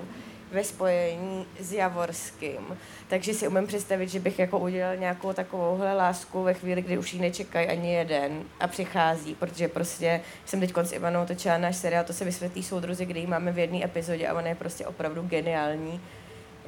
ve 0.52 0.64
spojení 0.64 1.46
s 1.60 1.74
Javorským. 1.74 2.78
Takže 3.08 3.34
si 3.34 3.48
umím 3.48 3.68
představit, 3.68 4.10
že 4.10 4.20
bych 4.20 4.40
jako 4.40 4.60
udělal 4.60 4.96
nějakou 4.96 5.34
takovouhle 5.34 5.94
lásku 5.94 6.44
ve 6.44 6.54
chvíli, 6.54 6.82
kdy 6.82 6.98
už 6.98 7.14
ji 7.14 7.22
nečekají 7.22 7.68
ani 7.68 7.94
jeden 7.94 8.44
a 8.60 8.68
přichází, 8.68 9.36
protože 9.36 9.68
prostě 9.68 10.22
jsem 10.46 10.60
teď 10.60 10.74
s 10.84 10.92
Ivanou 10.92 11.26
točila 11.26 11.58
náš 11.58 11.76
seriál, 11.76 12.04
to 12.04 12.14
se 12.14 12.26
vysvětlí 12.26 12.64
soudruzi, 12.64 13.06
kde 13.06 13.20
ji 13.20 13.28
máme 13.28 13.52
v 13.52 13.60
jedné 13.60 13.86
epizodě 13.86 14.28
a 14.28 14.34
ona 14.34 14.48
je 14.48 14.56
prostě 14.56 14.86
opravdu 14.86 15.22
geniální. 15.22 16.02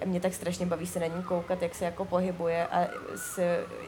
Mě 0.06 0.20
tak 0.20 0.34
strašně 0.34 0.66
baví 0.66 0.88
se 0.88 1.00
na 1.00 1.06
ní 1.06 1.24
koukat, 1.24 1.62
jak 1.62 1.76
se 1.76 1.86
jako 1.86 2.06
pohybuje 2.06 2.68
a 2.68 2.88
s 3.16 3.40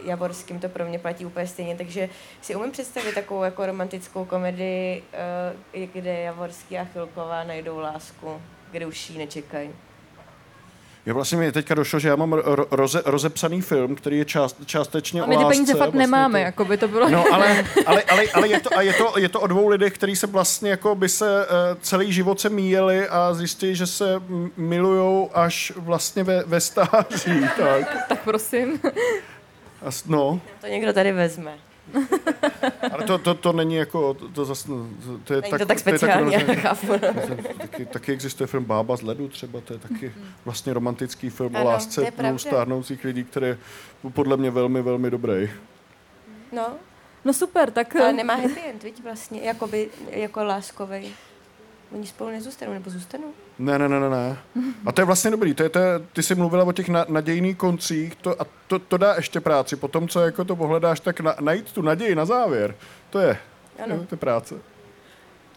Javorským 0.04 0.60
to 0.60 0.70
pro 0.70 0.86
mě 0.86 1.00
platí 1.00 1.26
úplně 1.26 1.48
stejně, 1.48 1.76
takže 1.76 2.10
si 2.42 2.56
umím 2.56 2.72
představit 2.72 3.16
takovou 3.16 3.44
jako 3.44 3.66
romantickou 3.66 4.26
komedii, 4.26 5.04
eh, 5.74 5.88
kde 5.88 6.22
Javorský 6.22 6.78
a 6.78 6.84
Chvilková 6.86 7.44
najdou 7.44 7.80
lásku, 7.80 8.42
kde 8.72 8.86
už 8.86 9.10
ji 9.10 9.18
nečekají. 9.18 9.70
Já 11.06 11.14
vlastně 11.14 11.38
mi 11.38 11.52
teďka 11.52 11.74
došlo, 11.74 12.00
že 12.00 12.08
já 12.08 12.16
mám 12.16 12.34
ro- 12.34 12.66
roze, 12.72 13.02
rozepsaný 13.06 13.62
film, 13.62 13.96
který 13.96 14.18
je 14.18 14.26
část, 14.26 14.58
částečně 14.66 15.22
A 15.22 15.24
o 15.24 15.28
my 15.28 15.38
ty 15.38 15.44
lásce, 15.44 15.56
peníze 15.58 15.72
fakt 15.74 15.80
vlastně 15.82 16.00
nemáme, 16.00 16.40
to- 16.40 16.44
jako 16.46 16.66
by 16.66 16.78
to 16.78 16.88
bylo. 16.88 17.10
No, 17.10 17.26
ale, 17.34 17.66
ale, 17.86 18.04
ale, 18.04 18.24
ale 18.34 18.48
je, 18.48 18.60
to, 18.60 18.78
a 18.78 18.82
je, 18.82 18.94
to, 18.94 19.14
je 19.20 19.30
to 19.30 19.40
o 19.42 19.48
dvou 19.48 19.68
lidech, 19.68 19.94
kteří 19.94 20.16
se 20.16 20.28
vlastně 20.28 20.70
jako 20.70 20.96
by 20.96 21.10
se 21.10 21.46
uh, 21.48 21.56
celý 21.82 22.14
život 22.14 22.40
se 22.40 22.50
míjeli 22.50 23.08
a 23.08 23.34
zjistili, 23.34 23.76
že 23.76 23.88
se 23.88 24.16
m- 24.16 24.52
milujou 24.58 25.30
až 25.34 25.74
vlastně 25.76 26.24
ve, 26.24 26.44
ve 26.44 26.60
stáří. 26.62 27.42
Tak. 27.58 28.06
tak 28.10 28.24
prosím. 28.24 28.80
A, 29.86 29.92
s- 29.92 30.06
no, 30.06 30.42
To 30.62 30.68
někdo 30.68 30.94
tady 30.94 31.12
vezme. 31.12 31.54
ale 32.92 33.04
to, 33.04 33.18
to, 33.18 33.34
to 33.34 33.54
není 33.54 33.76
jako, 33.76 34.14
to, 34.14 34.28
to 34.30 34.46
zase, 34.46 34.68
to 35.24 35.34
je 35.34 35.42
Není 35.42 35.52
to 35.52 35.66
tak 35.66 35.78
je 35.78 35.80
speciální, 35.80 36.36
rovně- 36.36 36.46
já 36.48 36.62
chápu. 36.62 36.88
taky, 37.58 37.86
taky 37.86 38.12
existuje 38.12 38.48
film 38.48 38.66
Bába 38.66 38.96
z 38.98 39.02
ledu 39.02 39.28
třeba, 39.28 39.62
to 39.62 39.74
je 39.74 39.80
taky 39.80 40.14
vlastně 40.46 40.74
romantický 40.74 41.30
film 41.30 41.56
Ano, 41.56 41.66
o 41.66 41.68
lásce 41.68 42.02
to 42.02 42.06
je 42.06 42.12
dvou 42.12 42.38
stárnoucích 42.38 43.04
lidí, 43.04 43.24
který 43.24 43.46
je 43.48 43.58
podle 44.14 44.38
mě 44.38 44.52
velmi, 44.52 44.82
velmi 44.82 45.12
dobrý. 45.12 45.50
No, 46.52 46.68
No 47.26 47.34
super, 47.34 47.72
tak... 47.72 47.96
ale 47.96 48.14
nemá 48.14 48.36
happy 48.36 48.60
end, 48.70 48.84
viď, 48.84 49.04
vlastně, 49.04 49.42
jakoby, 49.42 49.90
jako 50.10 50.44
láskovej. 50.44 51.12
Oni 51.94 52.08
spolu 52.08 52.30
nezůstanou, 52.30 52.74
nebo 52.74 52.90
zůstanou? 52.90 53.28
Ne, 53.60 53.80
ne, 53.80 53.90
ne, 53.90 54.00
ne, 54.00 54.10
ne. 54.10 54.38
A 54.86 54.92
to 54.92 55.02
je 55.02 55.06
vlastně 55.06 55.32
dobrý. 55.32 55.54
To 55.54 55.64
je, 55.64 55.70
to 55.70 55.80
je, 55.80 56.00
ty 56.14 56.24
jsi 56.24 56.36
mluvila 56.36 56.64
o 56.64 56.72
těch 56.72 56.90
na, 56.90 57.06
nadějných 57.10 57.58
koncích 57.58 58.16
to, 58.16 58.42
a 58.42 58.46
to, 58.68 58.80
to 58.80 58.98
dá 58.98 59.14
ještě 59.16 59.42
práci. 59.42 59.76
Potom, 59.76 60.08
co 60.08 60.20
jako 60.22 60.46
to 60.46 60.56
pohledáš, 60.56 61.00
tak 61.00 61.20
na, 61.20 61.36
najít 61.40 61.72
tu 61.72 61.82
naději 61.82 62.16
na 62.16 62.26
závěr, 62.26 62.76
to 63.10 63.20
je, 63.20 63.38
Ano. 63.84 63.98
to 63.98 64.14
je 64.14 64.18
práce. 64.18 64.56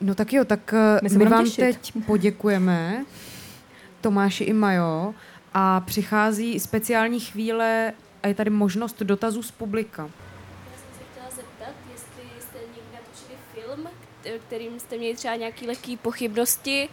No 0.01 0.15
tak 0.15 0.33
jo, 0.33 0.45
tak 0.45 0.75
eh, 0.75 0.99
My 1.03 1.09
my, 1.19 1.25
vám 1.27 1.45
těšit. 1.45 1.61
teď 1.61 1.93
poděkujeme, 2.07 3.05
Tomáši 4.01 4.45
i 4.45 4.53
Majo, 4.53 5.15
a 5.55 5.81
přichází 5.81 6.61
speciální 6.61 7.21
chvíle 7.21 7.93
a 8.23 8.29
je 8.29 8.35
tady 8.35 8.51
možnost 8.51 9.03
dotazů 9.03 9.43
z 9.43 9.51
publika. 9.51 10.03
jsem 10.03 10.99
se 10.99 11.05
chtěla 11.13 11.31
zeptat, 11.37 11.75
jestli 11.93 12.41
jste 12.41 12.59
někdy 12.59 12.81
natočili 12.93 13.39
film, 13.55 13.87
kte- 13.87 14.16
kterým 14.47 14.81
jste 14.81 14.99
měli 14.99 15.15
třeba 15.15 15.37
nějaké 15.37 15.67
lehké 15.67 15.97
pochybnosti 16.03 16.89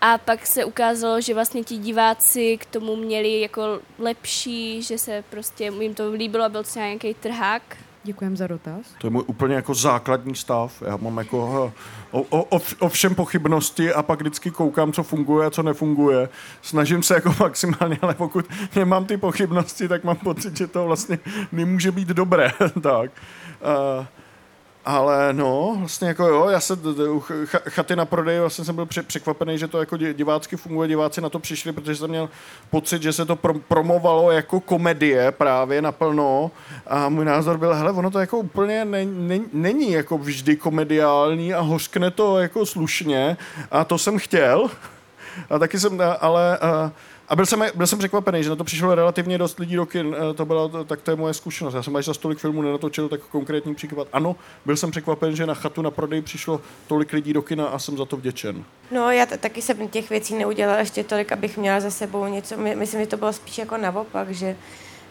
a 0.00 0.18
pak 0.18 0.46
se 0.46 0.64
ukázalo, 0.64 1.20
že 1.20 1.34
vlastně 1.34 1.64
ti 1.64 1.76
diváci 1.76 2.58
k 2.58 2.66
tomu 2.66 2.96
měli 2.96 3.40
jako 3.40 3.80
lepší, 3.98 4.82
že 4.82 4.98
se 4.98 5.24
prostě 5.30 5.64
jim 5.80 5.94
to 5.94 6.12
líbilo 6.12 6.44
a 6.44 6.48
byl 6.48 6.62
třeba 6.62 6.86
nějaký 6.86 7.14
trhák. 7.14 7.62
Děkujeme 8.02 8.36
za 8.36 8.46
dotaz. 8.46 8.86
To 9.00 9.06
je 9.06 9.10
můj 9.10 9.24
úplně 9.26 9.54
jako 9.54 9.74
základní 9.74 10.34
stav. 10.34 10.82
Já 10.86 10.96
mám 10.96 11.18
jako 11.18 11.72
eh, 11.76 11.80
o, 12.10 12.22
o, 12.22 12.56
o, 12.56 12.60
o 12.78 12.88
všem 12.88 13.14
pochybnosti 13.14 13.92
a 13.92 14.02
pak 14.02 14.20
vždycky 14.20 14.50
koukám, 14.50 14.92
co 14.92 15.02
funguje 15.02 15.46
a 15.46 15.50
co 15.50 15.62
nefunguje. 15.62 16.28
Snažím 16.62 17.02
se 17.02 17.14
jako 17.14 17.34
maximálně, 17.40 17.98
ale 18.02 18.14
pokud 18.14 18.46
nemám 18.76 19.04
ty 19.04 19.16
pochybnosti, 19.16 19.88
tak 19.88 20.04
mám 20.04 20.16
pocit, 20.16 20.56
že 20.56 20.66
to 20.66 20.84
vlastně 20.84 21.18
nemůže 21.52 21.92
být 21.92 22.08
dobré. 22.08 22.52
tak. 22.82 23.10
Uh, 23.98 24.06
ale 24.84 25.32
no, 25.32 25.76
vlastně 25.78 26.08
jako 26.08 26.26
jo, 26.26 26.48
já 26.48 26.60
se 26.60 26.74
u 27.10 27.20
ch- 27.20 27.44
ch- 27.44 27.68
chaty 27.68 27.96
na 27.96 28.04
prodej 28.04 28.40
vlastně 28.40 28.64
jsem 28.64 28.74
byl 28.74 28.86
pře- 28.86 29.02
překvapený, 29.02 29.58
že 29.58 29.68
to 29.68 29.80
jako 29.80 29.96
di- 29.96 30.14
divácky 30.14 30.56
funguje, 30.56 30.88
diváci 30.88 31.20
na 31.20 31.28
to 31.28 31.38
přišli, 31.38 31.72
protože 31.72 31.96
jsem 31.96 32.10
měl 32.10 32.28
pocit, 32.70 33.02
že 33.02 33.12
se 33.12 33.24
to 33.24 33.36
pro- 33.36 33.54
promovalo 33.54 34.30
jako 34.30 34.60
komedie 34.60 35.32
právě 35.32 35.82
naplno 35.82 36.50
a 36.86 37.08
můj 37.08 37.24
názor 37.24 37.58
byl, 37.58 37.74
hele, 37.74 37.92
ono 37.92 38.10
to 38.10 38.18
jako 38.18 38.38
úplně 38.38 38.84
ne- 38.84 39.04
ne- 39.04 39.40
není 39.52 39.92
jako 39.92 40.18
vždy 40.18 40.56
komediální 40.56 41.54
a 41.54 41.60
hořkne 41.60 42.10
to 42.10 42.38
jako 42.38 42.66
slušně 42.66 43.36
a 43.70 43.84
to 43.84 43.98
jsem 43.98 44.18
chtěl. 44.18 44.70
A 45.50 45.58
taky 45.58 45.80
jsem, 45.80 45.98
ale 46.20 46.58
a, 46.58 46.92
a 47.28 47.36
byl 47.36 47.46
jsem, 47.46 47.64
byl 47.74 47.86
jsem 47.86 47.98
překvapený, 47.98 48.42
že 48.42 48.50
na 48.50 48.56
to 48.56 48.64
přišlo 48.64 48.94
relativně 48.94 49.38
dost 49.38 49.58
lidí 49.58 49.76
do 49.76 49.86
kin, 49.86 50.16
eh, 50.30 50.34
to 50.34 50.46
byla, 50.46 50.84
tak 50.84 51.00
to 51.02 51.10
je 51.10 51.16
moje 51.16 51.34
zkušenost. 51.34 51.74
Já 51.74 51.82
jsem 51.82 51.96
až 51.96 52.04
za 52.04 52.14
tolik 52.14 52.38
filmů 52.38 52.62
nenatočil, 52.62 53.08
tak 53.08 53.20
konkrétní 53.20 53.74
příklad. 53.74 54.08
Ano, 54.12 54.36
byl 54.64 54.76
jsem 54.76 54.90
překvapen, 54.90 55.36
že 55.36 55.46
na 55.46 55.54
chatu 55.54 55.82
na 55.82 55.90
prodej 55.90 56.22
přišlo 56.22 56.60
tolik 56.86 57.12
lidí 57.12 57.32
do 57.32 57.42
kina 57.42 57.66
a 57.66 57.78
jsem 57.78 57.96
za 57.96 58.04
to 58.04 58.16
vděčen. 58.16 58.64
No, 58.90 59.10
já 59.10 59.26
t- 59.26 59.38
taky 59.38 59.62
jsem 59.62 59.88
těch 59.88 60.10
věcí 60.10 60.34
neudělala 60.34 60.78
ještě 60.78 61.04
tolik, 61.04 61.32
abych 61.32 61.56
měla 61.58 61.80
za 61.80 61.90
sebou 61.90 62.26
něco. 62.26 62.56
My, 62.56 62.76
myslím, 62.76 63.00
že 63.00 63.06
to 63.06 63.16
bylo 63.16 63.32
spíš 63.32 63.58
jako 63.58 63.76
naopak, 63.76 64.30
že, 64.30 64.56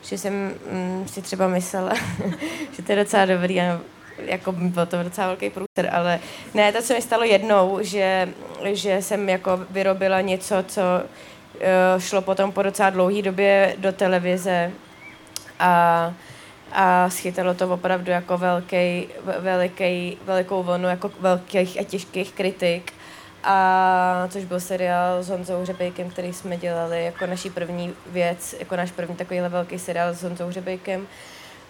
že 0.01 0.18
jsem 0.18 0.53
mm, 0.72 1.07
si 1.07 1.22
třeba 1.22 1.47
myslela, 1.47 1.93
že 2.72 2.84
to 2.84 2.91
je 2.91 2.95
docela 2.95 3.26
dobrý 3.26 3.61
a 3.61 3.82
jako 4.18 4.51
byl 4.51 4.86
to 4.86 5.03
docela 5.03 5.28
velký 5.28 5.49
průser, 5.49 5.89
ale 5.91 6.20
ne, 6.53 6.72
to 6.74 6.82
se 6.82 6.93
mi 6.93 7.01
stalo 7.01 7.24
jednou, 7.24 7.78
že, 7.82 8.30
že 8.63 9.01
jsem 9.01 9.30
jako 9.30 9.59
vyrobila 9.70 10.22
něco, 10.22 10.55
co 10.68 10.82
šlo 11.97 12.21
potom 12.21 12.51
po 12.51 12.61
docela 12.61 12.89
dlouhé 12.89 13.21
době 13.21 13.75
do 13.77 13.91
televize 13.91 14.71
a 15.59 16.13
a 16.71 17.09
schytalo 17.09 17.53
to 17.53 17.73
opravdu 17.73 18.11
jako 18.11 18.37
velký, 18.37 19.07
veliký, 19.39 20.17
velikou 20.25 20.63
vlnu 20.63 20.89
jako 20.89 21.11
velkých 21.19 21.79
a 21.79 21.83
těžkých 21.83 22.33
kritik. 22.33 22.93
A 23.43 24.27
což 24.29 24.45
byl 24.45 24.59
seriál 24.59 25.23
s 25.23 25.29
Honzou 25.29 25.61
Hřebejkem, 25.61 26.09
který 26.09 26.33
jsme 26.33 26.57
dělali 26.57 27.05
jako 27.05 27.25
naší 27.25 27.49
první 27.49 27.93
věc, 28.07 28.55
jako 28.59 28.75
náš 28.75 28.91
první 28.91 29.15
takovýhle 29.15 29.49
velký 29.49 29.79
seriál 29.79 30.13
s 30.13 30.23
Honzou 30.23 30.47
Hřebejkem. 30.47 31.07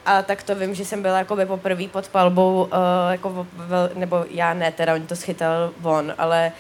A 0.06 0.22
tak 0.22 0.44
to 0.44 0.56
vím, 0.56 0.76
že 0.76 0.86
jsem 0.86 1.02
byla 1.02 1.18
jako 1.18 1.36
by 1.36 1.46
poprvé 1.46 1.88
pod 1.88 2.08
palbou, 2.08 2.64
uh, 2.64 2.72
jako 3.12 3.48
vel, 3.54 3.90
nebo 3.96 4.26
já 4.30 4.54
ne, 4.54 4.72
teda 4.72 4.96
on 4.96 5.08
to 5.08 5.16
schytal 5.16 5.72
von, 5.80 6.14
ale 6.18 6.52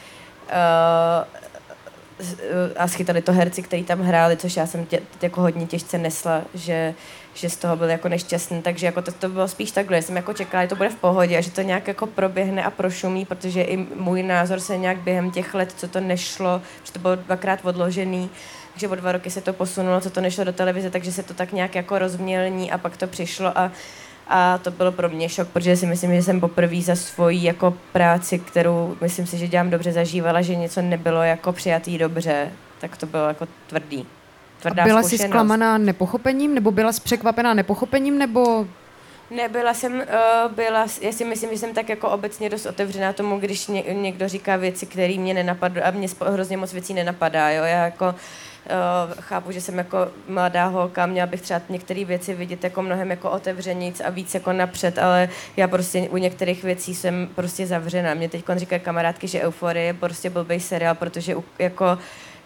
uh, 0.45 1.46
a 2.77 2.87
schytali 2.87 3.21
to 3.21 3.33
herci, 3.33 3.61
kteří 3.61 3.83
tam 3.83 4.01
hráli, 4.01 4.37
což 4.37 4.57
já 4.57 4.67
jsem 4.67 4.85
tě, 4.85 4.99
jako 5.21 5.41
hodně 5.41 5.65
těžce 5.65 5.97
nesla, 5.97 6.41
že, 6.53 6.93
že 7.33 7.49
z 7.49 7.57
toho 7.57 7.75
byl 7.75 7.89
jako 7.89 8.09
nešťastný, 8.09 8.61
takže 8.61 8.85
jako 8.85 9.01
to, 9.01 9.11
to 9.11 9.29
bylo 9.29 9.47
spíš 9.47 9.71
takhle, 9.71 10.01
jsem 10.01 10.15
jako 10.15 10.33
čekala, 10.33 10.63
že 10.63 10.69
to 10.69 10.75
bude 10.75 10.89
v 10.89 10.95
pohodě 10.95 11.37
a 11.37 11.41
že 11.41 11.51
to 11.51 11.61
nějak 11.61 11.87
jako 11.87 12.07
proběhne 12.07 12.63
a 12.63 12.71
prošumí, 12.71 13.25
protože 13.25 13.61
i 13.61 13.77
můj 13.77 14.23
názor 14.23 14.59
se 14.59 14.77
nějak 14.77 14.97
během 14.97 15.31
těch 15.31 15.53
let, 15.53 15.73
co 15.77 15.87
to 15.87 15.99
nešlo, 15.99 16.61
že 16.83 16.91
to 16.91 16.99
bylo 16.99 17.15
dvakrát 17.15 17.59
odložený, 17.63 18.29
takže 18.73 18.87
o 18.87 18.95
dva 18.95 19.11
roky 19.11 19.29
se 19.29 19.41
to 19.41 19.53
posunulo, 19.53 20.01
co 20.01 20.09
to 20.09 20.21
nešlo 20.21 20.43
do 20.43 20.53
televize, 20.53 20.89
takže 20.89 21.11
se 21.11 21.23
to 21.23 21.33
tak 21.33 21.51
nějak 21.51 21.75
jako 21.75 21.99
rozmělní 21.99 22.71
a 22.71 22.77
pak 22.77 22.97
to 22.97 23.07
přišlo 23.07 23.57
a 23.57 23.71
a 24.29 24.57
to 24.57 24.71
bylo 24.71 24.91
pro 24.91 25.09
mě 25.09 25.29
šok, 25.29 25.47
protože 25.47 25.77
si 25.77 25.85
myslím, 25.85 26.15
že 26.15 26.23
jsem 26.23 26.39
poprvé 26.39 26.81
za 26.81 26.95
svoji 26.95 27.43
jako 27.43 27.73
práci, 27.93 28.39
kterou 28.39 28.95
myslím 29.01 29.27
si, 29.27 29.37
že 29.37 29.47
dělám 29.47 29.69
dobře, 29.69 29.91
zažívala, 29.91 30.41
že 30.41 30.55
něco 30.55 30.81
nebylo 30.81 31.21
jako 31.23 31.51
přijatý 31.53 31.97
dobře, 31.97 32.51
tak 32.81 32.97
to 32.97 33.05
bylo 33.05 33.27
jako 33.27 33.47
tvrdý. 33.67 34.05
Tvrdá 34.61 34.83
A 34.83 34.85
byla 34.85 35.01
jsi 35.03 35.07
zkušenost. 35.09 35.29
zklamaná 35.29 35.77
nepochopením, 35.77 36.53
nebo 36.55 36.71
byla 36.71 36.91
jsi 36.91 37.01
překvapená 37.01 37.53
nepochopením, 37.53 38.17
nebo 38.17 38.67
Nebyla 39.29 39.73
jsem, 39.73 39.93
uh, 39.93 40.51
byla, 40.51 40.87
já 41.01 41.11
si 41.11 41.25
myslím, 41.25 41.49
že 41.49 41.57
jsem 41.57 41.73
tak 41.73 41.89
jako 41.89 42.09
obecně 42.09 42.49
dost 42.49 42.65
otevřená 42.65 43.13
tomu, 43.13 43.39
když 43.39 43.67
ně, 43.67 43.81
někdo 43.81 44.27
říká 44.27 44.55
věci, 44.55 44.85
které 44.85 45.17
mě 45.17 45.33
nenapadly 45.33 45.81
a 45.81 45.91
mě 45.91 46.07
hrozně 46.25 46.57
moc 46.57 46.73
věcí 46.73 46.93
nenapadá, 46.93 47.49
jo, 47.49 47.63
já 47.63 47.85
jako 47.85 48.05
uh, 48.07 49.13
chápu, 49.19 49.51
že 49.51 49.61
jsem 49.61 49.77
jako 49.77 49.97
mladá 50.27 50.65
holka, 50.65 51.05
měla 51.05 51.27
bych 51.27 51.41
třeba 51.41 51.61
některé 51.69 52.05
věci 52.05 52.33
vidět 52.33 52.63
jako 52.63 52.81
mnohem 52.81 53.09
jako 53.09 53.29
otevřeníc 53.31 53.99
a 54.05 54.09
víc 54.09 54.33
jako 54.33 54.53
napřed, 54.53 54.97
ale 54.97 55.29
já 55.57 55.67
prostě 55.67 56.01
u 56.09 56.17
některých 56.17 56.63
věcí 56.63 56.95
jsem 56.95 57.29
prostě 57.35 57.67
zavřená. 57.67 58.13
Mě 58.13 58.29
teď 58.29 58.45
říkají 58.55 58.81
kamarádky, 58.81 59.27
že 59.27 59.41
Euforie 59.41 59.85
je 59.85 59.93
prostě 59.93 60.29
blbej 60.29 60.59
seriál, 60.59 60.95
protože 60.95 61.35
u- 61.35 61.43
jako 61.59 61.97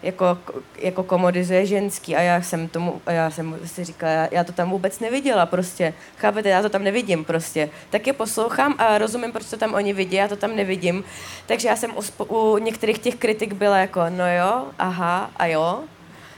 jako, 0.02 0.38
jako 0.78 1.02
komodizuje 1.02 1.66
ženský 1.66 2.16
a 2.16 2.20
já 2.20 2.42
jsem 2.42 2.68
tomu, 2.68 3.02
já 3.06 3.30
jsem 3.30 3.58
si 3.64 3.84
říkala, 3.84 4.12
já, 4.12 4.28
já 4.30 4.44
to 4.44 4.52
tam 4.52 4.70
vůbec 4.70 5.00
neviděla 5.00 5.46
prostě, 5.46 5.94
chápete, 6.16 6.48
já 6.48 6.62
to 6.62 6.68
tam 6.68 6.84
nevidím 6.84 7.24
prostě, 7.24 7.70
tak 7.90 8.06
je 8.06 8.12
poslouchám 8.12 8.74
a 8.78 8.98
rozumím, 8.98 9.32
proč 9.32 9.46
to 9.46 9.56
tam 9.56 9.74
oni 9.74 9.92
vidí, 9.92 10.16
já 10.16 10.28
to 10.28 10.36
tam 10.36 10.56
nevidím, 10.56 11.04
takže 11.46 11.68
já 11.68 11.76
jsem 11.76 11.92
u, 12.18 12.24
u 12.24 12.58
některých 12.58 12.98
těch 12.98 13.14
kritik 13.14 13.52
byla 13.52 13.78
jako, 13.78 14.00
no 14.08 14.34
jo, 14.36 14.66
aha, 14.78 15.30
a 15.36 15.46
jo, 15.46 15.80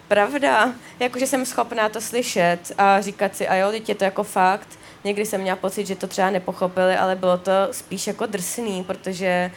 pravda. 0.08 0.72
Jakože 1.00 1.26
jsem 1.26 1.46
schopná 1.46 1.88
to 1.88 2.00
slyšet 2.00 2.58
a 2.78 3.00
říkat 3.00 3.36
si, 3.36 3.48
a 3.48 3.54
jo, 3.54 3.70
teď 3.70 3.88
je 3.88 3.94
to 3.94 4.04
jako 4.04 4.22
fakt. 4.22 4.68
Někdy 5.04 5.26
jsem 5.26 5.40
měla 5.40 5.56
pocit, 5.56 5.86
že 5.86 5.96
to 5.96 6.06
třeba 6.06 6.30
nepochopili, 6.30 6.96
ale 6.96 7.16
bylo 7.16 7.38
to 7.38 7.52
spíš 7.70 8.06
jako 8.06 8.26
drsný, 8.26 8.84
protože 8.84 9.50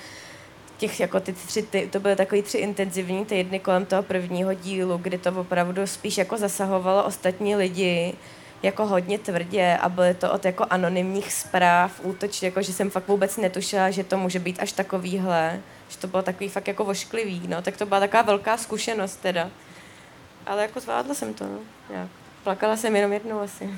těch 0.78 1.00
jako 1.00 1.20
ty 1.20 1.34
tři, 1.34 1.64
ty, 1.64 1.90
to 1.92 2.00
byly 2.00 2.16
takový 2.16 2.42
tři 2.42 2.58
intenzivní 2.58 3.26
týdny 3.26 3.60
kolem 3.60 3.86
toho 3.86 4.04
prvního 4.04 4.54
dílu, 4.54 4.98
kdy 4.98 5.18
to 5.18 5.32
opravdu 5.32 5.88
spíš 5.88 6.18
jako 6.18 6.38
zasahovalo 6.38 7.04
ostatní 7.04 7.56
lidi 7.56 8.14
jako 8.64 8.86
hodně 8.86 9.20
tvrdě 9.20 9.78
a 9.82 9.90
byly 9.90 10.14
to 10.14 10.32
od 10.32 10.46
jako 10.46 10.66
anonymních 10.70 11.34
zpráv 11.34 12.00
útoč, 12.04 12.42
jako 12.42 12.62
že 12.62 12.74
jsem 12.74 12.90
fakt 12.90 13.08
vůbec 13.08 13.38
netušila, 13.38 13.92
že 13.92 14.04
to 14.04 14.18
může 14.18 14.40
být 14.40 14.60
až 14.60 14.72
takovýhle, 14.72 15.60
že 15.90 15.98
to 15.98 16.08
bylo 16.08 16.24
takový 16.24 16.50
fakt 16.50 16.68
jako 16.68 16.84
vošklivý, 16.86 17.42
no, 17.48 17.62
tak 17.62 17.78
to 17.78 17.86
byla 17.86 18.00
taková 18.00 18.22
velká 18.22 18.58
zkušenost 18.58 19.16
teda. 19.16 19.50
Ale 20.46 20.62
jako 20.62 20.80
zvládla 20.80 21.14
jsem 21.14 21.34
to, 21.34 21.44
no, 21.44 21.60
nějak. 21.90 22.10
Plakala 22.44 22.78
jsem 22.78 22.96
jenom 22.96 23.14
jednou 23.14 23.40
asi. 23.40 23.70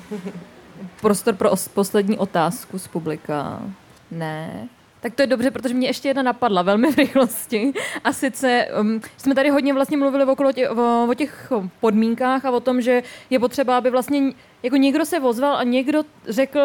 Prostor 1.00 1.34
pro 1.34 1.50
os- 1.50 1.68
poslední 1.68 2.18
otázku 2.18 2.78
z 2.78 2.88
publika. 2.88 3.62
Ne. 4.10 4.68
Tak 5.00 5.14
to 5.14 5.22
je 5.22 5.26
dobře, 5.26 5.50
protože 5.50 5.74
mě 5.74 5.88
ještě 5.88 6.08
jedna 6.08 6.22
napadla 6.22 6.62
velmi 6.62 6.92
v 6.92 6.96
rychlosti. 6.96 7.72
A 8.04 8.12
sice 8.12 8.68
um, 8.80 9.00
jsme 9.16 9.34
tady 9.34 9.50
hodně 9.50 9.74
vlastně 9.74 9.96
mluvili 9.96 10.24
okolo 10.24 10.52
tě, 10.52 10.68
o, 10.68 11.06
o 11.10 11.14
těch 11.14 11.52
podmínkách 11.80 12.44
a 12.44 12.50
o 12.50 12.60
tom, 12.60 12.80
že 12.80 13.02
je 13.30 13.38
potřeba, 13.38 13.78
aby 13.78 13.90
vlastně 13.90 14.32
jako 14.62 14.76
někdo 14.76 15.04
se 15.04 15.20
ozval 15.20 15.56
a 15.56 15.62
někdo 15.62 16.02
řekl, 16.28 16.60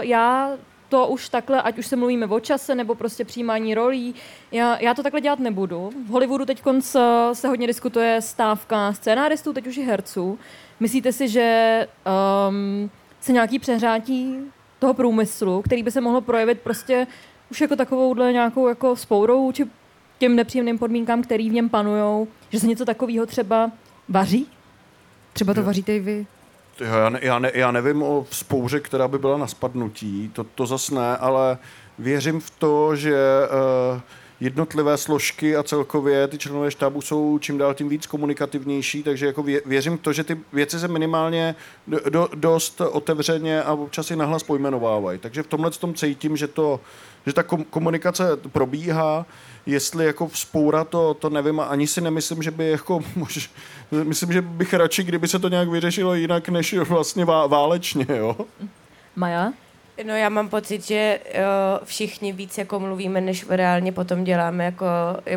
já 0.00 0.50
to 0.88 1.06
už 1.06 1.28
takhle, 1.28 1.62
ať 1.62 1.78
už 1.78 1.86
se 1.86 1.96
mluvíme 1.96 2.26
o 2.26 2.40
čase 2.40 2.74
nebo 2.74 2.94
prostě 2.94 3.24
přijímání 3.24 3.74
rolí, 3.74 4.14
já, 4.52 4.78
já 4.80 4.94
to 4.94 5.02
takhle 5.02 5.20
dělat 5.20 5.38
nebudu. 5.38 5.90
V 6.06 6.08
Hollywoodu 6.08 6.44
teď 6.44 6.62
se 7.32 7.48
hodně 7.48 7.66
diskutuje 7.66 8.22
stávka 8.22 8.92
scénáristů, 8.92 9.52
teď 9.52 9.66
už 9.66 9.76
i 9.76 9.82
herců. 9.82 10.38
Myslíte 10.80 11.12
si, 11.12 11.28
že 11.28 11.88
um, 12.48 12.90
se 13.20 13.32
nějaký 13.32 13.58
přehrátí 13.58 14.36
toho 14.78 14.94
průmyslu, 14.94 15.62
který 15.62 15.82
by 15.82 15.90
se 15.90 16.00
mohlo 16.00 16.20
projevit 16.20 16.60
prostě 16.60 17.06
už 17.50 17.60
jako 17.60 17.76
takovouhle 17.76 18.32
nějakou 18.32 18.68
jako 18.68 18.96
spourou 18.96 19.52
či 19.52 19.66
těm 20.18 20.36
nepříjemným 20.36 20.78
podmínkám, 20.78 21.22
který 21.22 21.50
v 21.50 21.52
něm 21.52 21.68
panujou, 21.68 22.28
že 22.50 22.60
se 22.60 22.66
něco 22.66 22.84
takového 22.84 23.26
třeba 23.26 23.70
vaří? 24.08 24.46
Třeba 25.32 25.54
to 25.54 25.62
vaříte 25.62 25.96
i 25.96 26.00
vy. 26.00 26.26
Já, 26.80 27.08
ne, 27.08 27.18
já, 27.22 27.38
ne, 27.38 27.50
já 27.54 27.70
nevím 27.70 28.02
o 28.02 28.26
spouře, 28.30 28.80
která 28.80 29.08
by 29.08 29.18
byla 29.18 29.38
na 29.38 29.46
spadnutí, 29.46 30.30
to, 30.32 30.44
to 30.44 30.66
zas 30.66 30.90
ne, 30.90 31.16
ale 31.16 31.58
věřím 31.98 32.40
v 32.40 32.50
to, 32.50 32.96
že 32.96 33.16
uh, 33.94 34.00
jednotlivé 34.40 34.96
složky 34.96 35.56
a 35.56 35.62
celkově 35.62 36.28
ty 36.28 36.38
členové 36.38 36.70
štábu 36.70 37.00
jsou 37.00 37.38
čím 37.38 37.58
dál 37.58 37.74
tím 37.74 37.88
víc 37.88 38.06
komunikativnější, 38.06 39.02
takže 39.02 39.26
jako 39.26 39.42
vě, 39.42 39.62
věřím 39.66 39.98
v 39.98 40.00
to, 40.00 40.12
že 40.12 40.24
ty 40.24 40.40
věci 40.52 40.78
se 40.78 40.88
minimálně 40.88 41.54
do, 41.86 41.98
do, 42.10 42.28
dost 42.34 42.80
otevřeně 42.80 43.62
a 43.62 43.72
občas 43.72 44.10
i 44.10 44.16
nahlas 44.16 44.42
pojmenovávají. 44.42 45.18
Takže 45.18 45.42
v 45.42 45.46
tomhle 45.46 45.70
tom 45.70 45.94
cítím, 45.94 46.36
že, 46.36 46.46
to, 46.48 46.80
že 47.28 47.34
ta 47.34 47.42
komunikace 47.70 48.36
probíhá, 48.36 49.26
jestli 49.66 50.04
jako 50.04 50.28
vzpoura 50.28 50.84
to, 50.84 51.14
to 51.14 51.30
nevím 51.30 51.60
a 51.60 51.64
ani 51.64 51.86
si 51.86 52.00
nemyslím, 52.00 52.42
že 52.42 52.50
by 52.50 52.70
jako 52.70 53.00
mož, 53.16 53.50
myslím, 54.02 54.32
že 54.32 54.42
bych 54.42 54.74
radši, 54.74 55.04
kdyby 55.04 55.28
se 55.28 55.38
to 55.38 55.48
nějak 55.48 55.68
vyřešilo 55.68 56.14
jinak, 56.14 56.48
než 56.48 56.74
vlastně 56.74 57.24
válečně, 57.24 58.06
jo. 58.08 58.36
Maja? 59.16 59.52
No 60.06 60.16
já 60.16 60.28
mám 60.28 60.48
pocit, 60.48 60.86
že 60.86 61.20
jo, 61.34 61.80
všichni 61.84 62.32
víc 62.32 62.58
jako 62.58 62.80
mluvíme, 62.80 63.20
než 63.20 63.46
reálně 63.48 63.92
potom 63.92 64.24
děláme. 64.24 64.64
Jako, 64.64 64.86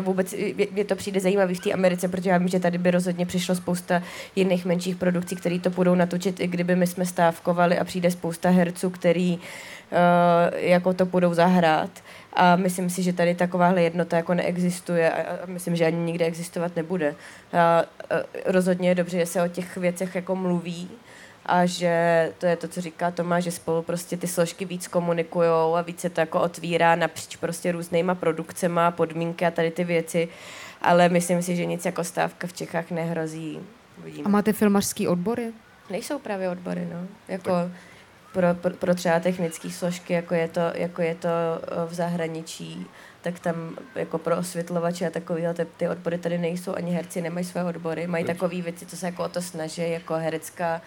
vůbec 0.00 0.34
mě 0.72 0.84
to 0.84 0.96
přijde 0.96 1.20
zajímavé 1.20 1.54
v 1.54 1.60
té 1.60 1.72
Americe, 1.72 2.08
protože 2.08 2.30
já 2.30 2.38
vím, 2.38 2.48
že 2.48 2.60
tady 2.60 2.78
by 2.78 2.90
rozhodně 2.90 3.26
přišlo 3.26 3.54
spousta 3.54 4.02
jiných 4.36 4.64
menších 4.64 4.96
produkcí, 4.96 5.36
které 5.36 5.58
to 5.58 5.70
budou 5.70 5.94
natočit, 5.94 6.40
i 6.40 6.46
kdyby 6.46 6.76
my 6.76 6.86
jsme 6.86 7.06
stávkovali 7.06 7.78
a 7.78 7.84
přijde 7.84 8.10
spousta 8.10 8.50
herců, 8.50 8.90
který 8.90 9.34
uh, 9.34 9.40
jako 10.54 10.94
to 10.94 11.06
budou 11.06 11.34
zahrát. 11.34 11.90
A 12.32 12.56
myslím 12.56 12.90
si, 12.90 13.02
že 13.02 13.12
tady 13.12 13.34
takováhle 13.34 13.82
jednota 13.82 14.16
jako 14.16 14.34
neexistuje 14.34 15.10
a, 15.10 15.42
a 15.42 15.46
myslím, 15.46 15.76
že 15.76 15.86
ani 15.86 15.96
nikde 15.96 16.24
existovat 16.24 16.76
nebude. 16.76 17.14
A, 17.52 17.58
a 17.58 17.84
rozhodně 18.46 18.88
je 18.88 18.94
dobře, 18.94 19.18
že 19.18 19.26
se 19.26 19.42
o 19.42 19.48
těch 19.48 19.76
věcech 19.76 20.14
jako 20.14 20.36
mluví, 20.36 20.90
a 21.46 21.66
že 21.66 22.32
to 22.38 22.46
je 22.46 22.56
to, 22.56 22.68
co 22.68 22.80
říká 22.80 23.10
Tomáš, 23.10 23.44
že 23.44 23.50
spolu 23.50 23.82
prostě 23.82 24.16
ty 24.16 24.26
složky 24.26 24.64
víc 24.64 24.88
komunikují 24.88 25.48
a 25.78 25.82
víc 25.82 26.00
se 26.00 26.10
to 26.10 26.20
jako 26.20 26.40
otvírá 26.40 26.96
napříč 26.96 27.36
prostě 27.36 27.72
různýma 27.72 28.14
produkcema, 28.14 28.90
podmínky 28.90 29.46
a 29.46 29.50
tady 29.50 29.70
ty 29.70 29.84
věci, 29.84 30.28
ale 30.82 31.08
myslím 31.08 31.42
si, 31.42 31.56
že 31.56 31.64
nic 31.64 31.84
jako 31.84 32.04
stávka 32.04 32.46
v 32.46 32.52
Čechách 32.52 32.90
nehrozí. 32.90 33.60
Uvidíme. 33.98 34.24
A 34.24 34.28
máte 34.28 34.52
filmařský 34.52 35.08
odbory? 35.08 35.52
Nejsou 35.90 36.18
právě 36.18 36.48
odbory, 36.48 36.88
no. 36.92 37.06
Jako 37.28 37.50
pro, 38.32 38.54
pro, 38.54 38.70
pro 38.70 38.94
třeba 38.94 39.20
technické 39.20 39.70
složky, 39.70 40.12
jako 40.12 40.34
je, 40.34 40.48
to, 40.48 40.60
jako 40.74 41.02
je 41.02 41.14
to 41.14 41.28
v 41.86 41.94
zahraničí, 41.94 42.86
tak 43.22 43.38
tam 43.38 43.76
jako 43.94 44.18
pro 44.18 44.36
osvětlovače 44.36 45.06
a 45.06 45.10
takový 45.10 45.42
ty, 45.54 45.66
ty 45.76 45.88
odbory 45.88 46.18
tady 46.18 46.38
nejsou, 46.38 46.74
ani 46.74 46.92
herci 46.92 47.20
nemají 47.20 47.46
své 47.46 47.64
odbory, 47.64 48.06
mají 48.06 48.24
takové 48.24 48.60
věci, 48.60 48.86
co 48.86 48.96
se 48.96 49.06
jako 49.06 49.24
o 49.24 49.28
to 49.28 49.42
snaží, 49.42 49.90
jako 49.90 50.14
herecká 50.14 50.82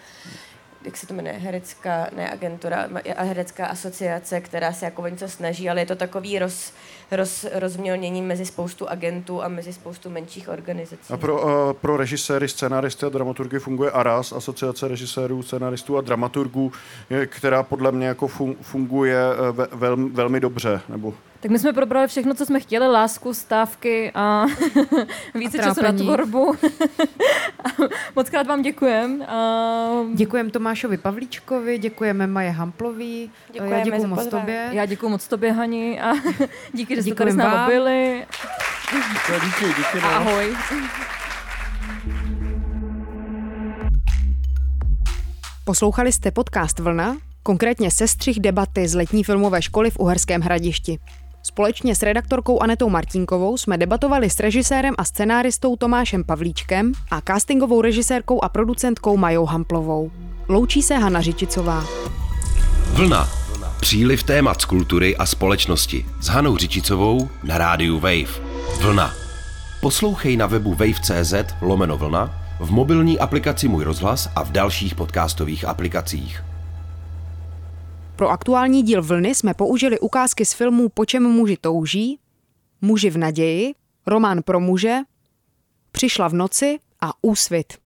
jak 0.86 0.96
se 0.96 1.06
to 1.06 1.14
jmenuje, 1.14 1.34
herecká, 1.34 2.06
ne 2.16 2.30
agentura, 2.30 2.88
herecká 3.16 3.66
asociace, 3.66 4.40
která 4.40 4.72
se 4.72 4.84
jako 4.84 5.08
něco 5.08 5.28
snaží, 5.28 5.70
ale 5.70 5.80
je 5.80 5.86
to 5.86 5.96
takový 5.96 6.38
roz, 6.38 6.72
roz, 7.10 7.46
rozmělnění 7.52 8.22
mezi 8.22 8.46
spoustu 8.46 8.88
agentů 8.88 9.42
a 9.42 9.48
mezi 9.48 9.72
spoustu 9.72 10.10
menších 10.10 10.48
organizací. 10.48 11.12
A 11.12 11.16
pro, 11.16 11.42
uh, 11.42 11.72
pro 11.72 11.96
režiséry, 11.96 12.48
scenáristy 12.48 13.06
a 13.06 13.08
dramaturgy 13.08 13.58
funguje 13.58 13.90
ARAS, 13.90 14.32
Asociace 14.32 14.88
režisérů, 14.88 15.42
scenáristů 15.42 15.98
a 15.98 16.00
dramaturgů, 16.00 16.72
která 17.26 17.62
podle 17.62 17.92
mě 17.92 18.06
jako 18.06 18.28
funguje 18.62 19.18
ve, 19.52 19.68
velmi, 19.72 20.10
velmi 20.10 20.40
dobře, 20.40 20.80
nebo 20.88 21.14
tak 21.46 21.50
my 21.50 21.58
jsme 21.58 21.72
probrali 21.72 22.08
všechno, 22.08 22.34
co 22.34 22.46
jsme 22.46 22.60
chtěli, 22.60 22.88
lásku, 22.88 23.34
stávky 23.34 24.12
a 24.14 24.46
více 25.34 25.58
a 25.58 25.62
času 25.62 25.82
na 25.82 25.92
tvorbu. 25.92 26.54
Moc 28.16 28.30
krát 28.30 28.46
vám 28.46 28.62
děkujem. 28.62 29.22
A... 29.22 29.86
Děkujeme 30.14 30.50
Tomášovi 30.50 30.96
Pavlíčkovi, 30.96 31.78
děkujeme 31.78 32.26
Maje 32.26 32.50
Hamplový. 32.50 33.30
Děkujeme 33.52 33.78
Já 33.78 33.84
děkuji 33.84 34.06
moc 34.06 34.26
tobě. 34.26 34.68
Já 34.72 34.86
děkuji 34.86 35.08
moc 35.08 35.28
tobě, 35.28 35.52
Hani. 35.52 36.00
A 36.00 36.12
díky, 36.72 36.96
že 36.96 37.02
jste 37.02 37.14
tady 37.14 37.32
s 37.32 37.36
námi 37.36 37.72
byli. 37.72 38.26
Díky, 39.44 39.64
díky. 39.64 40.00
No. 40.02 40.08
Ahoj. 40.08 40.56
Poslouchali 45.64 46.12
jste 46.12 46.30
podcast 46.30 46.78
Vlna, 46.78 47.16
konkrétně 47.42 47.90
sestřih 47.90 48.40
debaty 48.40 48.88
z 48.88 48.94
letní 48.94 49.24
filmové 49.24 49.62
školy 49.62 49.90
v 49.90 49.98
Uherském 49.98 50.40
hradišti. 50.40 50.98
Společně 51.46 51.94
s 51.94 52.02
redaktorkou 52.02 52.60
Anetou 52.60 52.88
Martinkovou 52.88 53.56
jsme 53.56 53.78
debatovali 53.78 54.30
s 54.30 54.40
režisérem 54.40 54.94
a 54.98 55.04
scenáristou 55.04 55.76
Tomášem 55.76 56.24
Pavlíčkem 56.24 56.92
a 57.10 57.20
castingovou 57.20 57.80
režisérkou 57.80 58.44
a 58.44 58.48
producentkou 58.48 59.16
Majou 59.16 59.44
Hamplovou. 59.44 60.10
Loučí 60.48 60.82
se 60.82 60.94
Hana 60.94 61.20
Řičicová. 61.20 61.84
Vlna. 62.92 63.28
Příliv 63.80 64.22
témat 64.22 64.60
z 64.60 64.64
kultury 64.64 65.16
a 65.16 65.26
společnosti 65.26 66.06
s 66.20 66.26
Hanou 66.26 66.56
Řičicovou 66.56 67.28
na 67.42 67.58
rádiu 67.58 67.98
Wave. 67.98 68.40
Vlna. 68.80 69.14
Poslouchej 69.80 70.36
na 70.36 70.46
webu 70.46 70.74
wave.cz 70.74 71.34
lomeno 71.60 71.96
vlna, 71.96 72.42
v 72.60 72.70
mobilní 72.70 73.18
aplikaci 73.18 73.68
Můj 73.68 73.84
rozhlas 73.84 74.28
a 74.36 74.42
v 74.44 74.52
dalších 74.52 74.94
podcastových 74.94 75.64
aplikacích. 75.64 76.42
Pro 78.16 78.28
aktuální 78.28 78.82
díl 78.82 79.02
Vlny 79.02 79.34
jsme 79.34 79.54
použili 79.54 80.00
ukázky 80.00 80.44
z 80.44 80.52
filmů 80.52 80.88
Po 80.88 81.04
čem 81.04 81.22
muži 81.22 81.56
touží, 81.60 82.18
Muži 82.80 83.10
v 83.10 83.18
naději, 83.18 83.74
Román 84.06 84.42
pro 84.42 84.60
muže, 84.60 84.98
Přišla 85.92 86.28
v 86.28 86.34
noci 86.34 86.78
a 87.00 87.12
Úsvit. 87.22 87.78